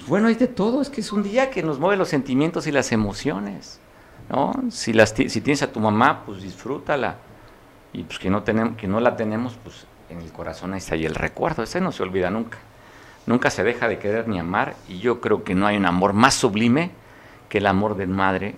Bueno, 0.08 0.28
hay 0.28 0.36
de 0.36 0.46
todo, 0.48 0.80
es 0.80 0.88
que 0.88 1.02
es 1.02 1.12
un 1.12 1.22
día 1.22 1.50
que 1.50 1.62
nos 1.62 1.78
mueve 1.78 1.98
los 1.98 2.08
sentimientos 2.08 2.66
y 2.66 2.72
las 2.72 2.92
emociones. 2.92 3.78
¿no? 4.30 4.52
Si, 4.70 4.94
las, 4.94 5.10
si 5.10 5.40
tienes 5.42 5.62
a 5.62 5.70
tu 5.70 5.80
mamá, 5.80 6.24
pues 6.24 6.40
disfrútala. 6.40 7.16
Y 7.92 8.04
pues 8.04 8.18
que 8.18 8.30
no, 8.30 8.42
tenemos, 8.42 8.76
que 8.78 8.88
no 8.88 9.00
la 9.00 9.16
tenemos, 9.16 9.58
pues 9.62 9.86
en 10.08 10.20
el 10.20 10.32
corazón 10.32 10.72
ahí 10.72 10.78
está 10.78 10.94
ahí 10.94 11.04
el 11.04 11.14
recuerdo. 11.14 11.62
Ese 11.62 11.82
no 11.82 11.92
se 11.92 12.02
olvida 12.02 12.30
nunca. 12.30 12.56
Nunca 13.26 13.50
se 13.50 13.62
deja 13.64 13.86
de 13.86 13.98
querer 13.98 14.28
ni 14.28 14.38
amar. 14.38 14.76
Y 14.88 14.98
yo 14.98 15.20
creo 15.20 15.44
que 15.44 15.54
no 15.54 15.66
hay 15.66 15.76
un 15.76 15.84
amor 15.84 16.14
más 16.14 16.34
sublime 16.34 16.90
que 17.50 17.58
el 17.58 17.66
amor 17.66 17.94
de 17.94 18.06
madre 18.06 18.54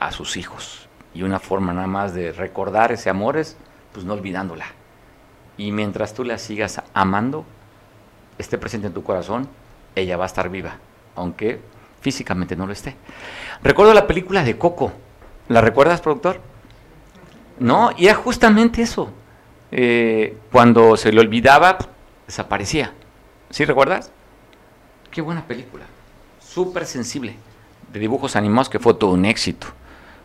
a 0.00 0.12
sus 0.12 0.36
hijos. 0.36 0.86
Y 1.14 1.22
una 1.22 1.38
forma 1.38 1.72
nada 1.72 1.86
más 1.86 2.12
de 2.12 2.32
recordar 2.32 2.92
ese 2.92 3.08
amor 3.08 3.38
es, 3.38 3.56
pues 3.94 4.04
no 4.04 4.12
olvidándola. 4.12 4.66
Y 5.56 5.72
mientras 5.72 6.12
tú 6.12 6.24
la 6.24 6.36
sigas 6.36 6.82
amando, 6.92 7.46
esté 8.36 8.58
presente 8.58 8.88
en 8.88 8.94
tu 8.94 9.02
corazón, 9.02 9.48
ella 9.94 10.16
va 10.16 10.24
a 10.24 10.26
estar 10.26 10.48
viva, 10.50 10.76
aunque 11.14 11.60
físicamente 12.00 12.56
no 12.56 12.66
lo 12.66 12.72
esté. 12.72 12.96
Recuerdo 13.62 13.94
la 13.94 14.06
película 14.06 14.42
de 14.42 14.56
Coco. 14.56 14.92
¿La 15.48 15.60
recuerdas, 15.60 16.00
productor? 16.00 16.40
No, 17.58 17.90
y 17.96 18.06
era 18.06 18.14
justamente 18.14 18.82
eso. 18.82 19.10
Eh, 19.70 20.36
cuando 20.50 20.96
se 20.96 21.12
le 21.12 21.20
olvidaba, 21.20 21.78
desaparecía. 22.26 22.92
¿Sí 23.50 23.64
recuerdas? 23.64 24.10
Qué 25.10 25.20
buena 25.20 25.46
película. 25.46 25.84
Súper 26.40 26.86
sensible. 26.86 27.36
De 27.92 28.00
dibujos 28.00 28.36
animados 28.36 28.68
que 28.68 28.78
fue 28.78 28.94
todo 28.94 29.12
un 29.12 29.24
éxito. 29.24 29.66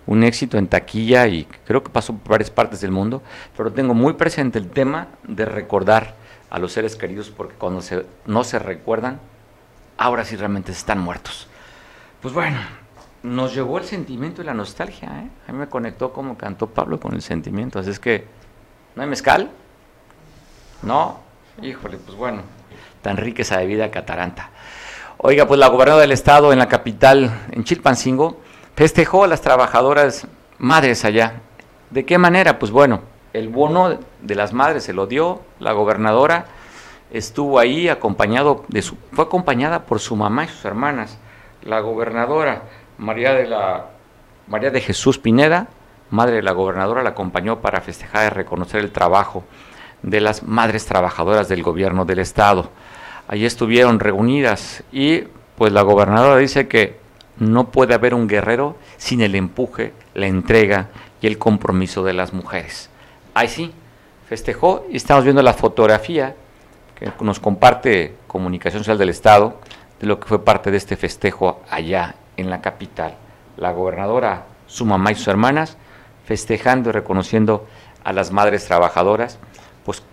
Un 0.07 0.23
éxito 0.23 0.57
en 0.57 0.67
taquilla 0.67 1.27
y 1.27 1.45
creo 1.65 1.83
que 1.83 1.89
pasó 1.89 2.13
por 2.13 2.31
varias 2.31 2.51
partes 2.51 2.81
del 2.81 2.91
mundo. 2.91 3.21
Pero 3.57 3.71
tengo 3.71 3.93
muy 3.93 4.13
presente 4.13 4.59
el 4.59 4.69
tema 4.69 5.07
de 5.27 5.45
recordar 5.45 6.15
a 6.49 6.59
los 6.59 6.71
seres 6.71 6.95
queridos 6.95 7.31
porque 7.35 7.55
cuando 7.55 7.81
no 8.27 8.43
se 8.43 8.59
recuerdan, 8.59 9.19
ahora 9.97 10.25
sí 10.25 10.35
realmente 10.35 10.71
están 10.71 10.99
muertos. 10.99 11.47
Pues 12.21 12.33
bueno, 12.33 12.57
nos 13.23 13.53
llevó 13.53 13.77
el 13.77 13.85
sentimiento 13.85 14.41
y 14.41 14.45
la 14.45 14.53
nostalgia. 14.53 15.07
¿eh? 15.07 15.29
A 15.47 15.51
mí 15.51 15.57
me 15.57 15.67
conectó 15.67 16.13
como 16.13 16.37
cantó 16.37 16.67
Pablo 16.67 16.99
con 16.99 17.13
el 17.13 17.21
sentimiento. 17.21 17.79
Así 17.79 17.89
es 17.89 17.99
que, 17.99 18.25
¿no 18.95 19.01
hay 19.01 19.09
mezcal? 19.09 19.49
No, 20.81 21.19
híjole, 21.61 21.97
pues 21.97 22.17
bueno, 22.17 22.41
tan 23.01 23.17
rica 23.17 23.41
esa 23.41 23.57
bebida 23.57 23.89
cataranta. 23.91 24.49
Oiga, 25.17 25.47
pues 25.47 25.59
la 25.59 25.67
gobernadora 25.67 26.01
del 26.01 26.11
estado 26.11 26.51
en 26.51 26.59
la 26.59 26.67
capital, 26.67 27.47
en 27.51 27.63
Chilpancingo, 27.63 28.41
festejó 28.75 29.23
a 29.23 29.27
las 29.27 29.41
trabajadoras 29.41 30.27
madres 30.57 31.05
allá. 31.05 31.41
¿De 31.89 32.05
qué 32.05 32.17
manera? 32.17 32.59
Pues 32.59 32.71
bueno, 32.71 33.01
el 33.33 33.49
bono 33.49 33.97
de 34.21 34.35
las 34.35 34.53
madres 34.53 34.83
se 34.83 34.93
lo 34.93 35.07
dio 35.07 35.41
la 35.59 35.71
gobernadora, 35.71 36.45
estuvo 37.11 37.59
ahí 37.59 37.87
acompañado 37.89 38.65
de 38.67 38.81
su, 38.81 38.97
fue 39.11 39.25
acompañada 39.25 39.85
por 39.85 39.99
su 39.99 40.15
mamá 40.15 40.45
y 40.45 40.47
sus 40.47 40.65
hermanas. 40.65 41.17
La 41.63 41.79
gobernadora 41.79 42.63
María 42.97 43.33
de, 43.33 43.47
la, 43.47 43.85
María 44.47 44.71
de 44.71 44.81
Jesús 44.81 45.17
Pineda, 45.17 45.67
madre 46.11 46.37
de 46.37 46.43
la 46.43 46.51
gobernadora, 46.51 47.03
la 47.03 47.09
acompañó 47.09 47.59
para 47.59 47.81
festejar 47.81 48.31
y 48.31 48.35
reconocer 48.35 48.81
el 48.81 48.91
trabajo 48.91 49.43
de 50.01 50.21
las 50.21 50.43
madres 50.43 50.85
trabajadoras 50.85 51.47
del 51.49 51.63
gobierno 51.63 52.05
del 52.05 52.19
estado. 52.19 52.69
Allí 53.27 53.45
estuvieron 53.45 53.99
reunidas 53.99 54.83
y 54.91 55.23
pues 55.57 55.73
la 55.73 55.81
gobernadora 55.81 56.37
dice 56.37 56.67
que 56.67 56.99
no 57.37 57.71
puede 57.71 57.93
haber 57.93 58.13
un 58.13 58.27
guerrero 58.27 58.77
sin 58.97 59.21
el 59.21 59.35
empuje, 59.35 59.93
la 60.13 60.27
entrega 60.27 60.89
y 61.21 61.27
el 61.27 61.37
compromiso 61.37 62.03
de 62.03 62.13
las 62.13 62.33
mujeres. 62.33 62.89
Ahí 63.33 63.47
sí, 63.47 63.73
festejó 64.29 64.85
y 64.89 64.97
estamos 64.97 65.23
viendo 65.23 65.41
la 65.41 65.53
fotografía 65.53 66.35
que 66.95 67.11
nos 67.21 67.39
comparte 67.39 68.15
Comunicación 68.27 68.81
Social 68.81 68.97
del 68.97 69.09
Estado 69.09 69.59
de 69.99 70.07
lo 70.07 70.19
que 70.19 70.27
fue 70.27 70.43
parte 70.43 70.71
de 70.71 70.77
este 70.77 70.95
festejo 70.95 71.61
allá 71.69 72.15
en 72.37 72.49
la 72.49 72.61
capital. 72.61 73.15
La 73.57 73.71
gobernadora, 73.71 74.45
su 74.67 74.85
mamá 74.85 75.11
y 75.11 75.15
sus 75.15 75.27
hermanas 75.27 75.77
festejando 76.25 76.89
y 76.89 76.93
reconociendo 76.93 77.67
a 78.03 78.13
las 78.13 78.31
madres 78.31 78.65
trabajadoras, 78.65 79.39
pues 79.83 80.03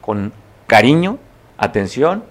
con 0.00 0.32
cariño, 0.66 1.18
atención 1.56 2.24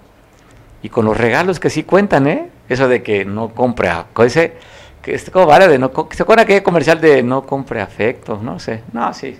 y 0.81 0.89
con 0.89 1.05
los 1.05 1.17
regalos 1.17 1.59
que 1.59 1.69
sí 1.69 1.83
cuentan, 1.83 2.27
¿eh? 2.27 2.49
Eso 2.69 2.87
de 2.87 3.03
que 3.03 3.25
no 3.25 3.49
compre, 3.49 3.89
ese, 4.25 4.57
que 5.01 5.15
este 5.15 5.31
como 5.31 5.45
vale 5.45 5.67
de 5.67 5.79
no, 5.79 5.91
¿se 6.11 6.23
acuerda 6.23 6.43
aquel 6.43 6.63
comercial 6.63 6.99
de 6.99 7.23
no 7.23 7.45
compre 7.45 7.81
afecto? 7.81 8.39
No 8.41 8.59
sé, 8.59 8.83
no, 8.91 9.13
sí. 9.13 9.37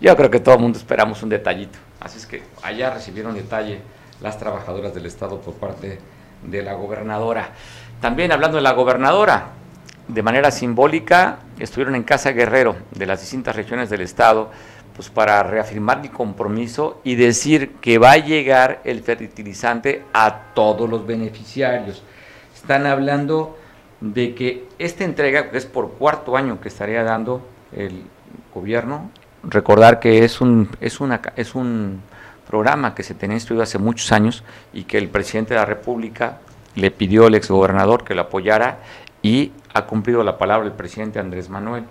Yo 0.00 0.16
creo 0.16 0.30
que 0.30 0.40
todo 0.40 0.54
el 0.54 0.60
mundo 0.60 0.78
esperamos 0.78 1.22
un 1.22 1.28
detallito. 1.28 1.78
Así 2.00 2.18
es 2.18 2.26
que 2.26 2.42
allá 2.62 2.90
recibieron 2.90 3.34
detalle 3.34 3.80
las 4.22 4.38
trabajadoras 4.38 4.94
del 4.94 5.06
Estado 5.06 5.40
por 5.40 5.54
parte 5.54 5.98
de 6.42 6.62
la 6.62 6.74
gobernadora. 6.74 7.50
También 8.00 8.32
hablando 8.32 8.56
de 8.56 8.62
la 8.62 8.72
gobernadora, 8.72 9.48
de 10.08 10.22
manera 10.22 10.50
simbólica 10.50 11.40
estuvieron 11.58 11.94
en 11.94 12.02
Casa 12.02 12.32
Guerrero 12.32 12.76
de 12.92 13.06
las 13.06 13.20
distintas 13.20 13.54
regiones 13.54 13.90
del 13.90 14.00
Estado 14.00 14.50
pues 14.94 15.08
para 15.08 15.42
reafirmar 15.42 16.02
mi 16.02 16.08
compromiso 16.08 17.00
y 17.02 17.14
decir 17.14 17.76
que 17.80 17.98
va 17.98 18.12
a 18.12 18.18
llegar 18.18 18.80
el 18.84 19.02
fertilizante 19.02 20.04
a 20.12 20.52
todos 20.54 20.88
los 20.88 21.06
beneficiarios. 21.06 22.02
Están 22.54 22.86
hablando 22.86 23.58
de 24.00 24.34
que 24.34 24.68
esta 24.78 25.04
entrega, 25.04 25.50
que 25.50 25.56
es 25.56 25.66
por 25.66 25.92
cuarto 25.92 26.36
año 26.36 26.60
que 26.60 26.68
estaría 26.68 27.02
dando 27.04 27.40
el 27.74 28.02
gobierno, 28.54 29.10
recordar 29.44 29.98
que 29.98 30.24
es 30.24 30.40
un, 30.40 30.68
una, 31.00 31.22
es 31.36 31.54
un 31.54 32.02
programa 32.46 32.94
que 32.94 33.02
se 33.02 33.14
tenía 33.14 33.36
estudiado 33.36 33.62
hace 33.62 33.78
muchos 33.78 34.12
años 34.12 34.44
y 34.72 34.84
que 34.84 34.98
el 34.98 35.08
presidente 35.08 35.54
de 35.54 35.60
la 35.60 35.66
República 35.66 36.40
le 36.74 36.90
pidió 36.90 37.26
al 37.26 37.34
exgobernador 37.34 38.04
que 38.04 38.14
lo 38.14 38.22
apoyara 38.22 38.78
y 39.22 39.52
ha 39.74 39.86
cumplido 39.86 40.22
la 40.24 40.38
palabra 40.38 40.66
el 40.66 40.72
presidente 40.72 41.18
Andrés 41.18 41.48
Manuel. 41.48 41.84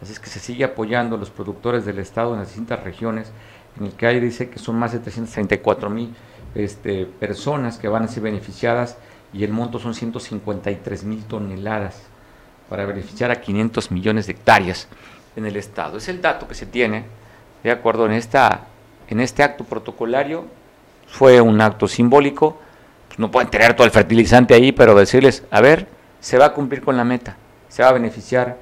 Así 0.00 0.12
es 0.12 0.20
que 0.20 0.28
se 0.28 0.40
sigue 0.40 0.64
apoyando 0.64 1.16
a 1.16 1.18
los 1.18 1.30
productores 1.30 1.84
del 1.84 1.98
Estado 1.98 2.32
en 2.32 2.40
las 2.40 2.48
distintas 2.48 2.82
regiones, 2.84 3.32
en 3.78 3.86
el 3.86 3.92
que 3.92 4.06
hay 4.06 4.20
dice 4.20 4.50
que 4.50 4.58
son 4.58 4.78
más 4.78 4.92
de 4.92 4.98
334 4.98 5.90
mil 5.90 6.14
este, 6.54 7.06
personas 7.06 7.78
que 7.78 7.88
van 7.88 8.04
a 8.04 8.08
ser 8.08 8.22
beneficiadas 8.22 8.96
y 9.32 9.44
el 9.44 9.52
monto 9.52 9.78
son 9.78 9.94
153 9.94 11.04
mil 11.04 11.24
toneladas 11.24 12.02
para 12.68 12.86
beneficiar 12.86 13.30
a 13.30 13.40
500 13.40 13.90
millones 13.90 14.26
de 14.26 14.32
hectáreas 14.32 14.88
en 15.36 15.46
el 15.46 15.56
Estado. 15.56 15.98
Es 15.98 16.08
el 16.08 16.20
dato 16.20 16.48
que 16.48 16.54
se 16.54 16.66
tiene, 16.66 17.04
de 17.62 17.70
acuerdo 17.70 18.06
en, 18.06 18.12
esta, 18.12 18.66
en 19.08 19.20
este 19.20 19.42
acto 19.42 19.64
protocolario, 19.64 20.46
fue 21.06 21.40
un 21.40 21.60
acto 21.60 21.88
simbólico, 21.88 22.58
pues 23.08 23.18
no 23.18 23.30
pueden 23.30 23.50
tener 23.50 23.74
todo 23.74 23.86
el 23.86 23.92
fertilizante 23.92 24.54
ahí, 24.54 24.72
pero 24.72 24.94
decirles, 24.94 25.44
a 25.50 25.60
ver, 25.60 25.88
se 26.20 26.38
va 26.38 26.46
a 26.46 26.52
cumplir 26.52 26.82
con 26.82 26.96
la 26.96 27.04
meta, 27.04 27.36
se 27.68 27.82
va 27.82 27.90
a 27.90 27.92
beneficiar 27.92 28.56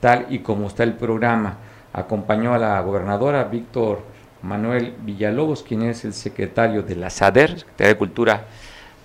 tal 0.00 0.26
y 0.30 0.40
como 0.40 0.68
está 0.68 0.84
el 0.84 0.94
programa. 0.94 1.56
Acompañó 1.92 2.54
a 2.54 2.58
la 2.58 2.80
gobernadora 2.80 3.44
Víctor 3.44 4.02
Manuel 4.42 4.94
Villalobos, 5.00 5.62
quien 5.62 5.82
es 5.82 6.04
el 6.04 6.14
secretario 6.14 6.82
de 6.82 6.96
la 6.96 7.10
SADER, 7.10 7.58
Secretaría 7.58 7.94
de 7.94 7.98
Cultura, 7.98 8.44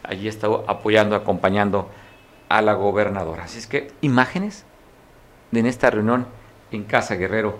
allí 0.03 0.27
está 0.27 0.47
apoyando, 0.67 1.15
acompañando 1.15 1.89
a 2.49 2.61
la 2.61 2.73
gobernadora. 2.73 3.45
Así 3.45 3.57
es 3.57 3.67
que 3.67 3.91
imágenes 4.01 4.65
de 5.51 5.61
en 5.61 5.65
esta 5.65 5.89
reunión 5.89 6.27
en 6.71 6.83
Casa 6.83 7.15
Guerrero 7.15 7.57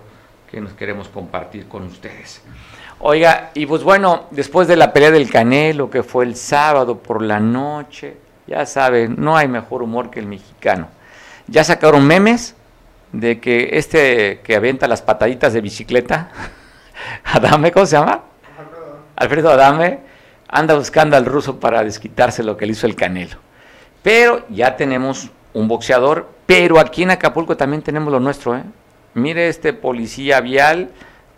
que 0.50 0.60
nos 0.60 0.72
queremos 0.74 1.08
compartir 1.08 1.66
con 1.66 1.84
ustedes. 1.84 2.42
Oiga, 3.06 3.50
y 3.52 3.66
pues 3.66 3.82
bueno, 3.82 4.28
después 4.30 4.66
de 4.66 4.76
la 4.76 4.94
pelea 4.94 5.10
del 5.10 5.30
Canelo, 5.30 5.90
que 5.90 6.02
fue 6.02 6.24
el 6.24 6.36
sábado 6.36 7.00
por 7.00 7.20
la 7.20 7.38
noche, 7.38 8.16
ya 8.46 8.64
saben, 8.64 9.16
no 9.18 9.36
hay 9.36 9.46
mejor 9.46 9.82
humor 9.82 10.08
que 10.08 10.20
el 10.20 10.26
mexicano. 10.26 10.88
Ya 11.46 11.64
sacaron 11.64 12.06
memes 12.06 12.54
de 13.12 13.40
que 13.40 13.68
este 13.72 14.40
que 14.42 14.56
avienta 14.56 14.88
las 14.88 15.02
pataditas 15.02 15.52
de 15.52 15.60
bicicleta, 15.60 16.30
Adame, 17.24 17.72
¿cómo 17.72 17.84
se 17.84 17.98
llama? 17.98 18.22
Alfredo 19.16 19.50
Adame 19.50 19.98
anda 20.48 20.74
buscando 20.74 21.14
al 21.14 21.26
ruso 21.26 21.60
para 21.60 21.84
desquitarse 21.84 22.42
lo 22.42 22.56
que 22.56 22.64
le 22.64 22.72
hizo 22.72 22.86
el 22.86 22.96
Canelo. 22.96 23.36
Pero 24.02 24.46
ya 24.48 24.76
tenemos 24.76 25.28
un 25.52 25.68
boxeador, 25.68 26.30
pero 26.46 26.78
aquí 26.80 27.02
en 27.02 27.10
Acapulco 27.10 27.54
también 27.54 27.82
tenemos 27.82 28.10
lo 28.10 28.18
nuestro. 28.18 28.56
¿eh? 28.56 28.62
Mire 29.12 29.48
este 29.48 29.74
policía 29.74 30.40
vial, 30.40 30.88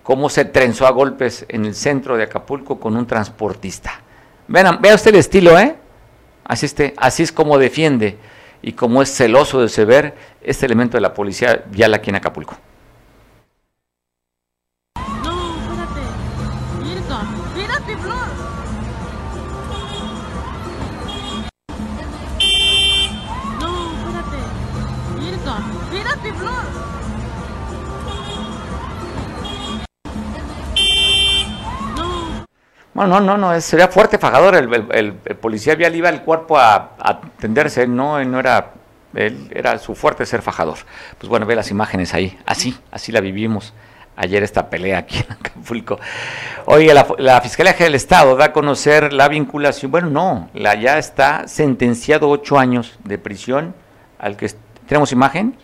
cómo 0.06 0.28
se 0.30 0.44
trenzó 0.44 0.86
a 0.86 0.92
golpes 0.92 1.44
en 1.48 1.64
el 1.64 1.74
centro 1.74 2.16
de 2.16 2.22
Acapulco 2.22 2.78
con 2.78 2.96
un 2.96 3.08
transportista. 3.08 4.02
Vean, 4.46 4.78
vea 4.80 4.94
usted 4.94 5.10
el 5.10 5.16
estilo, 5.16 5.58
¿eh? 5.58 5.74
Así, 6.44 6.66
este, 6.66 6.94
así 6.96 7.24
es 7.24 7.32
como 7.32 7.58
defiende 7.58 8.16
y 8.62 8.74
como 8.74 9.02
es 9.02 9.12
celoso 9.12 9.66
de 9.66 9.84
ver 9.84 10.14
este 10.42 10.64
elemento 10.64 10.96
de 10.96 11.00
la 11.00 11.12
policía 11.12 11.64
vial 11.72 11.92
aquí 11.92 12.10
en 12.10 12.16
Acapulco. 12.16 12.56
Bueno, 32.96 33.20
no, 33.20 33.36
no, 33.36 33.52
no, 33.52 33.60
sería 33.60 33.88
fuerte 33.88 34.16
fajador. 34.16 34.56
El, 34.56 35.12
policía 35.38 35.74
vial 35.74 35.94
iba 35.94 36.08
al 36.08 36.22
cuerpo 36.22 36.56
a, 36.56 36.92
atenderse, 36.98 37.86
no, 37.86 38.18
él 38.18 38.30
no 38.30 38.40
era, 38.40 38.72
él 39.14 39.50
era 39.54 39.78
su 39.78 39.94
fuerte 39.94 40.24
ser 40.24 40.40
fajador. 40.40 40.78
Pues 41.18 41.28
bueno, 41.28 41.44
ve 41.44 41.54
las 41.54 41.70
imágenes 41.70 42.14
ahí, 42.14 42.38
así, 42.46 42.74
así 42.90 43.12
la 43.12 43.20
vivimos 43.20 43.74
ayer 44.16 44.42
esta 44.42 44.70
pelea 44.70 44.96
aquí 44.96 45.18
en 45.18 45.30
Acapulco. 45.30 46.00
Oye, 46.64 46.94
la, 46.94 47.40
Fiscalía 47.42 47.74
General 47.74 47.92
del 47.92 47.94
Estado 47.96 48.34
da 48.34 48.46
a 48.46 48.52
conocer 48.54 49.12
la 49.12 49.28
vinculación, 49.28 49.90
bueno, 49.90 50.08
no, 50.08 50.48
la 50.54 50.74
ya 50.74 50.96
está 50.96 51.46
sentenciado 51.48 52.30
ocho 52.30 52.58
años 52.58 52.98
de 53.04 53.18
prisión 53.18 53.74
al 54.18 54.38
que 54.38 54.50
tenemos 54.88 55.12
imagen 55.12 55.54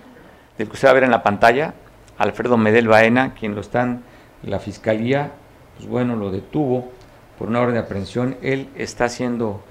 del 0.59 0.67
que 0.69 0.75
usted 0.75 0.87
va 0.87 0.91
a 0.91 0.95
ver 0.95 1.05
en 1.05 1.11
la 1.11 1.23
pantalla, 1.23 1.73
Alfredo 2.19 2.59
Medel 2.59 2.89
Baena, 2.89 3.33
quien 3.33 3.55
lo 3.55 3.63
están, 3.63 4.03
la 4.43 4.59
Fiscalía, 4.59 5.31
pues 5.79 5.89
bueno, 5.89 6.15
lo 6.15 6.31
detuvo 6.31 6.93
por 7.39 7.49
una 7.49 7.61
orden 7.61 7.75
de 7.75 7.81
aprehensión, 7.81 8.37
él 8.43 8.69
está 8.77 9.09
siendo, 9.09 9.63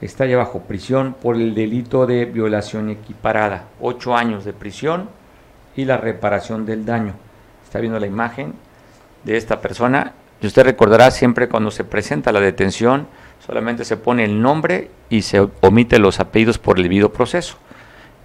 está 0.00 0.26
ya 0.26 0.36
bajo 0.36 0.60
prisión 0.60 1.14
por 1.20 1.36
el 1.36 1.54
delito 1.54 2.06
de 2.06 2.24
violación 2.24 2.90
equiparada, 2.90 3.64
ocho 3.80 4.16
años 4.16 4.44
de 4.44 4.52
prisión 4.52 5.08
y 5.76 5.84
la 5.84 5.96
reparación 5.96 6.66
del 6.66 6.84
daño. 6.84 7.14
Está 7.64 7.80
viendo 7.80 7.98
la 7.98 8.06
imagen 8.06 8.54
de 9.24 9.36
esta 9.36 9.60
persona 9.60 10.14
y 10.40 10.46
usted 10.46 10.64
recordará 10.64 11.10
siempre 11.10 11.48
cuando 11.48 11.70
se 11.70 11.84
presenta 11.84 12.32
la 12.32 12.40
detención, 12.40 13.08
solamente 13.44 13.84
se 13.84 13.96
pone 13.96 14.24
el 14.24 14.40
nombre 14.40 14.90
y 15.10 15.22
se 15.22 15.40
omite 15.60 15.98
los 15.98 16.20
apellidos 16.20 16.58
por 16.58 16.76
el 16.76 16.84
debido 16.84 17.12
proceso. 17.12 17.56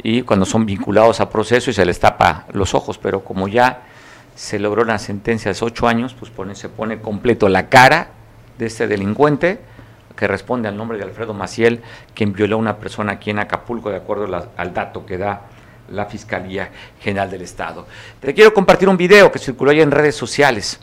Y 0.01 0.23
cuando 0.23 0.45
son 0.45 0.65
vinculados 0.65 1.21
a 1.21 1.29
proceso 1.29 1.71
y 1.71 1.73
se 1.73 1.85
les 1.85 1.99
tapa 1.99 2.45
los 2.51 2.73
ojos, 2.75 2.97
pero 2.97 3.23
como 3.23 3.47
ya 3.47 3.83
se 4.35 4.59
logró 4.59 4.83
la 4.83 4.99
sentencia 4.99 5.51
de 5.51 5.57
ocho 5.61 5.87
años, 5.87 6.13
pues 6.13 6.29
pone, 6.29 6.55
se 6.55 6.69
pone 6.69 6.99
completo 6.99 7.49
la 7.49 7.69
cara 7.69 8.09
de 8.57 8.65
este 8.65 8.87
delincuente 8.87 9.59
que 10.15 10.27
responde 10.27 10.67
al 10.67 10.77
nombre 10.77 10.97
de 10.97 11.03
Alfredo 11.03 11.33
Maciel, 11.33 11.81
quien 12.13 12.33
violó 12.33 12.55
a 12.57 12.59
una 12.59 12.77
persona 12.77 13.13
aquí 13.13 13.31
en 13.31 13.39
Acapulco, 13.39 13.89
de 13.89 13.97
acuerdo 13.97 14.27
al 14.55 14.73
dato 14.73 15.05
que 15.05 15.17
da 15.17 15.41
la 15.89 16.05
Fiscalía 16.05 16.71
General 16.99 17.29
del 17.29 17.41
Estado. 17.41 17.87
Te 18.19 18.33
quiero 18.33 18.53
compartir 18.53 18.87
un 18.89 18.97
video 18.97 19.31
que 19.31 19.39
circuló 19.39 19.71
ahí 19.71 19.81
en 19.81 19.91
redes 19.91 20.15
sociales 20.15 20.79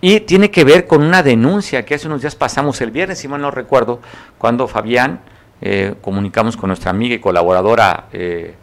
y 0.00 0.20
tiene 0.20 0.50
que 0.50 0.64
ver 0.64 0.86
con 0.86 1.02
una 1.02 1.22
denuncia 1.22 1.84
que 1.84 1.94
hace 1.94 2.06
unos 2.06 2.20
días 2.20 2.36
pasamos 2.36 2.80
el 2.80 2.90
viernes, 2.90 3.18
si 3.18 3.28
mal 3.28 3.40
no 3.40 3.50
recuerdo, 3.50 4.00
cuando 4.36 4.68
Fabián 4.68 5.20
eh, 5.60 5.94
comunicamos 6.00 6.56
con 6.56 6.68
nuestra 6.68 6.90
amiga 6.90 7.14
y 7.16 7.18
colaboradora, 7.18 8.06
eh, 8.12 8.54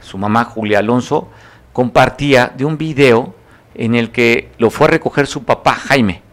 su 0.00 0.18
mamá 0.18 0.44
Julia 0.44 0.80
Alonso, 0.80 1.30
compartía 1.72 2.52
de 2.56 2.64
un 2.64 2.76
video 2.76 3.34
en 3.74 3.94
el 3.94 4.10
que 4.10 4.50
lo 4.58 4.70
fue 4.70 4.88
a 4.88 4.90
recoger 4.90 5.26
su 5.26 5.44
papá 5.44 5.74
Jaime 5.74 6.31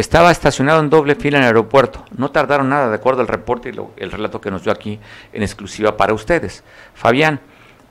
estaba 0.00 0.30
estacionado 0.30 0.78
en 0.78 0.90
doble 0.90 1.16
fila 1.16 1.38
en 1.38 1.42
el 1.42 1.48
aeropuerto. 1.48 2.04
No 2.16 2.30
tardaron 2.30 2.68
nada, 2.68 2.88
de 2.88 2.94
acuerdo 2.94 3.20
al 3.20 3.26
reporte 3.26 3.70
y 3.70 4.02
el 4.02 4.12
relato 4.12 4.40
que 4.40 4.48
nos 4.48 4.62
dio 4.62 4.70
aquí 4.70 5.00
en 5.32 5.42
exclusiva 5.42 5.96
para 5.96 6.14
ustedes. 6.14 6.62
Fabián, 6.94 7.40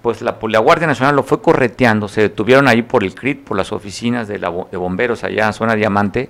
pues 0.01 0.21
la, 0.21 0.31
Guardia 0.31 0.87
Nacional 0.87 1.17
lo 1.17 1.23
fue 1.23 1.41
correteando, 1.41 2.07
se 2.07 2.21
detuvieron 2.21 2.69
ahí 2.69 2.81
por 2.81 3.03
el 3.03 3.13
CRIT, 3.13 3.43
por 3.43 3.57
las 3.57 3.73
oficinas 3.73 4.29
de, 4.29 4.39
la, 4.39 4.47
bomberos 4.47 5.25
allá 5.25 5.47
en 5.47 5.53
zona 5.53 5.75
Diamante, 5.75 6.29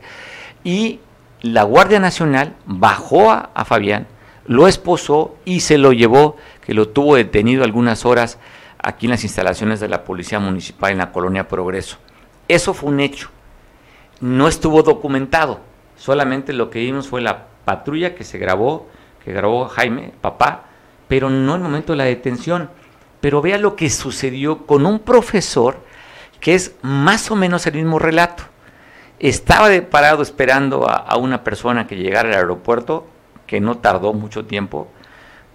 y 0.64 1.00
la 1.42 1.62
Guardia 1.62 2.00
Nacional 2.00 2.56
bajó 2.66 3.32
a 3.32 3.66
Fabián, 3.66 4.08
lo 4.48 4.68
esposó 4.68 5.36
y 5.46 5.60
se 5.60 5.78
lo 5.78 5.94
llevó, 5.94 6.38
que 6.66 6.74
lo 6.74 6.88
tuvo 6.88 7.18
detenido 7.18 7.64
algunas 7.64 8.04
horas 8.04 8.40
aquí 8.82 9.06
en 9.06 9.12
las 9.12 9.24
instalaciones 9.24 9.80
de 9.80 9.90
la 9.90 10.04
Policía 10.06 10.40
Municipal 10.40 10.92
en 10.92 10.98
la 10.98 11.12
Colonia 11.12 11.48
Progreso. 11.48 11.98
Eso 12.48 12.74
fue 12.74 12.90
un 12.90 13.00
hecho 13.00 13.30
no 14.22 14.48
estuvo 14.48 14.84
documentado. 14.84 15.60
Solamente 15.96 16.54
lo 16.54 16.70
que 16.70 16.80
vimos 16.80 17.08
fue 17.08 17.22
la 17.22 17.48
patrulla 17.66 18.16
que 18.16 18.24
se 18.24 18.38
grabó, 18.38 18.88
que 19.24 19.34
grabó 19.34 19.68
Jaime, 19.68 20.14
papá, 20.22 20.66
pero 21.08 21.30
no 21.30 21.56
el 21.56 21.62
momento 21.62 21.94
de 21.94 21.98
la 21.98 22.04
detención. 22.06 22.70
Pero 23.22 23.42
vea 23.42 23.58
lo 23.58 23.76
que 23.76 23.90
sucedió 23.90 24.66
con 24.66 24.86
un 24.86 25.00
profesor 25.00 25.80
que 26.40 26.54
es 26.54 26.76
más 26.82 27.32
o 27.32 27.36
menos 27.36 27.66
el 27.66 27.74
mismo 27.74 27.98
relato. 27.98 28.44
Estaba 29.20 29.70
de 29.70 29.82
parado 29.82 30.22
esperando 30.22 30.88
a, 30.88 30.96
a 30.96 31.18
una 31.18 31.44
persona 31.44 31.88
que 31.88 31.96
llegara 31.96 32.30
al 32.30 32.36
aeropuerto, 32.36 33.08
que 33.48 33.60
no 33.60 33.80
tardó 33.80 34.14
mucho 34.14 34.46
tiempo. 34.46 34.88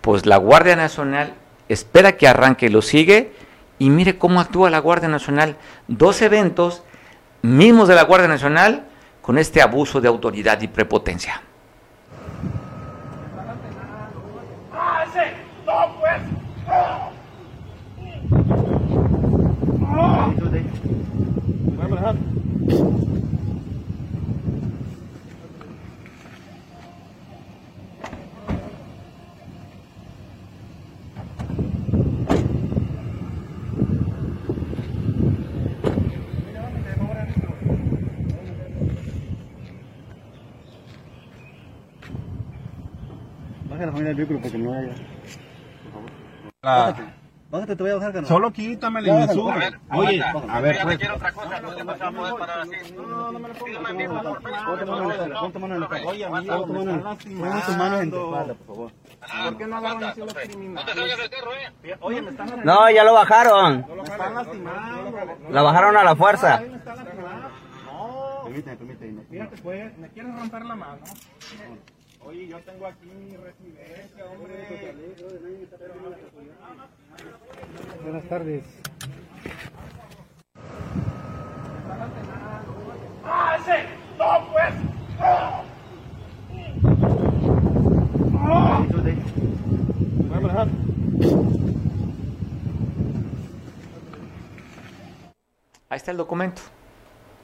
Pues 0.01 0.27
la 0.27 0.39
Guardia 0.39 0.75
Nacional 0.75 1.35
espera 1.69 2.17
que 2.17 2.27
arranque, 2.27 2.69
lo 2.69 2.83
sigue 2.83 3.33
y 3.79 3.91
mire 3.91 4.19
cómo 4.19 4.41
actúa 4.41 4.71
la 4.71 4.81
Guardia 4.81 5.09
Nacional. 5.09 5.57
Dos 5.87 6.21
eventos 6.23 6.83
mismos 7.43 7.89
de 7.89 7.95
la 7.95 8.05
Guardia 8.05 8.29
Nacional 8.29 8.87
con 9.21 9.39
este 9.39 9.61
abuso 9.61 10.01
de 10.01 10.09
autoridad 10.09 10.61
y 10.63 10.69
prepotencia. 10.69 11.43
El 44.01 44.15
vehículo 44.15 44.41
porque 44.41 44.59
no 44.59 44.73
haya. 44.73 44.95
Bájate. 46.63 47.23
Bájate, 47.53 47.77
te 47.77 47.83
voy 47.83 47.93
a 47.93 47.97
bajar, 47.97 48.13
canal. 48.15 48.29
Solo 48.29 48.51
quítamele 48.51 49.11
y 49.11 49.13
me 49.13 49.29
sube. 49.29 49.73
Oye, 49.91 50.23
a 50.23 50.61
ver, 50.63 50.79
pues. 50.83 50.97
quiero 50.97 51.17
otra 51.17 51.33
cosa, 51.33 51.61
no 51.61 51.75
te 51.75 51.83
vas 51.83 52.01
a 52.01 52.11
poder 52.11 52.35
parar 52.37 52.61
así. 52.61 52.95
No, 52.95 53.03
no, 53.03 53.33
no 53.33 53.39
me 53.39 53.49
lo 53.49 53.55
pongas. 53.55 54.65
Ponte 54.65 54.87
mano 54.87 55.05
en 55.05 55.09
la 55.11 55.17
espalda, 55.17 55.41
ponte 55.41 55.59
mano 55.59 55.75
en 55.75 55.81
la 55.81 55.87
espalda. 55.87 56.09
Oye, 56.09 56.25
amigo, 56.25 56.67
pon 56.67 56.67
tu 56.69 56.73
mano, 56.73 57.17
pon 57.67 57.95
en 58.01 58.11
tu 58.11 58.25
espalda, 58.25 58.55
por 58.55 58.67
favor. 58.67 58.93
¿Por 59.45 59.59
qué 59.59 59.67
no 59.67 59.77
agarran 59.77 60.05
así 60.05 60.21
los 60.21 60.33
criminales? 60.33 60.75
No 60.75 60.93
te 60.93 60.99
salgas 60.99 61.19
del 61.19 61.31
carro, 61.31 61.51
eh. 61.53 61.97
Oye, 62.01 62.23
me 62.23 62.31
están 62.31 62.65
No, 62.65 62.91
ya 62.91 63.05
lo 63.05 63.13
bajaron. 63.13 63.87
Me 63.87 64.03
están 64.03 64.35
lastimando. 64.35 65.51
La 65.51 65.61
bajaron 65.61 65.97
a 65.99 66.05
la 66.05 66.17
fuerza. 66.17 66.63
No. 67.85 68.45
Permíteme, 68.45 68.77
permíteme. 68.77 69.23
Fíjate, 69.31 69.57
pues, 69.59 69.99
me 69.99 70.09
quieres 70.09 70.35
romper 70.35 70.65
la 70.65 70.75
mano. 70.75 71.03
Oye, 72.25 72.47
yo 72.47 72.59
tengo 72.61 72.87
aquí 72.87 73.07
mi 73.07 73.37
residencia, 73.37 74.25
hombre. 74.27 74.55
Buenas 78.03 78.25
tardes. 78.29 78.65
¡Ah, 83.25 83.57
ese! 83.61 83.87
¡No, 84.19 84.53
pues! 84.53 84.75
Voy 90.29 90.37
a 90.37 90.41
manejar. 90.41 90.69
Ahí 95.89 95.97
está 95.97 96.11
el 96.13 96.17
documento. 96.17 96.63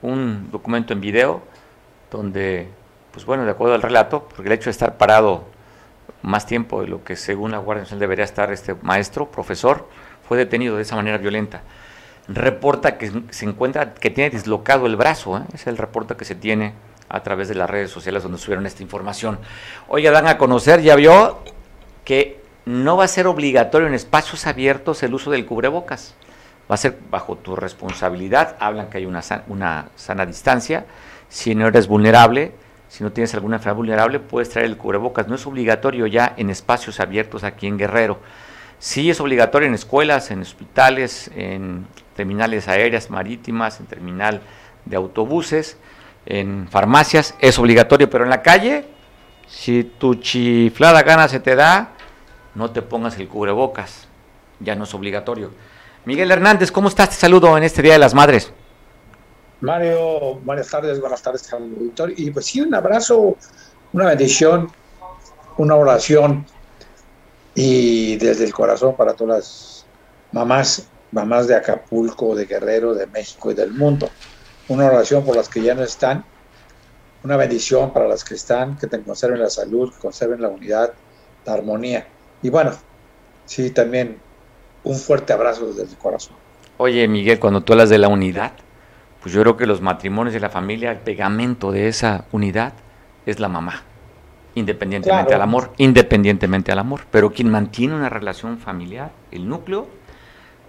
Un 0.03 0.51
documento 0.51 0.93
en 0.93 1.01
video 1.01 1.43
donde 2.11 2.69
pues 3.19 3.27
bueno, 3.27 3.45
de 3.45 3.51
acuerdo 3.51 3.75
al 3.75 3.83
relato, 3.83 4.29
porque 4.29 4.47
el 4.47 4.53
hecho 4.53 4.67
de 4.67 4.71
estar 4.71 4.97
parado 4.97 5.43
más 6.23 6.47
tiempo 6.47 6.83
de 6.83 6.87
lo 6.87 7.03
que 7.03 7.17
según 7.17 7.51
la 7.51 7.59
Guardia 7.59 7.83
Nacional 7.83 7.99
debería 7.99 8.25
estar 8.25 8.53
este 8.53 8.77
maestro, 8.81 9.29
profesor, 9.29 9.89
fue 10.29 10.39
detenido 10.39 10.77
de 10.77 10.83
esa 10.83 10.95
manera 10.95 11.19
violenta. 11.19 11.63
reporta 12.29 12.97
que 12.97 13.11
se 13.31 13.45
encuentra, 13.45 13.95
que 13.95 14.11
tiene 14.11 14.31
dislocado 14.31 14.87
el 14.87 14.95
brazo, 14.95 15.37
¿eh? 15.37 15.43
es 15.53 15.67
el 15.67 15.79
reporte 15.79 16.15
que 16.15 16.25
se 16.25 16.37
tiene 16.37 16.75
a 17.09 17.25
través 17.25 17.49
de 17.49 17.57
las 17.57 17.69
redes 17.69 17.91
sociales 17.91 18.23
donde 18.23 18.39
subieron 18.39 18.67
esta 18.67 18.85
información. 18.85 19.41
Oiga, 19.89 20.13
dan 20.13 20.29
a 20.29 20.39
conocer, 20.39 20.81
ya 20.81 20.95
vio 20.95 21.41
que 22.05 22.41
no 22.67 22.97
va 22.97 23.03
a 23.03 23.09
ser 23.09 23.27
obligatorio 23.27 23.89
en 23.89 23.95
espacios 23.95 24.47
abiertos 24.47 25.03
el 25.03 25.13
uso 25.13 25.33
del 25.33 25.45
cubrebocas. 25.45 26.15
Va 26.71 26.77
a 26.77 26.79
ser 26.79 26.97
bajo 27.11 27.35
tu 27.35 27.57
responsabilidad. 27.57 28.55
Hablan 28.61 28.91
que 28.91 28.99
hay 28.99 29.07
una, 29.07 29.23
una 29.49 29.89
sana 29.97 30.25
distancia. 30.25 30.87
Si 31.29 31.57
no 31.57 31.67
eres 31.67 31.89
vulnerable, 31.89 32.53
si 32.89 33.05
no 33.05 33.13
tienes 33.13 33.35
alguna 33.35 33.57
enfermedad 33.57 33.77
vulnerable, 33.77 34.21
puedes 34.21 34.51
traer 34.51 34.67
el 34.67 34.77
cubrebocas. 34.77 35.29
No 35.29 35.35
es 35.35 35.47
obligatorio 35.47 36.07
ya 36.07 36.35
en 36.37 36.51
espacios 36.51 37.01
abiertos 37.01 37.45
aquí 37.45 37.67
en 37.67 37.79
Guerrero. 37.79 38.19
Sí 38.79 39.11
es 39.11 39.21
obligatorio 39.21 39.69
en 39.69 39.75
escuelas, 39.75 40.31
en 40.31 40.41
hospitales, 40.41 41.31
en 41.35 41.87
terminales 42.17 42.69
aéreas 42.69 43.11
marítimas, 43.11 43.81
en 43.81 43.87
terminal 43.87 44.41
de 44.85 44.97
autobuses, 44.97 45.77
en 46.27 46.69
farmacias. 46.69 47.35
Es 47.41 47.59
obligatorio, 47.59 48.09
pero 48.09 48.25
en 48.25 48.31
la 48.31 48.43
calle, 48.43 48.87
si 49.47 49.85
tu 49.85 50.15
chiflada 50.15 51.03
gana 51.03 51.29
se 51.29 51.41
te 51.41 51.57
da, 51.57 51.91
no 52.55 52.71
te 52.71 52.83
pongas 52.83 53.19
el 53.19 53.29
cubrebocas, 53.29 54.09
ya 54.61 54.75
no 54.75 54.85
es 54.85 54.95
obligatorio. 54.95 55.51
Miguel 56.05 56.31
Hernández, 56.31 56.73
¿cómo 56.73 56.89
estás? 56.89 57.11
Te 57.11 57.17
saludo 57.17 57.57
en 57.59 57.65
este 57.65 57.83
Día 57.83 57.93
de 57.93 57.99
las 57.99 58.15
Madres. 58.15 58.53
Mario, 59.61 60.37
buenas 60.45 60.69
tardes, 60.69 61.01
buenas 61.01 61.21
tardes 61.21 61.53
al 61.53 61.63
auditorio. 61.65 62.15
Y 62.17 62.31
pues 62.31 62.47
sí, 62.47 62.61
un 62.61 62.75
abrazo, 62.75 63.37
una 63.93 64.07
bendición, 64.07 64.71
una 65.57 65.75
oración 65.75 66.47
y 67.55 68.17
desde 68.17 68.45
el 68.45 68.53
corazón 68.53 68.95
para 68.95 69.15
todas 69.15 69.37
las 69.37 69.87
mamás, 70.31 70.89
mamás 71.11 71.49
de 71.49 71.57
Acapulco, 71.57 72.37
de 72.37 72.47
Guerrero, 72.47 72.95
de 72.95 73.09
México 73.09 73.51
y 73.51 73.55
del 73.55 73.73
mundo. 73.73 74.09
Una 74.69 74.87
oración 74.87 75.25
por 75.25 75.35
las 75.35 75.49
que 75.49 75.61
ya 75.61 75.75
no 75.75 75.83
están, 75.83 76.25
una 77.25 77.37
bendición 77.37 77.93
para 77.93 78.07
las 78.07 78.23
que 78.23 78.35
están, 78.35 78.77
que 78.79 78.87
te 78.87 79.03
conserven 79.03 79.41
la 79.41 79.51
salud, 79.51 79.93
que 79.93 79.99
conserven 79.99 80.41
la 80.41 80.49
unidad, 80.49 80.93
la 81.45 81.55
armonía. 81.55 82.07
Y 82.43 82.51
bueno, 82.51 82.71
sí, 83.45 83.71
también 83.71 84.21
un 84.85 84.95
fuerte 84.95 85.33
abrazo 85.33 85.67
desde 85.67 85.83
el 85.83 85.99
corazón. 85.99 86.37
Oye, 86.77 87.09
Miguel, 87.09 87.41
cuando 87.41 87.61
tú 87.63 87.73
hablas 87.73 87.91
de 87.91 87.99
la 87.99 88.07
unidad, 88.07 88.53
pues 89.23 89.35
yo 89.35 89.43
creo 89.43 89.57
que 89.57 89.67
los 89.67 89.81
matrimonios 89.81 90.35
de 90.35 90.41
la 90.41 90.51
familia, 90.51 90.91
el 90.93 90.99
pegamento 90.99 91.73
de 91.73 91.89
esa 91.89 92.25
unidad 92.33 92.73
es 93.27 93.41
la 93.41 93.49
mamá, 93.49 93.83
independientemente 94.55 95.35
al 95.35 95.43
amor, 95.43 95.73
independientemente 95.77 96.73
al 96.73 96.79
amor. 96.79 97.03
Pero 97.11 97.33
quien 97.33 97.51
mantiene 97.51 97.95
una 97.95 98.09
relación 98.09 98.59
familiar, 98.59 99.11
el 99.33 99.49
núcleo, 99.49 99.89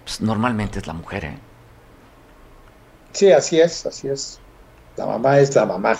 pues 0.03 0.21
normalmente 0.21 0.79
es 0.79 0.87
la 0.87 0.93
mujer. 0.93 1.25
¿eh? 1.25 1.37
Sí, 3.11 3.31
así 3.31 3.59
es, 3.59 3.85
así 3.85 4.07
es. 4.07 4.39
La 4.97 5.05
mamá 5.05 5.39
es 5.39 5.55
la 5.55 5.65
mamá, 5.65 5.97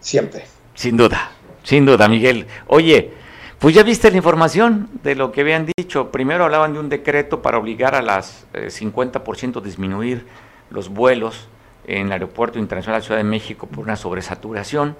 siempre. 0.00 0.44
Sin 0.74 0.96
duda, 0.96 1.30
sin 1.62 1.86
duda, 1.86 2.08
Miguel. 2.08 2.46
Oye, 2.66 3.12
pues 3.58 3.74
ya 3.74 3.84
viste 3.84 4.10
la 4.10 4.16
información 4.16 4.90
de 5.04 5.14
lo 5.14 5.30
que 5.30 5.42
habían 5.42 5.66
dicho. 5.76 6.10
Primero 6.10 6.44
hablaban 6.44 6.72
de 6.72 6.80
un 6.80 6.88
decreto 6.88 7.40
para 7.40 7.58
obligar 7.58 7.94
a 7.94 8.02
las 8.02 8.44
50% 8.52 9.58
eh, 9.60 9.64
disminuir 9.64 10.26
los 10.72 10.88
vuelos 10.88 11.48
en 11.86 12.06
el 12.06 12.12
Aeropuerto 12.12 12.58
Internacional 12.58 12.98
de 12.98 13.02
la 13.02 13.06
Ciudad 13.06 13.20
de 13.20 13.24
México 13.24 13.66
por 13.66 13.84
una 13.84 13.96
sobresaturación. 13.96 14.96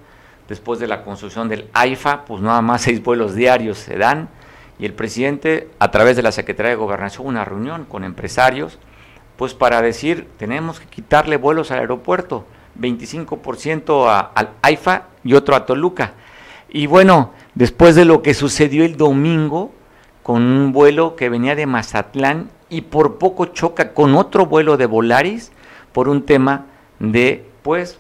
Después 0.48 0.78
de 0.78 0.88
la 0.88 1.02
construcción 1.02 1.48
del 1.48 1.68
AIFA, 1.72 2.24
pues 2.24 2.42
nada 2.42 2.60
más 2.62 2.82
seis 2.82 3.02
vuelos 3.02 3.34
diarios 3.34 3.78
se 3.78 3.96
dan. 3.96 4.28
Y 4.78 4.86
el 4.86 4.94
presidente, 4.94 5.70
a 5.78 5.90
través 5.90 6.16
de 6.16 6.22
la 6.22 6.32
Secretaría 6.32 6.70
de 6.70 6.76
Gobernación, 6.76 7.26
una 7.26 7.44
reunión 7.44 7.84
con 7.84 8.04
empresarios, 8.04 8.78
pues 9.36 9.54
para 9.54 9.80
decir, 9.80 10.28
tenemos 10.38 10.80
que 10.80 10.86
quitarle 10.86 11.36
vuelos 11.36 11.70
al 11.70 11.78
aeropuerto, 11.78 12.44
25% 12.78 14.30
al 14.34 14.50
AIFA 14.62 15.04
y 15.24 15.34
otro 15.34 15.54
a 15.54 15.66
Toluca. 15.66 16.12
Y 16.68 16.86
bueno, 16.86 17.32
después 17.54 17.94
de 17.94 18.04
lo 18.04 18.22
que 18.22 18.34
sucedió 18.34 18.84
el 18.84 18.96
domingo 18.96 19.72
con 20.22 20.42
un 20.42 20.72
vuelo 20.72 21.16
que 21.16 21.28
venía 21.28 21.54
de 21.54 21.66
Mazatlán 21.66 22.50
y 22.68 22.82
por 22.82 23.18
poco 23.18 23.46
choca 23.46 23.92
con 23.92 24.14
otro 24.14 24.46
vuelo 24.46 24.76
de 24.76 24.86
Volaris 24.86 25.51
por 25.92 26.08
un 26.08 26.24
tema 26.24 26.66
de, 26.98 27.44
pues, 27.62 27.98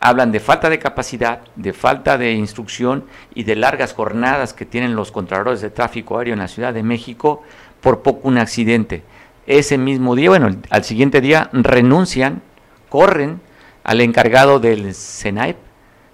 hablan 0.00 0.32
de 0.32 0.40
falta 0.40 0.68
de 0.68 0.78
capacidad, 0.78 1.40
de 1.56 1.72
falta 1.72 2.18
de 2.18 2.32
instrucción 2.32 3.04
y 3.34 3.44
de 3.44 3.56
largas 3.56 3.94
jornadas 3.94 4.52
que 4.52 4.66
tienen 4.66 4.96
los 4.96 5.10
controladores 5.10 5.60
de 5.60 5.70
tráfico 5.70 6.18
aéreo 6.18 6.34
en 6.34 6.40
la 6.40 6.48
Ciudad 6.48 6.74
de 6.74 6.82
México, 6.82 7.42
por 7.80 8.02
poco 8.02 8.28
un 8.28 8.38
accidente. 8.38 9.02
Ese 9.46 9.78
mismo 9.78 10.14
día, 10.14 10.30
bueno, 10.30 10.50
al 10.70 10.84
siguiente 10.84 11.20
día 11.20 11.48
renuncian, 11.52 12.42
corren 12.88 13.40
al 13.82 14.00
encargado 14.00 14.60
del 14.60 14.94
CENAIP, 14.94 15.56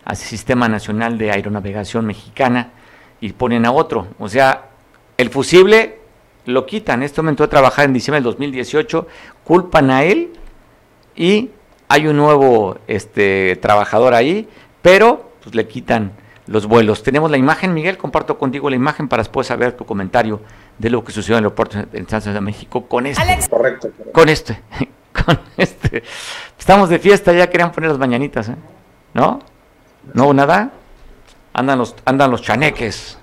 al 0.05 0.17
Sistema 0.17 0.69
Nacional 0.69 1.19
de 1.19 1.31
Aeronavegación 1.31 2.07
Mexicana, 2.07 2.71
y 3.21 3.33
ponen 3.33 3.67
a 3.67 3.73
otro. 3.73 4.09
O 4.19 4.29
sea, 4.29 4.71
el 5.17 5.31
fusible 5.31 5.99
lo 6.47 6.67
quitan. 6.67 7.03
Este 7.03 7.23
momento 7.23 7.45
de 7.45 7.49
trabajar 7.49 7.85
en 7.85 7.93
diciembre 7.93 8.19
del 8.19 8.25
2018, 8.25 9.07
culpan 9.45 9.91
a 9.91 10.05
él 10.05 10.31
y 11.21 11.51
hay 11.87 12.07
un 12.07 12.17
nuevo 12.17 12.79
este, 12.87 13.57
trabajador 13.57 14.15
ahí, 14.15 14.49
pero 14.81 15.33
pues, 15.43 15.55
le 15.55 15.69
quitan 15.69 16.13
los 16.47 16.65
vuelos. 16.65 17.03
Tenemos 17.03 17.31
la 17.31 17.37
imagen, 17.37 17.75
Miguel, 17.75 17.99
comparto 17.99 18.39
contigo 18.39 18.71
la 18.71 18.77
imagen 18.77 19.07
para 19.07 19.21
después 19.21 19.47
saber 19.47 19.73
tu 19.73 19.85
comentario 19.85 20.41
de 20.79 20.89
lo 20.89 21.05
que 21.05 21.13
sucedió 21.13 21.35
en 21.37 21.41
el 21.41 21.45
aeropuerto 21.45 21.77
de 21.77 21.99
Estados 21.99 22.25
de 22.25 22.41
México 22.41 22.87
con 22.87 23.05
este. 23.05 23.51
Correcto, 23.51 23.91
Con 24.13 24.31
este. 24.31 24.63
Con 25.13 25.39
este. 25.59 26.05
Estamos 26.59 26.89
de 26.89 26.99
fiesta, 26.99 27.33
ya 27.35 27.51
querían 27.51 27.73
poner 27.73 27.91
las 27.91 27.99
mañanitas, 27.99 28.49
¿eh? 28.49 28.55
¿No? 29.13 29.41
¿No 30.15 30.33
nada? 30.33 30.71
Andan 31.53 31.81
los, 31.81 31.97
andan 32.07 32.31
los 32.31 32.41
chaneques 32.41 33.19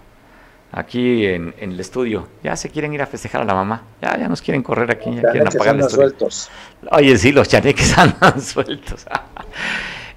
aquí 0.72 1.26
en, 1.26 1.54
el 1.60 1.80
estudio. 1.80 2.28
Ya 2.44 2.56
se 2.56 2.70
quieren 2.70 2.94
ir 2.94 3.02
a 3.02 3.08
festejar 3.08 3.42
a 3.42 3.46
la 3.46 3.54
mamá. 3.54 3.84
Ya, 4.02 4.18
ya 4.18 4.28
nos 4.28 4.42
quieren 4.42 4.64
correr 4.64 4.92
aquí. 4.92 5.14
Ya 5.16 5.22
quieren 5.22 5.48
apagar 5.48 5.76
andan 5.76 5.90
sueltos. 5.90 6.50
Oye, 6.92 7.18
sí, 7.18 7.32
los 7.32 7.48
chaneques 7.48 7.98
andan 7.98 8.42
sueltos. 8.42 9.06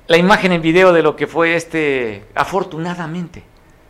la 0.07 0.17
imagen 0.17 0.53
en 0.53 0.63
video 0.63 0.93
de 0.93 1.03
lo 1.03 1.17
que 1.17 1.27
fue 1.27 1.55
este, 1.55 2.25
afortunadamente. 2.35 3.45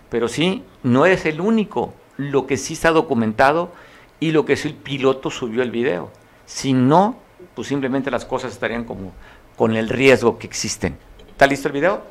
Pero 0.09 0.29
sí, 0.29 0.65
no 0.83 1.07
es 1.07 1.27
el 1.27 1.41
único. 1.41 1.95
Lo 2.17 2.47
que 2.47 2.57
sí 2.57 2.75
está 2.75 2.91
documentado 2.91 3.73
y 4.19 4.33
lo 4.33 4.45
que 4.45 4.57
sí 4.57 4.69
el 4.69 4.75
piloto 4.75 5.31
subió 5.31 5.63
el 5.63 5.71
video. 5.71 6.11
Si 6.45 6.73
no, 6.73 7.17
pues 7.55 7.69
simplemente 7.69 8.11
las 8.11 8.25
cosas 8.25 8.53
estarían 8.53 8.85
como 8.85 9.13
con 9.57 9.77
el 9.77 9.89
riesgo 9.89 10.39
que 10.39 10.47
existen. 10.47 10.99
¿Está 11.29 11.47
listo 11.47 11.69
el 11.69 11.73
video? 11.73 12.03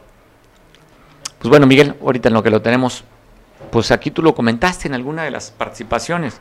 Pues 1.39 1.49
bueno, 1.49 1.67
Miguel, 1.67 1.95
ahorita 2.01 2.29
en 2.29 2.33
lo 2.33 2.43
que 2.43 2.49
lo 2.49 2.61
tenemos, 2.61 3.03
pues 3.71 3.91
aquí 3.91 4.11
tú 4.11 4.21
lo 4.21 4.33
comentaste 4.33 4.87
en 4.87 4.93
alguna 4.93 5.23
de 5.23 5.31
las 5.31 5.51
participaciones, 5.51 6.39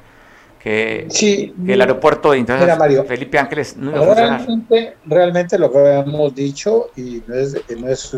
que, 0.59 1.07
sí, 1.09 1.55
el 1.66 1.81
aeropuerto 1.81 2.35
internacional 2.35 3.07
Felipe 3.07 3.39
Ángeles 3.39 3.77
no 3.77 3.91
iba 3.91 4.12
a 4.12 4.14
realmente, 4.14 4.97
realmente 5.05 5.59
lo 5.59 5.71
que 5.71 5.79
hemos 5.79 6.35
dicho, 6.35 6.91
y 6.97 7.23
no 7.27 7.35
es, 7.35 7.57
no 7.77 7.89
es 7.89 8.16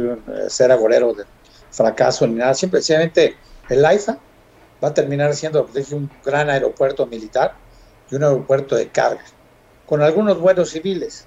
ser 0.48 0.72
agorero 0.72 1.12
de 1.12 1.24
fracaso 1.70 2.26
ni 2.26 2.34
nada, 2.34 2.54
simplemente 2.54 3.36
el 3.68 3.84
AIFA 3.84 4.18
va 4.82 4.88
a 4.88 4.94
terminar 4.94 5.34
siendo 5.34 5.68
un 5.92 6.10
gran 6.24 6.48
aeropuerto 6.50 7.06
militar 7.06 7.54
y 8.10 8.16
un 8.16 8.24
aeropuerto 8.24 8.74
de 8.74 8.88
carga, 8.88 9.22
con 9.86 10.02
algunos 10.02 10.40
vuelos 10.40 10.70
civiles. 10.70 11.26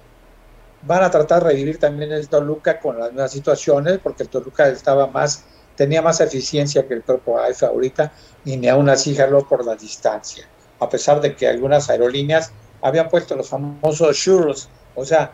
Van 0.82 1.02
a 1.02 1.10
tratar 1.10 1.42
de 1.42 1.50
revivir 1.50 1.78
también 1.78 2.12
el 2.12 2.28
Toluca 2.28 2.78
con 2.78 2.98
las 2.98 3.10
mismas 3.10 3.32
situaciones, 3.32 3.98
porque 4.02 4.24
el 4.24 4.28
Toluca 4.28 4.68
estaba 4.68 5.06
más, 5.06 5.44
tenía 5.76 6.02
más 6.02 6.20
eficiencia 6.20 6.86
que 6.86 6.94
el 6.94 7.02
propio 7.02 7.38
AIFA 7.38 7.68
ahorita, 7.68 8.12
y 8.44 8.56
ni 8.56 8.68
aún 8.68 8.88
así 8.88 9.14
jaló 9.14 9.46
por 9.46 9.64
la 9.64 9.74
distancia, 9.74 10.46
a 10.80 10.88
pesar 10.88 11.20
de 11.20 11.34
que 11.34 11.48
algunas 11.48 11.90
aerolíneas 11.90 12.52
habían 12.82 13.08
puesto 13.08 13.34
los 13.34 13.48
famosos 13.48 14.16
shuttle, 14.16 14.54
o 14.94 15.04
sea, 15.04 15.32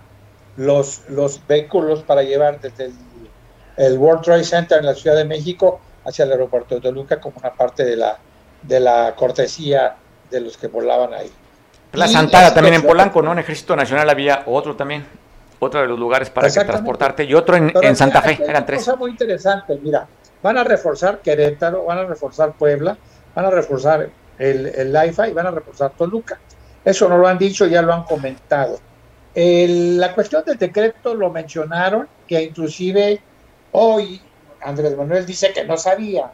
los, 0.57 1.03
los 1.09 1.47
vehículos 1.47 2.03
para 2.03 2.23
llevar 2.23 2.61
desde 2.61 2.93
el, 3.77 3.99
World 3.99 4.23
Trade 4.23 4.45
Center 4.45 4.79
en 4.79 4.87
la 4.87 4.95
Ciudad 4.95 5.17
de 5.17 5.25
México 5.25 5.81
hacia 6.05 6.25
el 6.25 6.33
aeropuerto 6.33 6.75
de 6.75 6.81
Toluca 6.83 7.21
como 7.21 7.37
una 7.39 7.53
parte 7.53 7.85
de 7.85 7.97
la, 7.97 8.19
de 8.63 8.81
la 8.81 9.15
cortesía 9.17 9.97
de 10.31 10.41
los 10.41 10.57
que 10.57 10.67
volaban 10.67 11.15
ahí. 11.15 11.31
La 11.93 12.07
Santana 12.07 12.53
también 12.53 12.75
en 12.75 12.83
Polanco, 12.83 13.23
¿no? 13.23 13.33
En 13.33 13.39
Ejército 13.39 13.75
Nacional 13.75 14.09
había 14.11 14.45
otro 14.47 14.77
también 14.77 15.07
otro 15.61 15.81
de 15.81 15.87
los 15.87 15.99
lugares 15.99 16.31
para 16.31 16.51
que 16.51 16.61
transportarte 16.61 17.25
y 17.25 17.35
otro 17.35 17.57
en, 17.57 17.97
Santa 17.97 18.23
Fe, 18.23 18.39
eran 18.47 18.67
tres. 18.67 18.81
Cosa 18.81 18.97
muy 18.97 19.11
interesante, 19.11 19.79
mira, 19.83 20.07
van 20.43 20.59
a 20.59 20.65
reforzar 20.65 21.21
Querétaro, 21.21 21.85
van 21.85 21.99
a 21.99 22.05
reforzar 22.05 22.53
Puebla, 22.53 22.97
van 23.35 23.45
a 23.45 23.51
reforzar 23.51 24.11
el, 24.39 24.67
el 24.67 25.09
IFA 25.09 25.29
y 25.29 25.33
van 25.33 25.47
a 25.47 25.51
reforzar 25.51 25.93
Toluca. 25.97 26.39
Eso 26.85 27.09
no 27.09 27.19
lo 27.19 27.27
han 27.27 27.39
dicho, 27.39 27.67
ya 27.67 27.83
lo 27.83 27.93
han 27.93 28.05
comentado. 28.05 28.79
la 29.35 30.15
cuestión 30.15 30.45
del 30.45 30.59
decreto 30.59 31.15
lo 31.15 31.31
mencionaron, 31.31 32.09
que 32.27 32.43
inclusive 32.43 33.21
hoy 33.73 34.21
Andrés 34.63 34.97
Manuel 34.97 35.27
dice 35.27 35.53
que 35.53 35.65
no 35.65 35.77
sabía. 35.77 36.31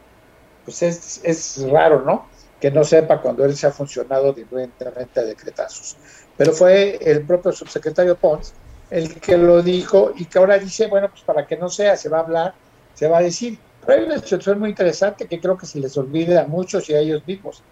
Pues 0.65 0.83
es, 0.83 1.21
es 1.23 1.65
raro, 1.71 2.03
¿no? 2.03 2.27
que 2.61 2.71
no 2.71 2.85
sepa 2.85 3.21
cuando 3.21 3.45
él 3.45 3.57
se 3.57 3.67
ha 3.67 3.71
funcionado 3.71 4.33
directamente 4.33 5.21
a 5.21 5.25
decretazos. 5.25 5.97
Pero 6.37 6.53
fue 6.53 6.99
el 7.01 7.25
propio 7.25 7.53
subsecretario 7.53 8.17
Pons 8.17 8.55
el 8.91 9.21
que 9.21 9.37
lo 9.37 9.63
dijo 9.63 10.13
y 10.17 10.27
que 10.27 10.39
ahora 10.39 10.59
dice, 10.59 10.87
bueno, 10.87 11.09
pues 11.11 11.23
para 11.23 11.47
que 11.47 11.57
no 11.57 11.69
sea, 11.69 11.97
se 11.97 12.09
va 12.09 12.19
a 12.19 12.21
hablar, 12.21 12.55
se 12.95 13.09
va 13.09 13.19
a 13.19 13.23
decir. 13.23 13.59
Pero 13.87 14.01
hay 14.01 14.07
una 14.07 14.19
situación 14.19 14.59
muy 14.59 14.71
interesante 14.71 15.27
que 15.27 15.41
creo 15.41 15.57
que 15.57 15.67
se 15.67 15.79
les 15.79 15.97
olvida 15.97 16.43
a 16.43 16.47
muchos 16.47 16.91
y 16.91 16.95
a 16.95 16.99
ellos 16.99 17.23
mismos. 17.27 17.63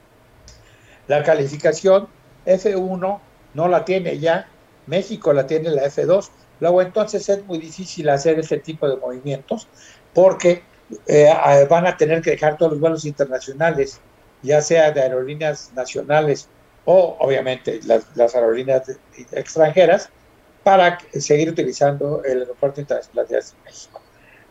La 1.09 1.23
calificación 1.23 2.09
F1 2.47 3.21
no 3.55 3.69
la 3.69 3.85
tiene 3.85 4.19
ya, 4.19 4.49
México 4.87 5.33
la 5.33 5.47
tiene 5.47 5.71
la 5.71 5.85
F2. 5.85 6.31
Luego 6.61 6.83
entonces 6.83 7.29
es 7.29 7.45
muy 7.45 7.59
difícil 7.59 8.09
hacer 8.09 8.39
ese 8.39 8.59
tipo 8.59 8.89
de 8.89 8.97
movimientos 8.97 9.69
porque 10.12 10.62
eh, 11.07 11.33
van 11.69 11.87
a 11.87 11.97
tener 11.97 12.23
que 12.23 12.31
dejar 12.31 12.57
todos 12.57 12.73
los 12.73 12.81
vuelos 12.81 13.05
internacionales, 13.05 14.01
ya 14.43 14.61
sea 14.61 14.93
de 14.93 15.03
aerolíneas 15.03 15.73
nacionales 15.75 16.49
o 16.85 17.17
obviamente 17.19 17.81
las, 17.85 18.35
aerolíneas 18.35 18.99
extranjeras, 19.33 20.11
para 20.62 20.99
seguir 21.12 21.51
utilizando 21.51 22.23
el 22.25 22.41
aeropuerto 22.41 22.81
internacional 22.81 23.27
de 23.27 23.43
México. 23.65 24.01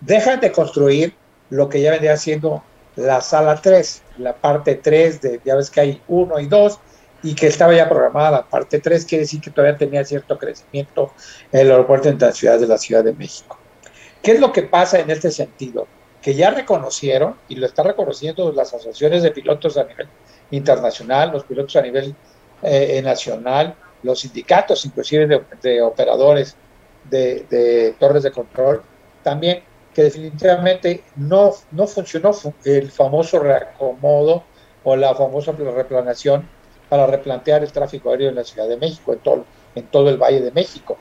Dejan 0.01 0.39
de 0.39 0.51
construir 0.51 1.15
lo 1.53 1.69
que 1.69 1.81
ya 1.81 1.91
vendría 1.91 2.17
siendo 2.17 2.63
la 2.95 3.21
sala 3.21 3.61
3, 3.61 4.01
la 4.17 4.33
parte 4.33 4.75
3 4.75 5.21
de, 5.21 5.41
ya 5.45 5.55
ves 5.55 5.69
que 5.69 5.81
hay 5.81 6.01
1 6.07 6.39
y 6.39 6.47
2, 6.47 6.79
y 7.21 7.35
que 7.35 7.47
estaba 7.47 7.73
ya 7.75 7.87
programada 7.87 8.31
la 8.31 8.43
parte 8.43 8.79
3, 8.79 9.05
quiere 9.05 9.21
decir 9.23 9.39
que 9.39 9.51
todavía 9.51 9.77
tenía 9.77 10.03
cierto 10.03 10.37
crecimiento 10.37 11.13
el 11.51 11.69
aeropuerto 11.69 12.09
internacional 12.09 12.59
de 12.59 12.67
la 12.67 12.77
Ciudad 12.77 13.03
de 13.03 13.13
México. 13.13 13.57
¿Qué 14.21 14.31
es 14.31 14.39
lo 14.39 14.51
que 14.51 14.63
pasa 14.63 14.99
en 14.99 15.11
este 15.11 15.29
sentido? 15.29 15.87
Que 16.23 16.33
ya 16.33 16.49
reconocieron, 16.49 17.35
y 17.47 17.55
lo 17.55 17.67
están 17.67 17.85
reconociendo 17.85 18.51
las 18.51 18.73
asociaciones 18.73 19.21
de 19.21 19.31
pilotos 19.31 19.77
a 19.77 19.83
nivel 19.83 20.07
internacional, 20.49 21.31
los 21.31 21.43
pilotos 21.43 21.75
a 21.75 21.81
nivel 21.81 22.15
eh, 22.63 22.99
nacional, 23.03 23.75
los 24.01 24.21
sindicatos 24.21 24.85
inclusive 24.85 25.45
de, 25.61 25.81
operadores 25.83 26.55
de, 27.09 27.45
de 27.49 27.95
torres 27.99 28.23
de 28.23 28.31
control, 28.31 28.81
también 29.21 29.63
que 29.93 30.03
definitivamente 30.03 31.03
no, 31.15 31.51
no 31.71 31.87
funcionó 31.87 32.31
el 32.65 32.91
famoso 32.91 33.39
reacomodo 33.39 34.43
o 34.83 34.95
la 34.95 35.15
famosa 35.15 35.51
replanación 35.51 36.47
para 36.89 37.07
replantear 37.07 37.63
el 37.63 37.71
tráfico 37.71 38.11
aéreo 38.11 38.29
en 38.29 38.35
la 38.35 38.43
Ciudad 38.43 38.67
de 38.67 38.77
México, 38.77 39.13
en 39.13 39.19
todo, 39.19 39.45
en 39.75 39.85
todo 39.87 40.09
el 40.09 40.17
Valle 40.17 40.41
de 40.41 40.51
México. 40.51 40.97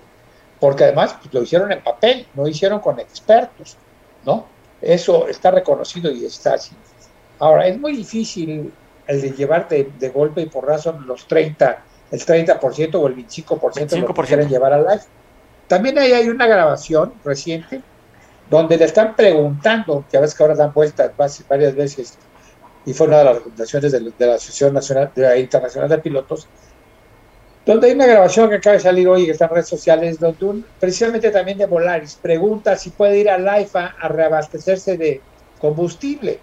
Porque 0.61 0.85
además 0.85 1.17
pues, 1.21 1.35
lo 1.35 1.43
hicieron 1.43 1.73
en 1.73 1.83
papel, 1.83 2.27
no 2.35 2.47
hicieron 2.47 2.81
con 2.81 3.01
expertos, 3.01 3.77
¿no? 4.25 4.47
Eso 4.81 5.29
está 5.29 5.51
reconocido 5.51 6.11
y 6.11 6.25
está 6.25 6.55
así. 6.55 6.75
Ahora, 7.39 7.67
es 7.67 7.79
muy 7.79 7.97
difícil 7.97 8.73
el 9.07 9.21
de 9.21 9.33
llevar 9.33 9.69
de, 9.69 10.09
golpe 10.15 10.43
y 10.43 10.47
por 10.47 10.67
razón 10.67 11.07
los 11.07 11.27
30, 11.27 11.85
el 12.11 12.21
30% 12.21 12.95
o 12.95 13.07
el 13.07 13.17
25%, 13.17 13.87
de 13.87 13.99
lo 13.99 14.15
que 14.15 14.23
quieren 14.23 14.49
llevar 14.49 14.73
al 14.73 14.83
live. 14.83 15.03
También 15.67 15.99
ahí 15.99 16.13
hay 16.13 16.29
una 16.29 16.47
grabación 16.47 17.15
reciente 17.25 17.83
donde 18.53 18.77
le 18.77 18.85
están 18.85 19.17
preguntando, 19.17 20.05
que 20.11 20.19
a 20.19 20.21
veces 20.21 20.37
que 20.37 20.43
ahora 20.43 20.55
dan 20.55 20.75
vueltas 20.75 21.11
varias 21.49 21.75
veces, 21.75 22.19
y 22.85 22.93
fue 22.93 23.07
una 23.07 23.21
de 23.21 23.25
las 23.25 23.37
recomendaciones 23.37 23.93
de, 23.93 24.27
la 24.27 24.35
Asociación 24.35 24.75
Nacional 24.75 25.11
Internacional 25.39 25.89
de 25.89 25.97
Pilotos, 25.97 26.47
donde 27.65 27.87
hay 27.87 27.95
una 27.95 28.05
grabación 28.05 28.51
que 28.51 28.57
acaba 28.57 28.75
de 28.75 28.81
salir 28.81 29.09
hoy 29.09 29.25
que 29.25 29.33
está 29.33 29.47
en 29.47 29.53
redes 29.53 29.69
sociales, 29.69 30.21
donde 30.21 30.65
precisamente 30.79 31.31
también 31.31 31.57
de 31.57 31.65
Volaris 31.65 32.19
pregunta 32.21 32.77
si 32.77 32.91
puede 32.91 33.21
ir 33.21 33.31
al 33.31 33.49
AIFA 33.49 33.95
a 33.99 34.09
reabastecerse 34.09 34.99
de 34.99 35.23
combustible. 35.59 36.39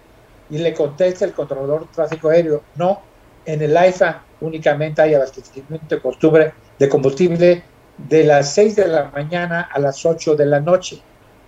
Y 0.50 0.58
le 0.58 0.74
contesta 0.74 1.24
el 1.24 1.32
controlador 1.32 1.92
tráfico 1.92 2.30
aéreo, 2.30 2.64
no, 2.74 3.02
en 3.46 3.62
el 3.62 3.76
AIFA 3.76 4.24
únicamente 4.40 5.00
hay 5.00 5.14
abastecimiento 5.14 5.94
de 5.94 6.00
combustible, 6.00 6.54
de 6.76 6.88
combustible 6.88 7.62
de 7.98 8.24
las 8.24 8.52
6 8.54 8.74
de 8.74 8.88
la 8.88 9.10
mañana 9.10 9.68
a 9.72 9.78
las 9.78 10.04
8 10.04 10.34
de 10.34 10.46
la 10.46 10.58
noche. 10.58 11.00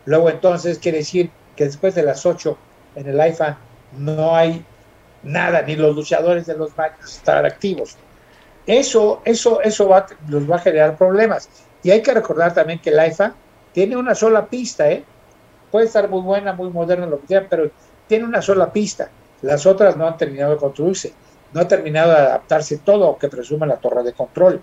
Luego 0.05 0.31
entonces 0.31 0.79
quiere 0.79 0.99
decir 0.99 1.31
que 1.57 1.65
después 1.65 1.95
de 1.95 2.03
las 2.03 2.27
8 2.27 2.57
en 2.97 3.09
el 3.09 3.21
AIFA 3.21 3.59
no 3.99 4.35
hay 4.35 4.65
nada, 5.23 5.63
ni 5.63 5.77
los 5.77 5.95
luchadores 5.95 6.47
de 6.47 6.57
los 6.57 6.75
baños 6.75 7.17
estar 7.17 7.45
activos. 7.45 7.97
Eso, 8.67 9.23
eso, 9.25 9.61
eso 9.61 9.89
va, 9.89 10.07
nos 10.29 10.51
va 10.51 10.57
a 10.57 10.61
generar 10.61 10.97
problemas. 10.97 11.49
Y 11.83 11.91
hay 11.91 12.03
que 12.03 12.15
recordar 12.15 12.55
también 12.55 12.81
que 12.81 12.91
el 12.91 12.99
AIFA 12.99 13.35
tiene 13.73 13.97
una 13.97 14.15
sola 14.15 14.47
pista, 14.47 14.91
¿eh? 14.91 15.05
Puede 15.71 15.87
estar 15.87 16.09
muy 16.09 16.21
buena, 16.21 16.53
muy 16.53 16.71
moderna, 16.71 17.07
lo 17.07 17.21
que 17.21 17.29
sea, 17.29 17.47
pero 17.49 17.71
tiene 18.07 18.25
una 18.25 18.43
sola 18.43 18.73
pista. 18.73 19.11
Las 19.41 19.67
otras 19.67 19.97
no 19.97 20.07
han 20.07 20.17
terminado 20.17 20.53
de 20.53 20.59
construirse, 20.59 21.13
no 21.53 21.63
ha 21.63 21.69
terminado 21.69 22.11
de 22.11 22.19
adaptarse 22.19 22.79
todo 22.79 23.17
que 23.19 23.29
presume 23.29 23.67
la 23.67 23.77
torre 23.77 24.03
de 24.03 24.13
control. 24.13 24.61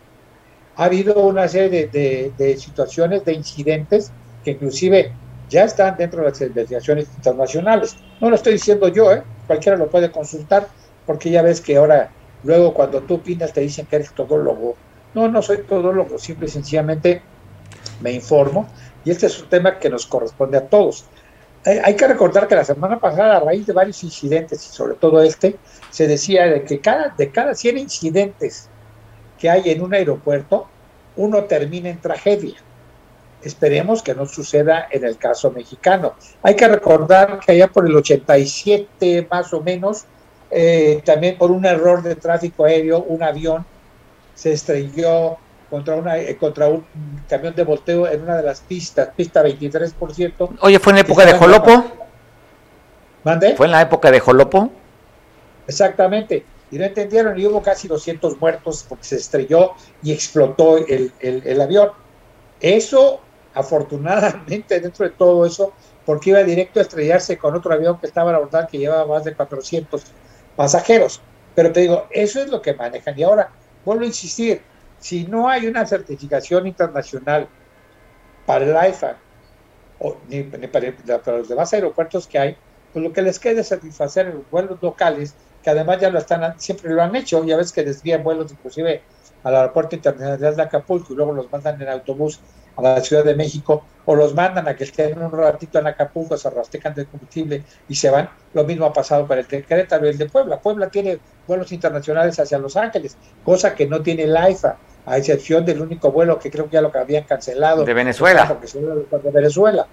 Ha 0.75 0.85
habido 0.85 1.19
una 1.21 1.47
serie 1.47 1.87
de, 1.87 2.31
de 2.37 2.57
situaciones, 2.57 3.25
de 3.25 3.33
incidentes, 3.33 4.11
que 4.43 4.51
inclusive 4.51 5.11
ya 5.49 5.63
están 5.63 5.97
dentro 5.97 6.21
de 6.21 6.29
las 6.29 6.41
investigaciones 6.41 7.07
internacionales. 7.15 7.97
No 8.21 8.29
lo 8.29 8.35
estoy 8.35 8.53
diciendo 8.53 8.87
yo, 8.87 9.11
¿eh? 9.11 9.23
cualquiera 9.47 9.77
lo 9.77 9.89
puede 9.89 10.11
consultar, 10.11 10.67
porque 11.05 11.29
ya 11.29 11.41
ves 11.41 11.59
que 11.59 11.77
ahora, 11.77 12.11
luego 12.43 12.73
cuando 12.73 13.01
tú 13.01 13.15
opinas 13.15 13.51
te 13.51 13.61
dicen 13.61 13.85
que 13.87 13.97
eres 13.97 14.11
todólogo. 14.13 14.75
No, 15.13 15.27
no 15.27 15.41
soy 15.41 15.63
todólogo, 15.63 16.19
simple 16.19 16.45
y 16.45 16.49
sencillamente 16.49 17.21
me 18.01 18.11
informo, 18.11 18.67
y 19.03 19.11
este 19.11 19.25
es 19.25 19.41
un 19.41 19.49
tema 19.49 19.79
que 19.79 19.89
nos 19.89 20.05
corresponde 20.05 20.57
a 20.57 20.67
todos. 20.67 21.05
Hay, 21.65 21.95
que 21.95 22.07
recordar 22.07 22.47
que 22.47 22.55
la 22.55 22.63
semana 22.63 22.99
pasada, 22.99 23.37
a 23.37 23.39
raíz 23.41 23.65
de 23.67 23.73
varios 23.73 24.01
incidentes, 24.03 24.65
y 24.65 24.73
sobre 24.73 24.93
todo 24.93 25.21
este, 25.21 25.57
se 25.89 26.07
decía 26.07 26.45
de 26.45 26.63
que 26.63 26.79
cada, 26.79 27.09
de 27.17 27.31
cada 27.31 27.53
100 27.53 27.77
incidentes 27.77 28.69
que 29.37 29.49
hay 29.49 29.69
en 29.69 29.81
un 29.81 29.93
aeropuerto, 29.93 30.67
uno 31.17 31.43
termina 31.45 31.89
en 31.89 31.99
tragedia. 31.99 32.55
Esperemos 33.41 34.03
que 34.03 34.13
no 34.13 34.25
suceda 34.25 34.87
en 34.91 35.05
el 35.05 35.17
caso 35.17 35.51
mexicano. 35.51 36.13
Hay 36.43 36.55
que 36.55 36.67
recordar 36.67 37.39
que 37.39 37.53
allá 37.53 37.67
por 37.67 37.85
el 37.85 37.95
87 37.95 39.27
más 39.31 39.53
o 39.53 39.61
menos, 39.61 40.05
eh, 40.51 41.01
también 41.05 41.37
por 41.37 41.51
un 41.51 41.65
error 41.65 42.03
de 42.03 42.15
tráfico 42.15 42.65
aéreo, 42.65 43.01
un 43.01 43.23
avión 43.23 43.65
se 44.35 44.51
estrelló 44.51 45.37
contra, 45.69 45.95
una, 45.95 46.17
eh, 46.17 46.35
contra 46.35 46.67
un 46.67 46.85
camión 47.29 47.55
de 47.55 47.63
volteo 47.63 48.07
en 48.07 48.21
una 48.23 48.35
de 48.35 48.43
las 48.43 48.59
pistas, 48.59 49.09
pista 49.15 49.41
23%. 49.41 50.57
Oye, 50.61 50.79
¿fue 50.79 50.91
en 50.91 50.95
la 50.95 51.01
época 51.01 51.25
de 51.25 51.33
Jolopo? 51.33 51.85
¿Mande? 53.23 53.55
¿Fue 53.55 53.67
en 53.67 53.71
la 53.71 53.81
época 53.81 54.11
de 54.11 54.19
Jolopo? 54.19 54.69
Exactamente. 55.67 56.45
Y 56.71 56.77
no 56.77 56.85
entendieron 56.85 57.39
y 57.39 57.45
hubo 57.45 57.61
casi 57.61 57.87
200 57.87 58.39
muertos 58.39 58.85
porque 58.87 59.03
se 59.03 59.15
estrelló 59.15 59.73
y 60.03 60.11
explotó 60.11 60.77
el, 60.77 61.11
el, 61.19 61.41
el 61.45 61.61
avión. 61.61 61.91
Eso 62.59 63.21
afortunadamente 63.53 64.79
dentro 64.79 65.05
de 65.05 65.11
todo 65.11 65.45
eso, 65.45 65.73
porque 66.05 66.31
iba 66.31 66.43
directo 66.43 66.79
a 66.79 66.83
estrellarse 66.83 67.37
con 67.37 67.55
otro 67.55 67.73
avión 67.73 67.99
que 67.99 68.07
estaba 68.07 68.31
a 68.31 68.35
abordar 68.35 68.67
que 68.67 68.77
llevaba 68.77 69.05
más 69.05 69.23
de 69.23 69.33
400 69.35 70.03
pasajeros. 70.55 71.21
Pero 71.55 71.71
te 71.71 71.81
digo, 71.81 72.07
eso 72.11 72.41
es 72.41 72.49
lo 72.49 72.61
que 72.61 72.73
manejan. 72.73 73.17
Y 73.17 73.23
ahora, 73.23 73.51
vuelvo 73.85 74.03
a 74.03 74.07
insistir, 74.07 74.61
si 74.99 75.25
no 75.25 75.49
hay 75.49 75.67
una 75.67 75.85
certificación 75.85 76.67
internacional 76.67 77.47
para 78.45 78.65
el 78.65 78.75
AIFA, 78.75 79.17
o 79.99 80.17
ni, 80.27 80.43
para, 80.43 80.93
los 81.37 81.49
demás 81.49 81.73
aeropuertos 81.73 82.27
que 82.27 82.39
hay, 82.39 82.57
pues 82.93 83.03
lo 83.03 83.13
que 83.13 83.21
les 83.21 83.39
queda 83.39 83.61
es 83.61 83.67
satisfacer 83.67 84.33
los 84.33 84.49
vuelos 84.49 84.81
locales, 84.81 85.35
que 85.61 85.69
además 85.69 85.99
ya 85.99 86.09
lo 86.09 86.19
están, 86.19 86.59
siempre 86.59 86.91
lo 86.93 87.01
han 87.01 87.15
hecho, 87.15 87.43
ya 87.43 87.57
ves 87.57 87.71
que 87.71 87.83
desvían 87.83 88.23
vuelos 88.23 88.51
inclusive 88.51 89.01
al 89.43 89.55
aeropuerto 89.55 89.95
internacional 89.95 90.55
de 90.55 90.61
Acapulco 90.61 91.13
y 91.13 91.15
luego 91.15 91.33
los 91.33 91.51
mandan 91.51 91.81
en 91.81 91.89
autobús 91.89 92.39
a 92.87 92.95
la 92.95 93.01
Ciudad 93.01 93.23
de 93.23 93.35
México 93.35 93.83
o 94.05 94.15
los 94.15 94.33
mandan 94.33 94.67
a 94.67 94.75
que 94.75 94.85
estén 94.85 95.21
un 95.21 95.31
ratito 95.31 95.77
en 95.77 95.87
Acapulco, 95.87 96.35
se 96.35 96.49
rastecan 96.49 96.95
de 96.95 97.05
combustible 97.05 97.63
y 97.87 97.95
se 97.95 98.09
van. 98.09 98.29
Lo 98.53 98.63
mismo 98.63 98.85
ha 98.85 98.93
pasado 98.93 99.27
para 99.27 99.41
el 99.41 99.47
de 99.47 99.63
Querétaro 99.63 100.07
y 100.07 100.09
el 100.09 100.17
de 100.17 100.27
Puebla. 100.27 100.59
Puebla 100.59 100.89
tiene 100.89 101.19
vuelos 101.47 101.71
internacionales 101.71 102.39
hacia 102.39 102.57
Los 102.57 102.75
Ángeles, 102.75 103.17
cosa 103.43 103.75
que 103.75 103.85
no 103.85 104.01
tiene 104.01 104.23
el 104.23 104.35
AIFA, 104.35 104.77
a 105.05 105.17
excepción 105.17 105.65
del 105.65 105.81
único 105.81 106.11
vuelo 106.11 106.39
que 106.39 106.49
creo 106.49 106.65
que 106.65 106.73
ya 106.73 106.81
lo 106.81 106.91
habían 106.95 107.23
cancelado. 107.23 107.83
De 107.83 107.93
Venezuela. 107.93 108.57
de 108.61 109.31
Venezuela. 109.31 109.85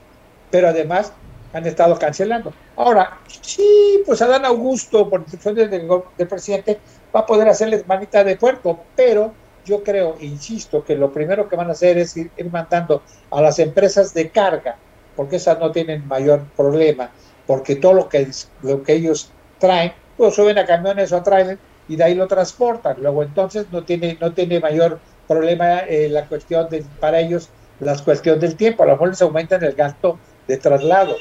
Pero 0.51 0.69
además 0.69 1.13
han 1.53 1.67
estado 1.67 1.99
cancelando. 1.99 2.53
Ahora, 2.77 3.19
sí, 3.41 4.03
pues 4.05 4.21
Adán 4.23 4.45
Augusto, 4.45 5.09
por 5.09 5.21
instrucciones 5.21 5.71
del, 5.71 5.89
del 6.17 6.29
presidente, 6.29 6.79
va 7.15 7.21
a 7.21 7.27
poder 7.27 7.49
hacerles 7.49 7.87
manita 7.87 8.25
de 8.25 8.37
puerco, 8.37 8.81
pero 8.95 9.33
yo 9.67 9.83
creo, 9.83 10.17
insisto, 10.21 10.85
que 10.85 10.97
lo 10.97 11.13
primero 11.13 11.49
que 11.49 11.57
van 11.57 11.69
a 11.69 11.73
hacer 11.73 11.99
es 11.99 12.17
ir, 12.17 12.31
mandando 12.51 13.03
a 13.31 13.43
las 13.43 13.59
empresas 13.59 14.15
de 14.15 14.31
carga, 14.31 14.77
porque 15.15 15.37
esas 15.37 15.59
no 15.59 15.73
tienen 15.73 16.07
mayor 16.07 16.45
problema, 16.57 17.11
porque 17.47 17.77
todo 17.77 17.93
lo 17.93 18.09
que, 18.09 18.29
lo 18.63 18.83
que 18.83 18.95
ellos 18.95 19.31
traen, 19.59 19.93
pues 20.17 20.35
suben 20.35 20.59
a 20.59 20.65
camiones 20.65 21.13
o 21.13 21.17
a 21.17 21.23
trailers 21.23 21.61
y 21.89 21.97
de 21.97 22.05
ahí 22.05 22.15
lo 22.15 22.27
transportan. 22.27 22.97
Luego 23.01 23.23
entonces 23.23 23.67
no 23.71 23.85
tiene, 23.85 24.17
no 24.21 24.33
tiene 24.33 24.61
mayor 24.61 24.99
problema 25.27 25.81
eh, 25.81 26.09
la 26.09 26.27
cuestión 26.27 26.69
de, 26.69 26.85
para 27.01 27.21
ellos, 27.21 27.49
la 27.81 27.97
cuestión 27.99 28.41
del 28.41 28.57
tiempo. 28.57 28.83
A 28.83 28.87
lo 28.87 28.93
mejor 28.93 29.11
les 29.11 29.23
aumentan 29.23 29.63
el 29.65 29.75
gasto 29.75 30.19
de 30.47 30.57
traslado. 30.57 31.17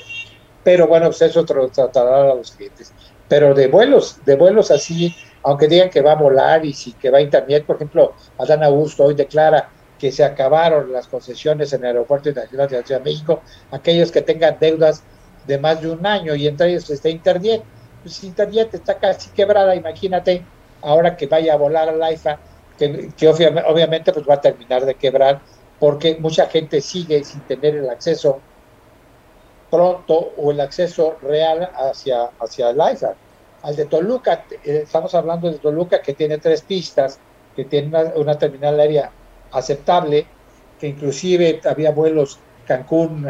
Pero 0.63 0.87
bueno, 0.87 1.07
pues 1.07 1.21
eso 1.21 1.45
tratará 1.45 2.31
a 2.31 2.35
los 2.35 2.51
clientes. 2.51 2.91
Pero 3.27 3.53
de 3.53 3.67
vuelos, 3.67 4.19
de 4.25 4.35
vuelos 4.35 4.71
así 4.71 5.15
aunque 5.45 5.67
digan 5.67 5.91
que 5.91 6.01
va 6.01 6.13
a 6.13 6.15
volar 6.15 6.65
y 6.65 6.73
si 6.73 6.93
que 6.93 7.11
va 7.11 7.19
a 7.19 7.21
internet, 7.21 7.65
por 7.65 7.75
ejemplo, 7.75 8.13
Adán 8.39 8.63
Augusto 8.63 9.03
hoy 9.03 9.13
declara 9.13 9.69
que 9.99 10.11
se 10.11 10.23
acabaron 10.23 10.91
las 10.91 11.07
concesiones 11.07 11.71
en 11.71 11.81
el 11.81 11.87
aeropuerto 11.87 12.29
internacional 12.29 12.67
de 12.67 12.77
la 12.77 12.83
Ciudad 12.83 13.01
de 13.01 13.11
México, 13.11 13.41
aquellos 13.69 14.11
que 14.11 14.23
tengan 14.23 14.57
deudas 14.59 15.03
de 15.45 15.59
más 15.59 15.81
de 15.81 15.91
un 15.91 16.03
año 16.03 16.33
y 16.33 16.47
entre 16.47 16.71
ellos 16.71 16.89
está 16.89 17.09
Internet. 17.09 17.63
Pues 18.01 18.23
Internet 18.23 18.73
está 18.73 18.97
casi 18.97 19.29
quebrada, 19.29 19.75
imagínate, 19.75 20.43
ahora 20.81 21.15
que 21.15 21.27
vaya 21.27 21.53
a 21.53 21.57
volar 21.57 21.89
al 21.89 22.01
AIFA, 22.01 22.39
que, 22.79 23.11
que 23.15 23.27
obviamente 23.27 24.11
pues 24.11 24.27
va 24.27 24.33
a 24.33 24.41
terminar 24.41 24.83
de 24.83 24.95
quebrar 24.95 25.41
porque 25.79 26.17
mucha 26.19 26.47
gente 26.47 26.81
sigue 26.81 27.23
sin 27.23 27.41
tener 27.41 27.75
el 27.75 27.87
acceso 27.87 28.39
pronto 29.69 30.33
o 30.37 30.51
el 30.51 30.59
acceso 30.59 31.17
real 31.21 31.69
hacia, 31.75 32.31
hacia 32.39 32.71
el 32.71 32.81
AIFA. 32.81 33.15
Al 33.65 33.75
de 33.75 33.85
Toluca, 33.85 34.45
eh, 34.63 34.81
estamos 34.83 35.15
hablando 35.15 35.51
de 35.51 35.57
Toluca 35.57 35.99
que 35.99 36.13
tiene 36.13 36.37
tres 36.37 36.61
pistas, 36.61 37.17
que 37.55 37.65
tiene 37.65 37.87
una, 37.87 38.13
una 38.15 38.37
terminal 38.37 38.79
aérea 38.79 39.09
aceptable, 39.51 40.27
que 40.79 40.87
inclusive 40.89 41.61
había 41.65 41.89
vuelos 41.89 42.37
Cancún, 42.67 43.27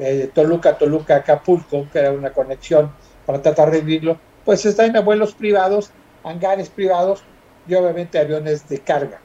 eh, 0.00 0.30
Toluca, 0.34 0.76
Toluca, 0.76 1.16
Acapulco, 1.16 1.86
que 1.92 2.00
era 2.00 2.10
una 2.10 2.32
conexión 2.32 2.90
para 3.24 3.40
tratar 3.40 3.70
de 3.70 3.80
vivirlo, 3.80 4.18
pues 4.44 4.66
están 4.66 4.96
en 4.96 5.04
vuelos 5.04 5.32
privados, 5.34 5.92
hangares 6.24 6.70
privados 6.70 7.22
y 7.68 7.74
obviamente 7.74 8.18
aviones 8.18 8.68
de 8.68 8.80
carga. 8.80 9.20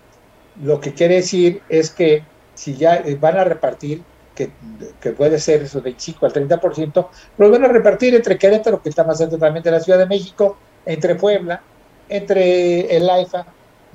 Lo 0.62 0.80
que 0.80 0.94
quiere 0.94 1.16
decir 1.16 1.64
es 1.68 1.90
que 1.90 2.24
si 2.54 2.76
ya 2.76 2.98
eh, 2.98 3.18
van 3.20 3.38
a 3.38 3.44
repartir, 3.44 4.04
que, 4.36 4.52
puede 5.12 5.40
ser 5.40 5.64
eso 5.64 5.80
de 5.80 5.86
25 5.86 6.26
al 6.26 6.34
30%, 6.34 7.08
lo 7.38 7.52
van 7.52 7.64
a 7.64 7.68
repartir 7.68 8.16
entre 8.16 8.38
Querétaro, 8.38 8.82
que 8.82 8.90
está 8.90 9.04
más 9.04 9.18
cerca 9.18 9.38
también 9.38 9.64
de 9.64 9.72
la 9.72 9.80
Ciudad 9.80 10.00
de 10.00 10.06
México, 10.06 10.58
entre 10.86 11.16
Puebla, 11.16 11.62
entre 12.10 12.96
el 12.96 13.10
AIFA 13.10 13.46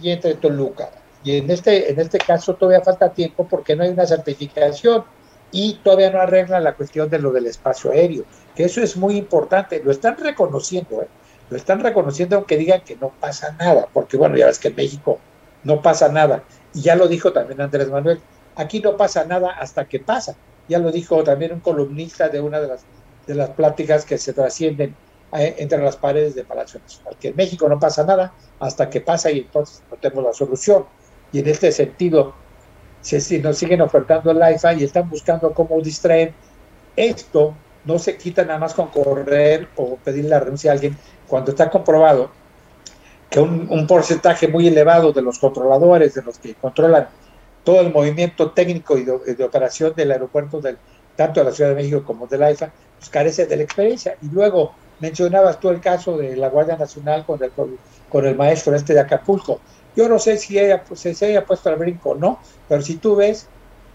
y 0.01 0.11
entre 0.11 0.35
Toluca. 0.35 0.91
Y 1.25 1.37
en 1.37 1.51
este, 1.51 1.91
en 1.91 1.99
este 1.99 2.19
caso 2.19 2.55
todavía 2.55 2.81
falta 2.81 3.13
tiempo 3.13 3.47
porque 3.47 3.75
no 3.75 3.83
hay 3.83 3.91
una 3.91 4.07
certificación 4.07 5.05
y 5.51 5.75
todavía 5.83 6.11
no 6.11 6.21
arregla 6.21 6.61
la 6.61 6.75
cuestión 6.75 7.09
de 7.11 7.19
lo 7.19 7.33
del 7.33 7.47
espacio 7.47 7.91
aéreo, 7.91 8.25
que 8.55 8.65
eso 8.65 8.83
es 8.83 8.97
muy 8.97 9.17
importante, 9.17 9.83
lo 9.83 9.91
están 9.91 10.17
reconociendo, 10.19 11.03
¿eh? 11.03 11.09
lo 11.51 11.57
están 11.57 11.81
reconociendo 11.81 12.37
aunque 12.37 12.57
digan 12.57 12.83
que 12.83 12.97
no 12.97 13.13
pasa 13.19 13.57
nada, 13.59 13.89
porque 13.93 14.17
bueno, 14.17 14.37
ya 14.37 14.47
ves 14.47 14.59
que 14.59 14.69
en 14.69 14.77
México 14.77 15.19
no 15.65 15.81
pasa 15.81 16.09
nada, 16.09 16.45
y 16.75 16.83
ya 16.83 16.97
lo 16.97 17.09
dijo 17.09 17.33
también 17.33 17.61
Andrés 17.61 17.89
Manuel, 17.89 18.21
aquí 18.59 18.81
no 18.81 18.97
pasa 18.97 19.25
nada 19.25 19.53
hasta 19.53 19.87
que 19.87 20.01
pasa, 20.01 20.37
ya 20.69 20.79
lo 20.79 20.93
dijo 20.93 21.23
también 21.25 21.53
un 21.53 21.61
columnista 21.61 22.29
de 22.29 22.41
una 22.41 22.61
de 22.61 22.69
las, 22.69 22.85
de 23.27 23.35
las 23.35 23.51
pláticas 23.51 24.05
que 24.05 24.19
se 24.19 24.33
trascienden 24.33 24.95
eh, 25.33 25.55
entre 25.59 25.79
las 25.79 25.97
paredes 25.97 26.35
de 26.35 26.45
Palacio 26.45 26.81
Nacional, 26.81 27.17
que 27.21 27.29
en 27.29 27.37
México 27.37 27.69
no 27.69 27.79
pasa 27.79 28.05
nada 28.05 28.33
hasta 28.59 28.91
que 28.91 29.01
pasa 29.01 29.31
y 29.31 29.41
entonces 29.41 29.83
no 29.91 29.97
tenemos 29.97 30.25
la 30.25 30.33
solución. 30.33 30.85
Y 31.33 31.39
en 31.39 31.49
este 31.49 31.71
sentido, 31.71 32.35
si 33.01 33.39
nos 33.39 33.57
siguen 33.57 33.81
ofertando 33.81 34.33
el 34.33 34.55
IFA 34.55 34.75
y 34.75 34.85
están 34.85 35.09
buscando 35.09 35.53
cómo 35.53 35.81
distraer, 35.81 36.33
esto 36.97 37.55
no 37.85 37.99
se 37.99 38.17
quita 38.17 38.45
nada 38.45 38.59
más 38.59 38.75
con 38.75 38.89
correr 38.89 39.69
o 39.77 39.97
pedir 39.97 40.25
la 40.25 40.41
renuncia 40.41 40.71
a 40.71 40.75
alguien 40.75 40.97
cuando 41.29 41.53
está 41.53 41.71
comprobado 41.71 42.31
que 43.31 43.41
un, 43.41 43.87
porcentaje 43.87 44.49
muy 44.49 44.67
elevado 44.67 45.13
de 45.13 45.23
los 45.23 45.39
controladores, 45.39 46.15
de 46.15 46.23
los 46.23 46.39
que 46.39 46.55
controlan 46.55 47.09
todo 47.69 47.83
el 47.83 47.93
movimiento 47.93 48.53
técnico 48.53 48.97
y 48.97 49.05
de, 49.05 49.45
operación 49.45 49.93
del 49.95 50.11
aeropuerto, 50.11 50.59
del, 50.59 50.79
tanto 51.17 51.41
de 51.41 51.51
la 51.51 51.53
Ciudad 51.53 51.69
de 51.69 51.77
México 51.77 52.03
como 52.03 52.27
del 52.27 52.51
IFA, 52.51 52.73
pues 52.99 53.11
carece 53.11 53.45
de 53.45 53.57
la 53.59 53.63
experiencia. 53.63 54.17
Y 54.23 54.31
luego 54.31 54.73
mencionabas 55.01 55.61
tú 55.61 55.69
el 55.69 55.79
caso 55.79 56.17
de 56.17 56.35
la 56.35 56.49
Guardia 56.49 56.79
Nacional 56.79 57.27
con 57.27 57.45
el, 57.45 57.51
con 58.09 58.25
el 58.25 58.37
maestro 58.37 58.75
este 58.75 58.95
de 58.95 59.01
Acapulco. 59.01 59.61
Yo 59.95 60.09
no 60.09 60.19
sé 60.19 60.39
si 60.39 60.59
ella, 60.59 60.83
pues, 60.83 61.01
se 61.01 61.27
haya 61.27 61.45
puesto 61.45 61.69
al 61.69 61.77
brinco 61.77 62.13
o 62.13 62.15
no, 62.15 62.41
pero 62.71 62.81
si 62.81 62.97
tú 62.97 63.17
ves, 63.17 63.49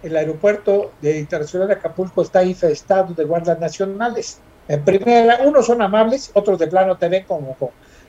el 0.03 0.15
aeropuerto 0.17 0.91
de 1.01 1.17
Internacional 1.17 1.67
de 1.67 1.73
Acapulco 1.73 2.21
está 2.21 2.43
infestado 2.43 3.15
de 3.15 3.23
guardias 3.23 3.59
nacionales. 3.59 4.37
En 4.67 4.85
primera, 4.85 5.39
unos 5.43 5.65
son 5.65 5.81
amables, 5.81 6.29
otros 6.35 6.59
de 6.59 6.67
plano 6.67 6.95
te 6.99 7.09
ven 7.09 7.23
como, 7.23 7.57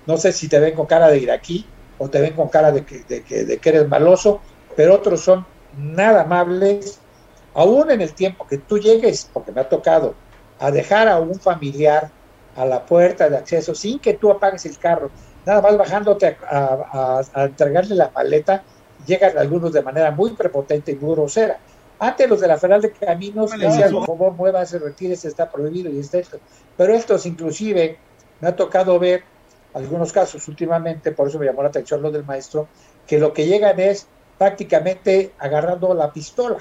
no 0.06 0.16
sé 0.18 0.30
si 0.30 0.46
te 0.46 0.60
ven 0.60 0.74
con 0.74 0.84
cara 0.84 1.08
de 1.08 1.20
iraquí 1.20 1.64
o 1.96 2.10
te 2.10 2.20
ven 2.20 2.34
con 2.34 2.48
cara 2.48 2.70
de 2.70 2.84
que, 2.84 3.02
de, 3.04 3.22
que, 3.22 3.46
de 3.46 3.56
que 3.56 3.68
eres 3.70 3.88
maloso, 3.88 4.42
pero 4.76 4.96
otros 4.96 5.22
son 5.22 5.53
nada 5.78 6.22
amables. 6.22 6.98
Aún 7.54 7.90
en 7.90 8.00
el 8.00 8.12
tiempo 8.14 8.46
que 8.46 8.58
tú 8.58 8.78
llegues, 8.78 9.30
porque 9.32 9.52
me 9.52 9.60
ha 9.60 9.68
tocado, 9.68 10.14
a 10.58 10.70
dejar 10.70 11.08
a 11.08 11.20
un 11.20 11.38
familiar 11.38 12.10
a 12.56 12.64
la 12.64 12.84
puerta 12.84 13.28
de 13.28 13.36
acceso 13.36 13.74
sin 13.74 13.98
que 13.98 14.14
tú 14.14 14.30
apagues 14.30 14.64
el 14.66 14.78
carro 14.78 15.10
nada 15.44 15.60
más 15.60 15.76
bajándote 15.76 16.36
a, 16.50 17.22
entregarle 17.36 17.94
la 17.94 18.10
maleta, 18.14 18.62
llegan 19.06 19.36
algunos 19.36 19.72
de 19.72 19.82
manera 19.82 20.10
muy 20.10 20.30
prepotente 20.32 20.92
y 20.92 20.96
muy 20.96 21.14
grosera. 21.14 21.58
Antes 21.98 22.28
los 22.28 22.40
de 22.40 22.48
la 22.48 22.58
Federal 22.58 22.82
de 22.82 22.92
Caminos 22.92 23.52
decían, 23.52 23.92
por 23.92 24.06
favor, 24.06 24.32
muévase, 24.32 24.78
retírese, 24.78 25.28
está 25.28 25.50
prohibido 25.50 25.90
y 25.90 26.00
está 26.00 26.18
esto. 26.18 26.38
Pero 26.76 26.94
estos 26.94 27.24
inclusive, 27.26 27.98
me 28.40 28.48
ha 28.48 28.56
tocado 28.56 28.98
ver 28.98 29.22
algunos 29.74 30.12
casos 30.12 30.46
últimamente, 30.48 31.12
por 31.12 31.28
eso 31.28 31.38
me 31.38 31.46
llamó 31.46 31.62
la 31.62 31.68
atención 31.68 32.02
lo 32.02 32.10
del 32.10 32.24
maestro, 32.24 32.68
que 33.06 33.18
lo 33.18 33.32
que 33.32 33.46
llegan 33.46 33.78
es 33.80 34.06
prácticamente 34.38 35.32
agarrando 35.38 35.94
la 35.94 36.12
pistola. 36.12 36.58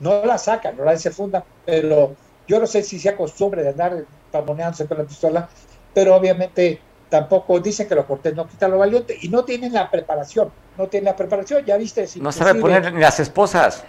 No 0.00 0.24
la 0.24 0.38
sacan, 0.38 0.76
no 0.76 0.84
la 0.84 0.96
funda, 0.98 1.44
pero 1.64 2.16
yo 2.48 2.58
no 2.58 2.66
sé 2.66 2.82
si 2.82 2.98
sea 2.98 3.16
costumbre 3.16 3.62
de 3.62 3.70
andar 3.70 4.04
pamoneándose 4.30 4.86
con 4.86 4.98
la 4.98 5.04
pistola, 5.04 5.48
pero 5.94 6.16
obviamente 6.16 6.80
tampoco 7.08 7.60
dicen 7.60 7.86
que 7.86 7.94
lo 7.94 8.06
cortés 8.06 8.34
no 8.34 8.48
quita 8.48 8.66
lo 8.68 8.78
valiente 8.78 9.16
y 9.20 9.28
no 9.28 9.44
tienen 9.44 9.72
la 9.74 9.90
preparación, 9.90 10.50
no 10.78 10.88
tienen 10.88 11.06
la 11.06 11.16
preparación, 11.16 11.64
ya 11.64 11.76
viste. 11.76 12.08
no 12.16 12.32
sabe 12.32 12.58
poner 12.58 12.92
ni 12.92 13.00
las 13.00 13.20
esposas, 13.20 13.84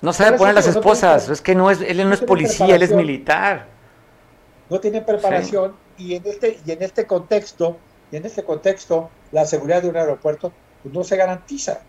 no 0.00 0.12
sabe 0.12 0.36
poner 0.36 0.54
las 0.54 0.66
esposas, 0.66 1.28
es 1.28 1.40
que 1.40 1.54
no 1.54 1.70
es, 1.70 1.80
él 1.80 2.06
no, 2.06 2.12
es 2.12 2.20
policía, 2.20 2.74
él 2.74 2.82
es 2.82 2.92
militar. 2.92 3.68
No 4.68 4.80
tiene 4.80 5.02
preparación 5.02 5.76
y 5.96 6.16
en 6.16 6.26
este 6.26 6.58
y 6.66 6.72
en 6.72 6.82
este 6.82 7.06
contexto, 7.06 7.76
y 8.10 8.16
en 8.16 8.26
este 8.26 8.42
contexto 8.42 9.08
la 9.30 9.46
seguridad 9.46 9.82
de 9.82 9.88
un 9.88 9.96
aeropuerto 9.96 10.52
pues, 10.82 10.92
no 10.92 11.04
se 11.04 11.16
garantiza 11.16 11.82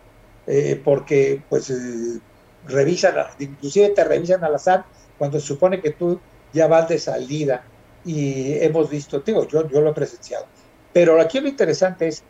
eh, 0.48 0.82
porque 0.84 1.42
pues 1.50 1.70
eh, 1.70 2.20
revisan, 2.68 3.16
inclusive 3.40 3.90
te 3.90 4.04
revisan 4.04 4.44
al 4.44 4.56
azar 4.56 4.86
cuando 5.18 5.40
se 5.40 5.48
supone 5.48 5.82
que 5.82 5.92
tú 5.92 6.20
ya 6.52 6.68
vas 6.68 6.88
de 6.90 7.00
salida 7.00 7.64
y 8.06 8.58
hemos 8.60 8.90
visto, 8.90 9.20
digo, 9.20 9.48
yo, 9.48 9.68
yo 9.70 9.82
lo 9.82 9.92
he 9.92 9.94
presenciado. 9.94 10.46
Pero 10.92 11.20
aquí 11.20 11.40
lo 11.40 11.48
interesante 11.48 12.08
es 12.08 12.24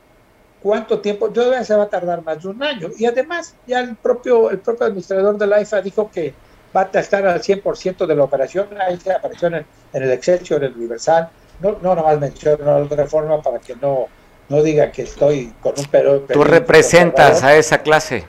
cuánto 0.62 1.02
tiempo, 1.02 1.32
yo 1.34 1.50
creo 1.50 1.64
se 1.64 1.76
va 1.76 1.84
a 1.84 1.90
tardar 1.90 2.24
más 2.24 2.42
de 2.42 2.50
un 2.50 2.64
año. 2.64 2.90
Y 2.98 3.06
además, 3.06 3.56
ya 3.68 3.82
el 3.82 3.96
propio, 3.96 4.50
el 4.50 4.60
propio 4.60 4.88
administrador 4.88 5.38
de 5.38 5.48
la 5.48 5.62
IFA 5.62 5.82
dijo 5.82 6.10
que 6.10 6.34
va 6.76 6.90
a 6.92 7.00
estar 7.00 7.28
al 7.28 7.42
100% 7.42 8.06
de 8.08 8.16
la 8.16 8.24
operación. 8.24 8.68
Ahí 8.80 8.98
se 8.98 9.12
apareció 9.12 9.50
en, 9.50 9.66
el 9.94 10.12
Excelsior, 10.12 10.64
en 10.64 10.72
el 10.72 10.78
Universal. 10.78 11.30
No, 11.60 11.78
no 11.82 11.96
nomás 11.96 12.20
menciono 12.20 12.80
la 12.80 12.96
reforma 12.96 13.42
para 13.42 13.60
que 13.60 13.76
no, 13.76 14.08
no 14.50 14.62
diga 14.62 14.92
que 14.92 15.04
estoy 15.04 15.54
con 15.62 15.74
un 15.78 15.86
pero. 15.86 16.22
Tú 16.22 16.44
representas 16.44 17.44
a 17.44 17.56
esa 17.56 17.80
clase. 17.80 18.26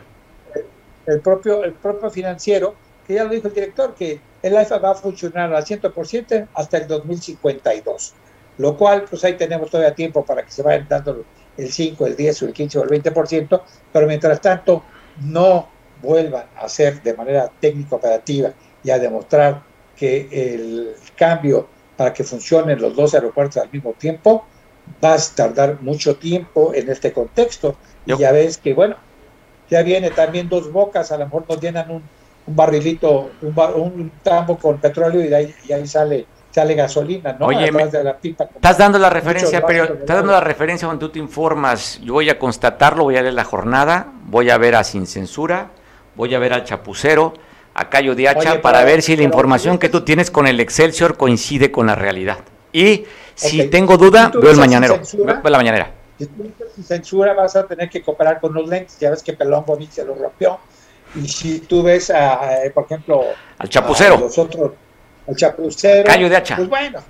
El 1.06 1.20
propio, 1.20 1.64
el 1.64 1.72
propio 1.74 2.10
financiero, 2.10 2.74
que 3.06 3.14
ya 3.14 3.24
lo 3.24 3.30
dijo 3.30 3.48
el 3.48 3.54
director, 3.54 3.94
que 3.94 4.20
el 4.42 4.56
AIFA 4.56 4.78
va 4.78 4.90
a 4.92 4.94
funcionar 4.94 5.54
al 5.54 5.64
100% 5.64 6.48
hasta 6.54 6.76
el 6.78 6.86
2052, 6.86 8.14
lo 8.58 8.76
cual 8.76 9.04
pues 9.08 9.24
ahí 9.24 9.34
tenemos 9.34 9.70
todavía 9.70 9.94
tiempo 9.94 10.24
para 10.24 10.42
que 10.42 10.50
se 10.50 10.62
vayan 10.62 10.86
dando 10.88 11.24
el 11.56 11.70
5, 11.70 12.06
el 12.06 12.16
10 12.16 12.42
o 12.42 12.46
el 12.46 12.52
15 12.52 12.78
o 12.78 12.82
el 12.84 13.02
20%, 13.02 13.62
pero 13.92 14.06
mientras 14.06 14.40
tanto 14.40 14.82
no 15.20 15.68
vuelvan 16.02 16.46
a 16.56 16.64
hacer 16.64 17.02
de 17.02 17.14
manera 17.14 17.50
técnico 17.60 17.96
operativa 17.96 18.52
y 18.82 18.90
a 18.90 18.98
demostrar 18.98 19.62
que 19.96 20.28
el 20.30 20.94
cambio 21.16 21.68
para 21.96 22.12
que 22.12 22.24
funcionen 22.24 22.80
los 22.80 22.96
dos 22.96 23.14
aeropuertos 23.14 23.62
al 23.62 23.70
mismo 23.70 23.92
tiempo 23.92 24.46
va 25.02 25.14
a 25.14 25.18
tardar 25.34 25.78
mucho 25.80 26.16
tiempo 26.16 26.72
en 26.74 26.90
este 26.90 27.12
contexto. 27.12 27.76
Y 28.06 28.16
ya 28.16 28.32
ves 28.32 28.58
que, 28.58 28.74
bueno, 28.74 28.96
ya 29.70 29.82
viene 29.82 30.10
también 30.10 30.48
dos 30.48 30.70
bocas, 30.70 31.10
a 31.12 31.18
lo 31.18 31.24
mejor 31.24 31.44
nos 31.48 31.60
llenan 31.60 31.90
un 31.90 32.02
un 32.46 32.56
barrilito, 32.56 33.30
un, 33.42 33.54
un 33.56 34.12
tambo 34.22 34.58
con 34.58 34.78
petróleo 34.78 35.24
y 35.24 35.28
de 35.28 35.36
ahí, 35.36 35.54
y 35.66 35.72
ahí 35.72 35.86
sale 35.86 36.26
sale 36.50 36.74
gasolina, 36.74 37.32
¿no? 37.32 37.46
Oye, 37.46 37.68
estás 37.68 38.78
dando 38.78 38.96
la 38.96 39.10
referencia, 39.10 39.66
pero 39.66 39.84
estás 39.86 40.18
dando 40.18 40.30
la 40.30 40.40
referencia 40.40 40.86
cuando 40.86 41.04
tú 41.06 41.12
te 41.12 41.18
informas. 41.18 41.98
Yo 42.00 42.12
voy 42.12 42.30
a 42.30 42.38
constatarlo, 42.38 43.02
voy 43.02 43.16
a 43.16 43.22
leer 43.22 43.34
la 43.34 43.42
jornada, 43.42 44.12
voy 44.26 44.50
a 44.50 44.56
ver 44.56 44.76
a 44.76 44.84
Sin 44.84 45.08
Censura, 45.08 45.70
voy 46.14 46.32
a 46.32 46.38
ver 46.38 46.52
al 46.52 46.62
Chapucero, 46.62 47.34
a 47.74 47.90
Cayo 47.90 48.14
de 48.14 48.28
Hacha, 48.28 48.62
para 48.62 48.84
ver 48.84 49.02
si 49.02 49.16
la 49.16 49.24
información 49.24 49.78
que 49.78 49.88
tú 49.88 50.02
tienes 50.02 50.30
con 50.30 50.46
el 50.46 50.60
Excelsior 50.60 51.16
coincide 51.16 51.72
con 51.72 51.88
la 51.88 51.96
realidad. 51.96 52.38
Y 52.72 53.04
si 53.34 53.68
tengo 53.68 53.96
duda, 53.96 54.30
veo 54.34 54.50
el 54.50 54.56
mañanero, 54.56 55.00
veo 55.12 55.40
la 55.42 55.58
mañanera. 55.58 55.90
Si 56.18 56.26
tú 56.26 56.52
sin 56.74 56.84
censura 56.84 57.34
vas 57.34 57.56
a 57.56 57.66
tener 57.66 57.88
que 57.90 58.02
cooperar 58.02 58.40
con 58.40 58.54
los 58.54 58.68
lentes, 58.68 58.98
ya 58.98 59.10
ves 59.10 59.22
que 59.22 59.32
Pelón 59.32 59.64
Bonito 59.66 59.92
se 59.92 60.04
lo 60.04 60.14
rompió 60.14 60.58
y 61.14 61.28
si 61.28 61.60
tú 61.60 61.82
ves, 61.82 62.10
a, 62.10 62.40
por 62.72 62.84
ejemplo, 62.84 63.24
al 63.58 63.68
chapucero, 63.68 64.18
los 64.18 64.38
otros, 64.38 64.72
al 65.26 65.36
chapucero, 65.36 66.04
Cayo 66.04 66.28
de 66.28 66.36
hacha. 66.36 66.56
pues 66.56 66.68
bueno, 66.68 67.00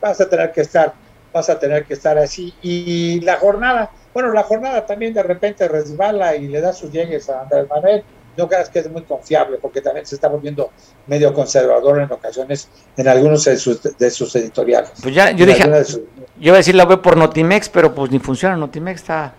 vas 0.00 0.20
a 0.20 0.28
tener 0.28 0.52
que 0.52 0.62
estar 0.62 0.94
vas 1.34 1.50
a 1.50 1.58
tener 1.58 1.84
que 1.84 1.94
estar 1.94 2.16
así. 2.16 2.54
Y 2.62 3.20
la 3.20 3.36
jornada, 3.36 3.90
bueno, 4.14 4.32
la 4.32 4.44
jornada 4.44 4.86
también 4.86 5.12
de 5.12 5.22
repente 5.22 5.66
resbala 5.68 6.36
y 6.36 6.46
le 6.46 6.60
da 6.60 6.72
sus 6.72 6.90
llegues 6.92 7.28
a 7.28 7.42
Andrés 7.42 7.68
Manuel. 7.68 8.04
No 8.36 8.48
creas 8.48 8.68
que 8.68 8.80
es 8.80 8.90
muy 8.90 9.02
confiable, 9.02 9.58
porque 9.60 9.80
también 9.80 10.06
se 10.06 10.14
está 10.14 10.28
volviendo 10.28 10.70
medio 11.06 11.32
conservador 11.32 12.00
en 12.00 12.10
ocasiones 12.12 12.68
en 12.96 13.08
algunos 13.08 13.44
de 13.44 13.56
sus, 13.56 13.80
de 13.82 14.10
sus 14.10 14.34
editoriales. 14.36 14.92
Pues 15.02 15.14
ya, 15.14 15.30
yo 15.30 15.46
dije, 15.46 15.64
yo 15.64 16.00
iba 16.40 16.54
a 16.54 16.58
decir 16.58 16.74
la 16.74 16.84
web 16.84 17.00
por 17.00 17.16
Notimex, 17.16 17.68
pero 17.68 17.94
pues 17.94 18.10
ni 18.10 18.18
funciona, 18.18 18.56
Notimex 18.56 19.00
está... 19.00 19.34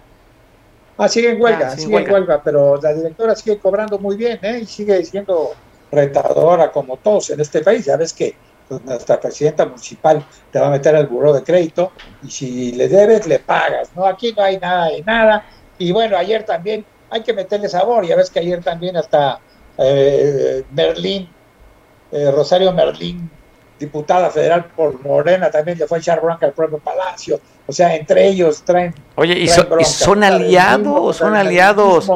Ah, 0.98 1.10
sigue 1.10 1.32
en 1.32 1.42
huelga, 1.42 1.68
ah, 1.74 1.78
sigue, 1.78 1.98
en 1.98 2.10
huelga, 2.10 2.42
pero 2.42 2.80
la 2.82 2.94
directora 2.94 3.36
sigue 3.36 3.58
cobrando 3.58 4.00
muy 4.00 4.16
bien, 4.16 4.40
¿eh? 4.42 4.60
Y 4.62 4.66
sigue 4.66 5.04
siendo 5.04 5.52
rentadora 5.92 6.72
como 6.72 6.98
todos 6.98 7.32
en 7.32 7.42
este 7.42 7.62
país. 7.62 7.86
Ya 7.86 7.98
ves 7.98 8.14
que 8.14 8.36
pues, 8.68 8.84
nuestra 8.86 9.20
presidenta 9.20 9.66
municipal 9.66 10.26
te 10.52 10.60
va 10.60 10.68
a 10.68 10.70
meter 10.70 10.96
al 10.96 11.08
buró 11.08 11.34
de 11.34 11.44
crédito 11.44 11.92
y 12.24 12.32
si 12.32 12.72
le 12.72 12.88
debes, 12.88 13.28
le 13.28 13.40
pagas, 13.40 13.90
¿no? 13.96 14.06
Aquí 14.06 14.34
no 14.36 14.44
hay 14.44 14.58
nada 14.58 14.90
de 14.90 15.04
nada. 15.04 15.46
Y 15.78 15.92
bueno, 15.92 16.18
ayer 16.18 16.44
también 16.44 16.86
hay 17.10 17.24
que 17.24 17.34
meterle 17.34 17.70
sabor, 17.70 18.06
ya 18.06 18.16
ves 18.16 18.30
que 18.30 18.40
ayer 18.40 18.64
también 18.64 18.98
hasta 18.98 19.40
eh, 19.78 20.64
Merlín, 20.72 21.30
eh, 22.12 22.32
Rosario 22.32 22.72
Merlín, 22.72 23.30
diputada 23.80 24.30
federal 24.30 24.66
por 24.76 25.02
Morena, 25.04 25.50
también 25.52 25.78
le 25.78 25.88
fue 25.88 25.98
a 25.98 26.02
echar 26.02 26.22
bronca 26.22 26.46
al 26.46 26.54
propio 26.54 26.80
Palacio. 26.80 27.40
O 27.68 27.74
sea, 27.74 27.96
entre 27.96 28.28
ellos 28.28 28.62
traen. 28.64 28.94
Oye, 29.16 29.38
y, 29.38 29.48
son 29.48 30.24
aliados, 30.24 31.18
son 31.18 31.36
aliados. 31.36 32.12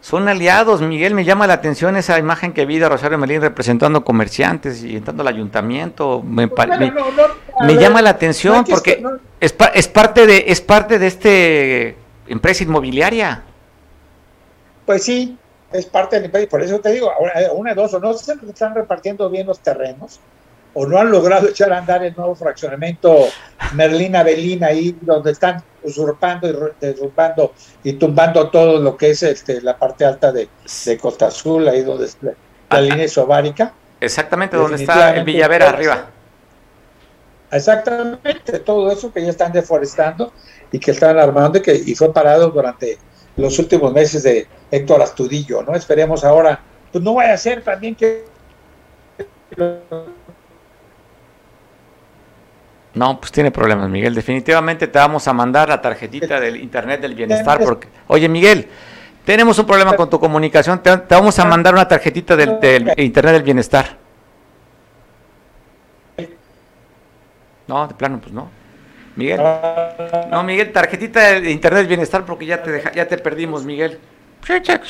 Son 0.00 0.28
aliados, 0.28 0.82
Miguel, 0.82 1.14
me 1.14 1.24
llama 1.24 1.48
la 1.48 1.54
atención 1.54 1.96
esa 1.96 2.16
imagen 2.20 2.52
que 2.52 2.64
vi 2.64 2.78
de 2.78 2.88
Rosario 2.88 3.18
Merlín 3.18 3.40
representando 3.40 4.04
comerciantes 4.04 4.84
y 4.84 4.94
entrando 4.94 5.22
al 5.22 5.28
ayuntamiento. 5.28 6.22
Me, 6.22 6.46
pues 6.46 6.68
me, 6.78 7.74
llama 7.74 8.02
la 8.02 8.10
atención 8.10 8.64
porque 8.64 9.02
es, 9.40 9.56
es, 9.74 9.88
parte 9.88 10.26
de 10.26 10.44
es 10.46 10.60
parte 10.60 11.00
de 11.00 11.06
este 11.08 11.96
empresa 12.28 12.62
inmobiliaria. 12.62 13.42
Pues 14.86 15.02
sí, 15.02 15.36
es 15.72 15.86
parte 15.86 16.16
del 16.16 16.26
empresa, 16.26 16.48
por 16.48 16.62
eso 16.62 16.80
te 16.80 16.92
digo, 16.92 17.10
una 17.54 17.70
de 17.70 17.74
dos, 17.74 17.92
o 17.94 18.00
no 18.00 18.14
se 18.14 18.32
están 18.32 18.74
repartiendo 18.74 19.28
bien 19.28 19.46
los 19.46 19.58
terrenos, 19.58 20.20
o 20.74 20.86
no 20.86 20.98
han 20.98 21.10
logrado 21.10 21.48
echar 21.50 21.72
a 21.72 21.78
andar 21.78 22.04
el 22.04 22.14
nuevo 22.16 22.34
fraccionamiento 22.34 23.26
Merlina 23.74 24.22
Belina 24.22 24.68
ahí 24.68 24.96
donde 25.00 25.32
están 25.32 25.62
usurpando 25.82 26.48
y 26.48 26.56
derrumbando 26.80 27.52
y 27.82 27.94
tumbando 27.94 28.50
todo 28.50 28.80
lo 28.80 28.96
que 28.96 29.10
es 29.10 29.22
este, 29.22 29.60
la 29.60 29.76
parte 29.76 30.04
alta 30.04 30.32
de, 30.32 30.48
Costa 31.00 31.28
Azul, 31.28 31.66
ahí 31.68 31.82
donde 31.82 32.06
está 32.06 32.34
la 32.70 32.80
línea 32.80 33.04
isobárica. 33.04 33.72
Exactamente, 34.00 34.56
donde 34.56 34.76
está 34.76 35.16
el 35.16 35.24
Villavera 35.24 35.70
arriba. 35.70 36.06
Exactamente, 37.50 38.58
todo 38.58 38.90
eso 38.90 39.12
que 39.12 39.22
ya 39.22 39.30
están 39.30 39.52
deforestando 39.52 40.32
y 40.72 40.78
que 40.78 40.90
están 40.90 41.16
armando 41.16 41.58
y 41.58 41.62
que 41.62 41.74
y 41.74 41.94
fue 41.94 42.12
parado 42.12 42.50
durante 42.50 42.98
los 43.36 43.58
últimos 43.58 43.92
meses 43.92 44.22
de 44.22 44.46
Héctor 44.70 45.02
Astudillo, 45.02 45.62
¿no? 45.62 45.74
Esperemos 45.74 46.24
ahora, 46.24 46.60
pues 46.90 47.02
no 47.02 47.14
vaya 47.14 47.34
a 47.34 47.36
ser 47.36 47.62
también 47.62 47.94
que 47.94 48.24
no, 52.96 53.20
pues 53.20 53.30
tiene 53.30 53.50
problemas, 53.50 53.90
Miguel. 53.90 54.14
Definitivamente 54.14 54.88
te 54.88 54.98
vamos 54.98 55.28
a 55.28 55.34
mandar 55.34 55.68
la 55.68 55.82
tarjetita 55.82 56.40
del 56.40 56.56
Internet 56.56 57.02
del 57.02 57.14
Bienestar. 57.14 57.62
Porque, 57.62 57.88
oye, 58.06 58.26
Miguel, 58.26 58.66
tenemos 59.22 59.58
un 59.58 59.66
problema 59.66 59.94
con 59.94 60.08
tu 60.08 60.18
comunicación. 60.18 60.82
Te, 60.82 60.96
vamos 61.10 61.38
a 61.38 61.44
mandar 61.44 61.74
una 61.74 61.86
tarjetita 61.86 62.34
del, 62.34 62.58
Internet 62.96 63.34
del 63.34 63.42
Bienestar. 63.42 63.98
No, 67.66 67.86
de 67.86 67.94
plano, 67.94 68.18
pues 68.18 68.32
no. 68.32 68.48
Miguel. 69.16 69.40
No, 70.30 70.42
Miguel, 70.44 70.72
tarjetita 70.72 71.40
de 71.40 71.50
Internet 71.50 71.88
Bienestar 71.88 72.24
porque 72.24 72.46
ya 72.46 72.62
te, 72.62 72.70
deja, 72.70 72.92
ya 72.92 73.08
te 73.08 73.18
perdimos, 73.18 73.64
Miguel. 73.64 73.98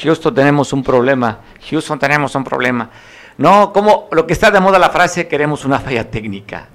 Houston 0.03 0.35
tenemos 0.35 0.73
un 0.73 0.83
problema. 0.83 1.41
Houston 1.71 1.99
tenemos 1.99 2.35
un 2.35 2.45
problema. 2.45 2.91
No, 3.39 3.73
como 3.73 4.09
lo 4.13 4.27
que 4.27 4.33
está 4.33 4.51
de 4.51 4.61
moda 4.61 4.79
la 4.79 4.91
frase, 4.91 5.29
queremos 5.29 5.65
una 5.65 5.79
falla 5.79 6.11
técnica. 6.11 6.69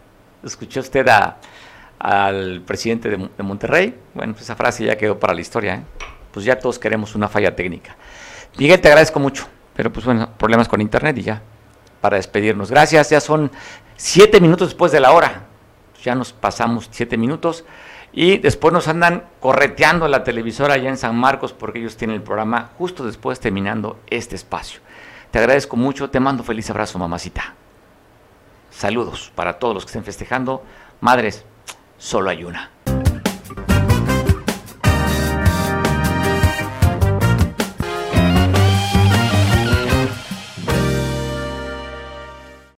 ¿Escuchó 0.44 0.80
usted 0.80 1.06
al 2.00 2.62
presidente 2.66 3.10
de, 3.10 3.44
Monterrey? 3.44 3.96
Bueno, 4.14 4.34
pues 4.34 4.46
esa 4.46 4.56
frase 4.56 4.86
ya 4.86 4.98
quedó 4.98 5.20
para 5.20 5.34
la 5.34 5.42
historia. 5.42 5.76
¿eh? 5.76 5.84
Pues 6.32 6.46
ya 6.46 6.58
todos 6.58 6.80
queremos 6.80 7.14
una 7.14 7.28
falla 7.28 7.56
técnica. 7.56 7.96
Miguel, 8.58 8.82
te 8.82 8.88
agradezco 8.88 9.20
mucho, 9.20 9.48
pero 9.76 9.92
pues 9.92 10.06
bueno, 10.06 10.30
problemas 10.38 10.68
con 10.68 10.82
internet 10.82 11.18
y 11.18 11.24
ya, 11.24 11.42
para 12.00 12.18
despedirnos. 12.18 12.72
Gracias, 12.72 13.10
ya 13.10 13.20
son 13.20 13.52
siete 13.96 14.42
minutos 14.42 14.70
después 14.70 14.92
de 14.92 15.00
la 15.00 15.12
hora. 15.12 15.51
Ya 16.04 16.16
nos 16.16 16.34
pasamos 16.34 16.90
siete 16.92 17.18
minutos 17.18 17.66
y 18.14 18.38
después 18.40 18.74
nos 18.74 18.88
andan 18.88 19.26
correteando 19.40 20.08
la 20.08 20.24
televisora 20.24 20.74
allá 20.74 20.90
en 20.90 20.98
San 20.98 21.16
Marcos 21.16 21.54
porque 21.54 21.80
ellos 21.80 21.98
tienen 21.98 22.18
el 22.18 22.24
programa 22.24 22.72
justo 22.78 23.06
después 23.06 23.40
terminando 23.40 24.00
este 24.10 24.36
espacio. 24.36 24.82
Te 25.32 25.40
agradezco 25.40 25.78
mucho, 25.78 26.10
te 26.10 26.20
mando 26.20 26.44
feliz 26.44 26.70
abrazo, 26.70 27.00
mamacita. 27.00 27.56
Saludos 28.70 29.32
para 29.36 29.60
todos 29.60 29.74
los 29.74 29.86
que 29.86 29.90
estén 29.90 30.04
festejando. 30.04 30.64
Madres, 31.00 31.46
solo 31.98 32.30
hay 32.30 32.44
una. 32.44 32.70